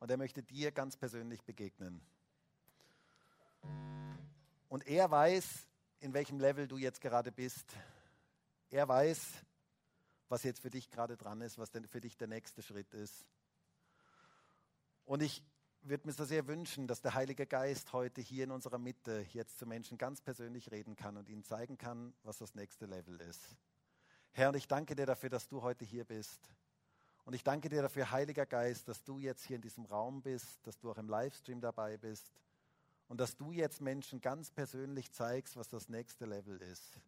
und 0.00 0.10
er 0.10 0.18
möchte 0.18 0.42
dir 0.42 0.70
ganz 0.70 0.98
persönlich 0.98 1.42
begegnen. 1.44 2.02
Und 4.68 4.86
er 4.86 5.10
weiß, 5.10 5.66
in 6.00 6.12
welchem 6.12 6.38
Level 6.38 6.68
du 6.68 6.76
jetzt 6.76 7.00
gerade 7.00 7.32
bist. 7.32 7.72
Er 8.68 8.86
weiß, 8.86 9.18
was 10.28 10.42
jetzt 10.42 10.60
für 10.60 10.68
dich 10.68 10.90
gerade 10.90 11.16
dran 11.16 11.40
ist, 11.40 11.56
was 11.56 11.70
denn 11.70 11.88
für 11.88 12.02
dich 12.02 12.18
der 12.18 12.28
nächste 12.28 12.60
Schritt 12.60 12.92
ist. 12.92 13.24
Und 15.06 15.22
ich 15.22 15.42
würde 15.80 16.06
mir 16.06 16.12
so 16.12 16.26
sehr 16.26 16.46
wünschen, 16.46 16.86
dass 16.86 17.00
der 17.00 17.14
Heilige 17.14 17.46
Geist 17.46 17.94
heute 17.94 18.20
hier 18.20 18.44
in 18.44 18.50
unserer 18.50 18.76
Mitte 18.76 19.24
jetzt 19.32 19.58
zu 19.58 19.64
Menschen 19.64 19.96
ganz 19.96 20.20
persönlich 20.20 20.70
reden 20.70 20.96
kann 20.96 21.16
und 21.16 21.30
ihnen 21.30 21.44
zeigen 21.44 21.78
kann, 21.78 22.12
was 22.24 22.36
das 22.36 22.54
nächste 22.54 22.84
Level 22.84 23.18
ist. 23.22 23.56
Herr, 24.32 24.50
und 24.50 24.56
ich 24.56 24.68
danke 24.68 24.94
dir 24.94 25.06
dafür, 25.06 25.30
dass 25.30 25.48
du 25.48 25.62
heute 25.62 25.86
hier 25.86 26.04
bist. 26.04 26.50
Und 27.26 27.34
ich 27.34 27.42
danke 27.42 27.68
dir 27.68 27.82
dafür, 27.82 28.12
Heiliger 28.12 28.46
Geist, 28.46 28.86
dass 28.86 29.02
du 29.02 29.18
jetzt 29.18 29.44
hier 29.44 29.56
in 29.56 29.62
diesem 29.62 29.84
Raum 29.84 30.22
bist, 30.22 30.64
dass 30.64 30.78
du 30.78 30.92
auch 30.92 30.96
im 30.96 31.08
Livestream 31.08 31.60
dabei 31.60 31.96
bist 31.96 32.32
und 33.08 33.20
dass 33.20 33.36
du 33.36 33.50
jetzt 33.50 33.80
Menschen 33.80 34.20
ganz 34.20 34.52
persönlich 34.52 35.10
zeigst, 35.10 35.56
was 35.56 35.68
das 35.68 35.88
nächste 35.88 36.24
Level 36.24 36.62
ist. 36.62 37.00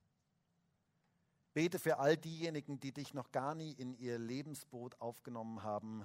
Bete 1.54 1.78
für 1.78 1.98
all 1.98 2.16
diejenigen, 2.16 2.80
die 2.80 2.90
dich 2.90 3.14
noch 3.14 3.30
gar 3.30 3.54
nie 3.54 3.70
in 3.70 3.94
ihr 3.94 4.18
Lebensboot 4.18 5.00
aufgenommen 5.00 5.62
haben, 5.62 6.04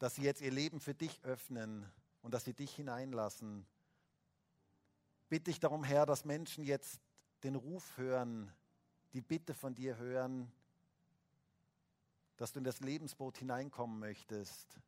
dass 0.00 0.16
sie 0.16 0.22
jetzt 0.22 0.40
ihr 0.40 0.50
Leben 0.50 0.80
für 0.80 0.94
dich 0.94 1.22
öffnen 1.22 1.88
und 2.22 2.34
dass 2.34 2.44
sie 2.44 2.54
dich 2.54 2.74
hineinlassen. 2.74 3.64
Bitte 5.28 5.44
dich 5.44 5.60
darum, 5.60 5.84
Herr, 5.84 6.06
dass 6.06 6.24
Menschen 6.24 6.64
jetzt 6.64 7.00
den 7.44 7.54
Ruf 7.54 7.96
hören, 7.98 8.52
die 9.12 9.20
Bitte 9.20 9.54
von 9.54 9.76
dir 9.76 9.96
hören, 9.96 10.50
dass 12.36 12.52
du 12.52 12.58
in 12.58 12.64
das 12.64 12.80
Lebensboot 12.80 13.38
hineinkommen 13.38 13.98
möchtest. 13.98 14.78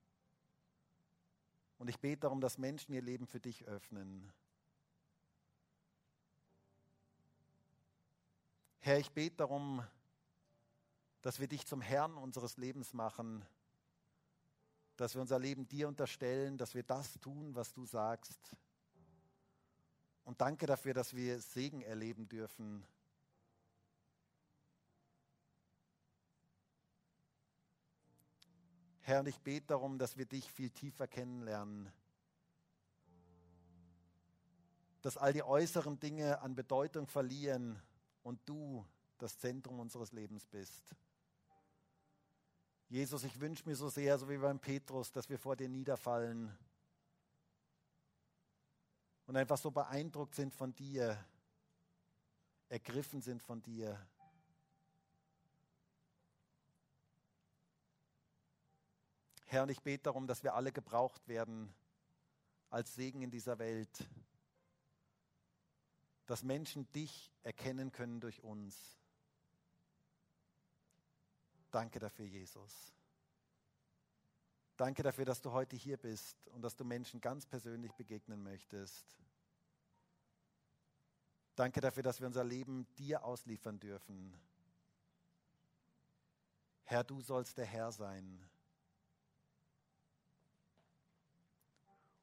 Und 1.79 1.89
ich 1.89 2.01
bete 2.01 2.21
darum, 2.21 2.41
dass 2.41 2.59
Menschen 2.59 2.93
ihr 2.93 3.03
Leben 3.03 3.27
für 3.27 3.41
dich 3.41 3.65
öffnen. 3.67 4.33
Herr, 8.81 8.99
ich 8.99 9.13
bete 9.13 9.37
darum, 9.37 9.85
dass 11.23 11.41
wir 11.41 11.49
dich 11.49 11.67
zum 11.67 11.81
Herrn 11.81 12.17
unseres 12.17 12.57
Lebens 12.57 12.93
machen, 12.95 13.45
dass 14.97 15.15
wir 15.15 15.21
unser 15.21 15.39
Leben 15.39 15.69
dir 15.69 15.89
unterstellen, 15.89 16.59
dass 16.59 16.75
wir 16.75 16.83
das 16.83 17.19
tun, 17.21 17.55
was 17.55 17.73
du 17.73 17.85
sagst. 17.85 18.57
Und 20.25 20.41
danke 20.41 20.67
dafür, 20.67 20.95
dass 20.95 21.15
wir 21.15 21.41
Segen 21.41 21.83
erleben 21.83 22.29
dürfen 22.29 22.85
Herr, 29.09 29.27
ich 29.27 29.41
bete 29.41 29.69
darum, 29.69 29.99
dass 29.99 30.19
wir 30.19 30.27
dich 30.27 30.53
viel 30.53 30.69
tiefer 30.69 31.09
kennenlernen. 31.09 31.91
Dass 35.01 35.17
all 35.17 35.33
die 35.33 35.43
äußeren 35.43 35.99
Dinge 35.99 36.43
an 36.43 36.55
Bedeutung 36.55 37.07
verlieren 37.07 37.81
und 38.23 38.39
du 38.45 38.85
das 39.17 39.39
Zentrum 39.39 39.81
unseres 39.81 40.13
Lebens 40.13 40.45
bist. 40.45 40.95
Jesus, 42.91 43.25
ich 43.25 43.41
wünsche 43.41 43.67
mir 43.67 43.77
so 43.77 43.89
sehr, 43.89 44.19
so 44.19 44.29
wie 44.29 44.37
beim 44.37 44.59
Petrus, 44.59 45.11
dass 45.11 45.31
wir 45.31 45.39
vor 45.39 45.57
dir 45.57 45.71
niederfallen 45.71 46.55
und 49.25 49.37
einfach 49.39 49.57
so 49.57 49.71
beeindruckt 49.71 50.35
sind 50.35 50.55
von 50.55 50.75
dir, 50.75 51.19
ergriffen 52.69 53.23
sind 53.23 53.43
von 53.43 53.63
dir. 53.63 54.07
Herr, 59.51 59.63
und 59.63 59.71
ich 59.71 59.83
bete 59.83 60.03
darum, 60.03 60.27
dass 60.27 60.43
wir 60.43 60.55
alle 60.55 60.73
gebraucht 60.73 61.27
werden 61.27 61.73
als 62.69 62.95
Segen 62.95 63.23
in 63.23 63.31
dieser 63.31 63.59
Welt, 63.59 63.89
dass 66.27 66.43
Menschen 66.43 66.91
dich 66.93 67.33
erkennen 67.43 67.91
können 67.91 68.21
durch 68.21 68.43
uns. 68.45 68.77
Danke 71.71 71.99
dafür, 71.99 72.27
Jesus. 72.27 72.93
Danke 74.77 75.03
dafür, 75.03 75.25
dass 75.25 75.41
du 75.41 75.51
heute 75.53 75.77
hier 75.77 75.97
bist 75.97 76.37
und 76.49 76.61
dass 76.61 76.77
du 76.77 76.85
Menschen 76.85 77.23
ganz 77.23 77.47
persönlich 77.47 77.95
begegnen 77.95 78.43
möchtest. 78.43 79.17
Danke 81.57 81.81
dafür, 81.81 82.03
dass 82.03 82.21
wir 82.21 82.27
unser 82.27 82.45
Leben 82.45 82.87
dir 82.97 83.25
ausliefern 83.25 83.81
dürfen. 83.81 84.39
Herr, 86.85 87.03
du 87.03 87.23
sollst 87.23 87.57
der 87.57 87.65
Herr 87.65 87.91
sein. 87.93 88.47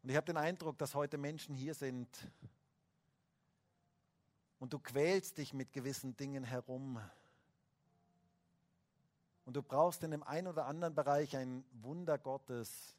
Und 0.06 0.12
ich 0.12 0.18
habe 0.18 0.28
den 0.28 0.38
Eindruck, 0.38 0.78
dass 0.78 0.94
heute 0.94 1.18
Menschen 1.18 1.56
hier 1.56 1.74
sind 1.74 2.08
und 4.60 4.72
du 4.72 4.78
quälst 4.78 5.40
dich 5.40 5.52
mit 5.52 5.74
gewissen 5.74 6.16
Dingen 6.16 6.44
herum. 6.44 7.02
Und 9.46 9.56
du 9.56 9.64
brauchst 9.64 10.04
in 10.04 10.12
dem 10.12 10.22
einen 10.22 10.46
oder 10.46 10.68
anderen 10.68 10.94
Bereich 10.94 11.36
ein 11.36 11.66
Wunder 11.82 12.20
Gottes. 12.20 12.96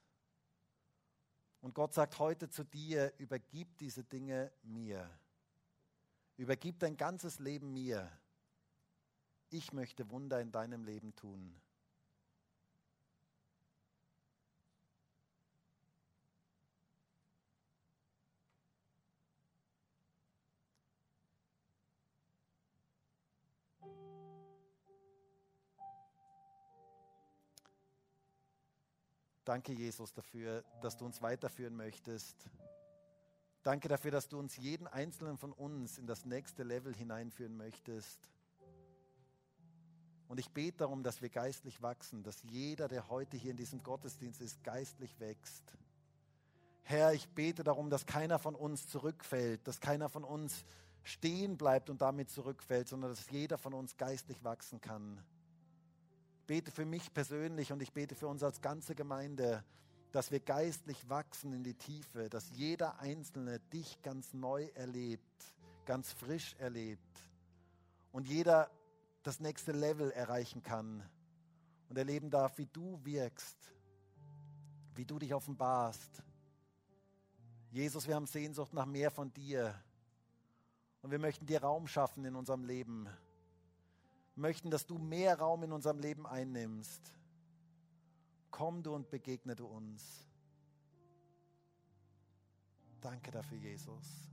Und 1.61 1.77
Gott 1.77 1.95
sagt 1.95 2.19
heute 2.19 2.49
zu 2.49 2.65
dir, 2.65 3.13
übergib 3.19 3.79
diese 3.79 4.03
Dinge 4.03 4.51
mir. 4.65 5.09
Übergib 6.37 6.81
dein 6.81 6.97
ganzes 6.97 7.39
Leben 7.39 7.73
mir. 7.73 8.11
Ich 9.51 9.73
möchte 9.73 10.11
Wunder 10.11 10.41
in 10.41 10.51
deinem 10.51 10.85
Leben 10.85 11.15
tun. 11.15 11.55
Danke, 29.47 29.73
Jesus, 29.73 30.13
dafür, 30.13 30.65
dass 30.81 30.97
du 30.97 31.05
uns 31.05 31.23
weiterführen 31.23 31.77
möchtest. 31.77 32.51
Danke 33.63 33.87
dafür, 33.87 34.11
dass 34.11 34.29
du 34.29 34.41
uns 34.41 34.57
jeden 34.57 34.89
einzelnen 34.89 35.39
von 35.39 35.53
uns 35.53 35.99
in 35.99 36.09
das 36.09 36.25
nächste 36.25 36.65
Level 36.65 36.93
hineinführen 36.93 37.57
möchtest. 37.57 38.29
Und 40.27 40.41
ich 40.41 40.51
bete 40.51 40.79
darum, 40.79 41.05
dass 41.05 41.23
wir 41.23 41.29
geistlich 41.29 41.81
wachsen, 41.81 42.25
dass 42.25 42.43
jeder, 42.43 42.89
der 42.89 43.09
heute 43.09 43.37
hier 43.37 43.53
in 43.53 43.57
diesem 43.57 43.85
Gottesdienst 43.85 44.41
ist, 44.41 44.65
geistlich 44.65 45.21
wächst. 45.21 45.77
Herr, 46.83 47.13
ich 47.13 47.29
bete 47.29 47.63
darum, 47.63 47.89
dass 47.89 48.05
keiner 48.05 48.41
von 48.41 48.57
uns 48.57 48.89
zurückfällt, 48.89 49.65
dass 49.69 49.79
keiner 49.79 50.09
von 50.09 50.25
uns 50.25 50.65
stehen 51.05 51.57
bleibt 51.57 51.89
und 51.89 52.03
damit 52.03 52.31
zurückfällt, 52.31 52.89
sondern 52.89 53.11
dass 53.11 53.31
jeder 53.31 53.59
von 53.59 53.75
uns 53.75 53.97
geistlich 53.97 54.43
wachsen 54.43 54.81
kann. 54.81 55.23
Ich 56.47 56.55
bete 56.55 56.71
für 56.71 56.85
mich 56.85 57.13
persönlich 57.13 57.73
und 57.73 57.83
ich 57.83 57.93
bete 57.93 58.15
für 58.15 58.29
uns 58.29 58.45
als 58.45 58.61
ganze 58.61 58.95
Gemeinde, 58.95 59.65
dass 60.13 60.31
wir 60.31 60.39
geistlich 60.39 61.09
wachsen 61.09 61.53
in 61.53 61.65
die 61.65 61.75
Tiefe, 61.75 62.31
dass 62.31 62.51
jeder 62.51 63.01
Einzelne 63.01 63.59
dich 63.59 64.01
ganz 64.03 64.33
neu 64.33 64.67
erlebt, 64.77 65.53
ganz 65.87 66.13
frisch 66.13 66.55
erlebt 66.61 67.19
und 68.13 68.29
jeder 68.29 68.71
das 69.25 69.41
nächste 69.41 69.73
Level 69.73 70.13
erreichen 70.13 70.63
kann 70.63 71.03
und 71.89 71.99
erleben 71.99 72.31
darf, 72.31 72.59
wie 72.59 72.67
du 72.67 73.05
wirkst, 73.05 73.59
wie 74.95 75.05
du 75.05 75.19
dich 75.19 75.35
offenbarst. 75.35 76.23
Jesus, 77.73 78.07
wir 78.07 78.15
haben 78.15 78.27
Sehnsucht 78.27 78.73
nach 78.73 78.87
mehr 78.87 79.11
von 79.11 79.35
dir 79.35 79.75
und 81.03 81.11
wir 81.11 81.19
möchten 81.19 81.45
dir 81.45 81.61
Raum 81.61 81.89
schaffen 81.89 82.25
in 82.25 82.37
unserem 82.37 82.63
Leben. 82.63 83.09
Möchten, 84.37 84.71
dass 84.71 84.87
du 84.87 84.99
mehr 84.99 85.39
Raum 85.39 85.65
in 85.65 85.73
unserem 85.73 85.99
Leben 85.99 86.27
einnimmst 86.27 87.17
komm 88.57 88.83
du 88.83 88.95
und 88.95 89.11
begegne 89.11 89.55
du 89.55 89.67
uns. 89.67 90.27
Danke 93.03 93.31
dafür, 93.31 93.59
Jesus. 93.59 94.31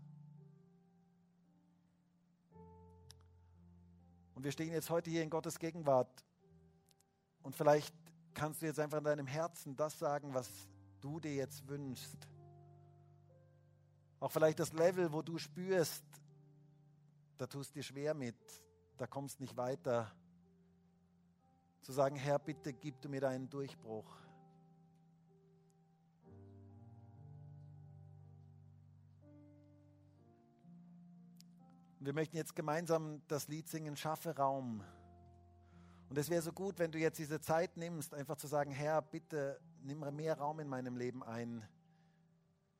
Und 4.33 4.45
wir 4.45 4.51
stehen 4.53 4.71
jetzt 4.71 4.89
heute 4.89 5.09
hier 5.09 5.23
in 5.23 5.29
Gottes 5.29 5.59
Gegenwart. 5.59 6.23
Und 7.41 7.53
vielleicht 7.53 7.93
kannst 8.33 8.61
du 8.61 8.65
jetzt 8.65 8.79
einfach 8.79 8.99
in 8.99 9.03
deinem 9.03 9.27
Herzen 9.27 9.75
das 9.75 9.99
sagen, 9.99 10.33
was 10.33 10.49
du 11.01 11.19
dir 11.19 11.35
jetzt 11.35 11.67
wünschst. 11.67 12.29
Auch 14.21 14.31
vielleicht 14.31 14.59
das 14.59 14.71
Level, 14.71 15.11
wo 15.11 15.21
du 15.21 15.37
spürst, 15.37 16.05
da 17.37 17.45
tust 17.45 17.71
du 17.71 17.79
dir 17.79 17.83
schwer 17.83 18.13
mit, 18.13 18.37
da 19.03 19.07
kommst 19.07 19.41
nicht 19.41 19.57
weiter 19.57 20.09
zu 21.81 21.91
sagen, 21.91 22.15
Herr, 22.15 22.39
bitte 22.39 22.71
gib 22.71 23.01
du 23.01 23.09
mir 23.09 23.19
deinen 23.19 23.49
Durchbruch. 23.49 24.09
Wir 31.99 32.13
möchten 32.13 32.37
jetzt 32.37 32.55
gemeinsam 32.55 33.21
das 33.27 33.49
Lied 33.49 33.67
singen, 33.67 33.97
schaffe 33.97 34.37
Raum. 34.37 34.85
Und 36.07 36.17
es 36.17 36.29
wäre 36.29 36.41
so 36.41 36.53
gut, 36.53 36.79
wenn 36.79 36.93
du 36.93 36.97
jetzt 36.97 37.19
diese 37.19 37.41
Zeit 37.41 37.75
nimmst, 37.75 38.13
einfach 38.13 38.37
zu 38.37 38.47
sagen, 38.47 38.71
Herr, 38.71 39.01
bitte 39.01 39.59
nimm 39.81 39.99
mehr 40.15 40.37
Raum 40.37 40.61
in 40.61 40.69
meinem 40.69 40.95
Leben 40.95 41.23
ein. 41.23 41.67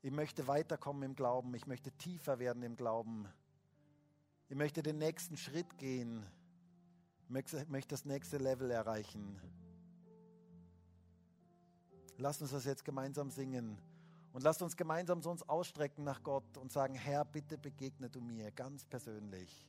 Ich 0.02 0.12
möchte 0.12 0.48
weiterkommen 0.48 1.04
im 1.04 1.16
Glauben, 1.18 1.54
ich 1.54 1.68
möchte 1.68 1.92
tiefer 1.92 2.40
werden 2.40 2.64
im 2.64 2.78
Glauben. 2.78 3.28
Ich 4.50 4.56
möchte 4.56 4.84
den 4.84 4.98
nächsten 4.98 5.38
Schritt 5.38 5.78
gehen 5.78 6.26
möchte 7.34 7.88
das 7.88 8.06
nächste 8.06 8.38
Level 8.38 8.70
erreichen. 8.70 9.40
Lass 12.18 12.42
uns 12.42 12.52
das 12.52 12.66
jetzt 12.66 12.86
gemeinsam 12.86 13.32
singen 13.32 13.78
und 14.34 14.44
lasst 14.44 14.62
uns 14.62 14.78
gemeinsam 14.78 15.22
so 15.22 15.32
uns 15.32 15.48
ausstrecken 15.50 16.04
nach 16.04 16.22
Gott 16.22 16.58
und 16.58 16.72
sagen, 16.72 16.94
Herr, 16.94 17.26
bitte 17.26 17.58
begegne 17.58 18.10
du 18.10 18.22
mir 18.22 18.52
ganz 18.52 18.86
persönlich. 18.86 19.68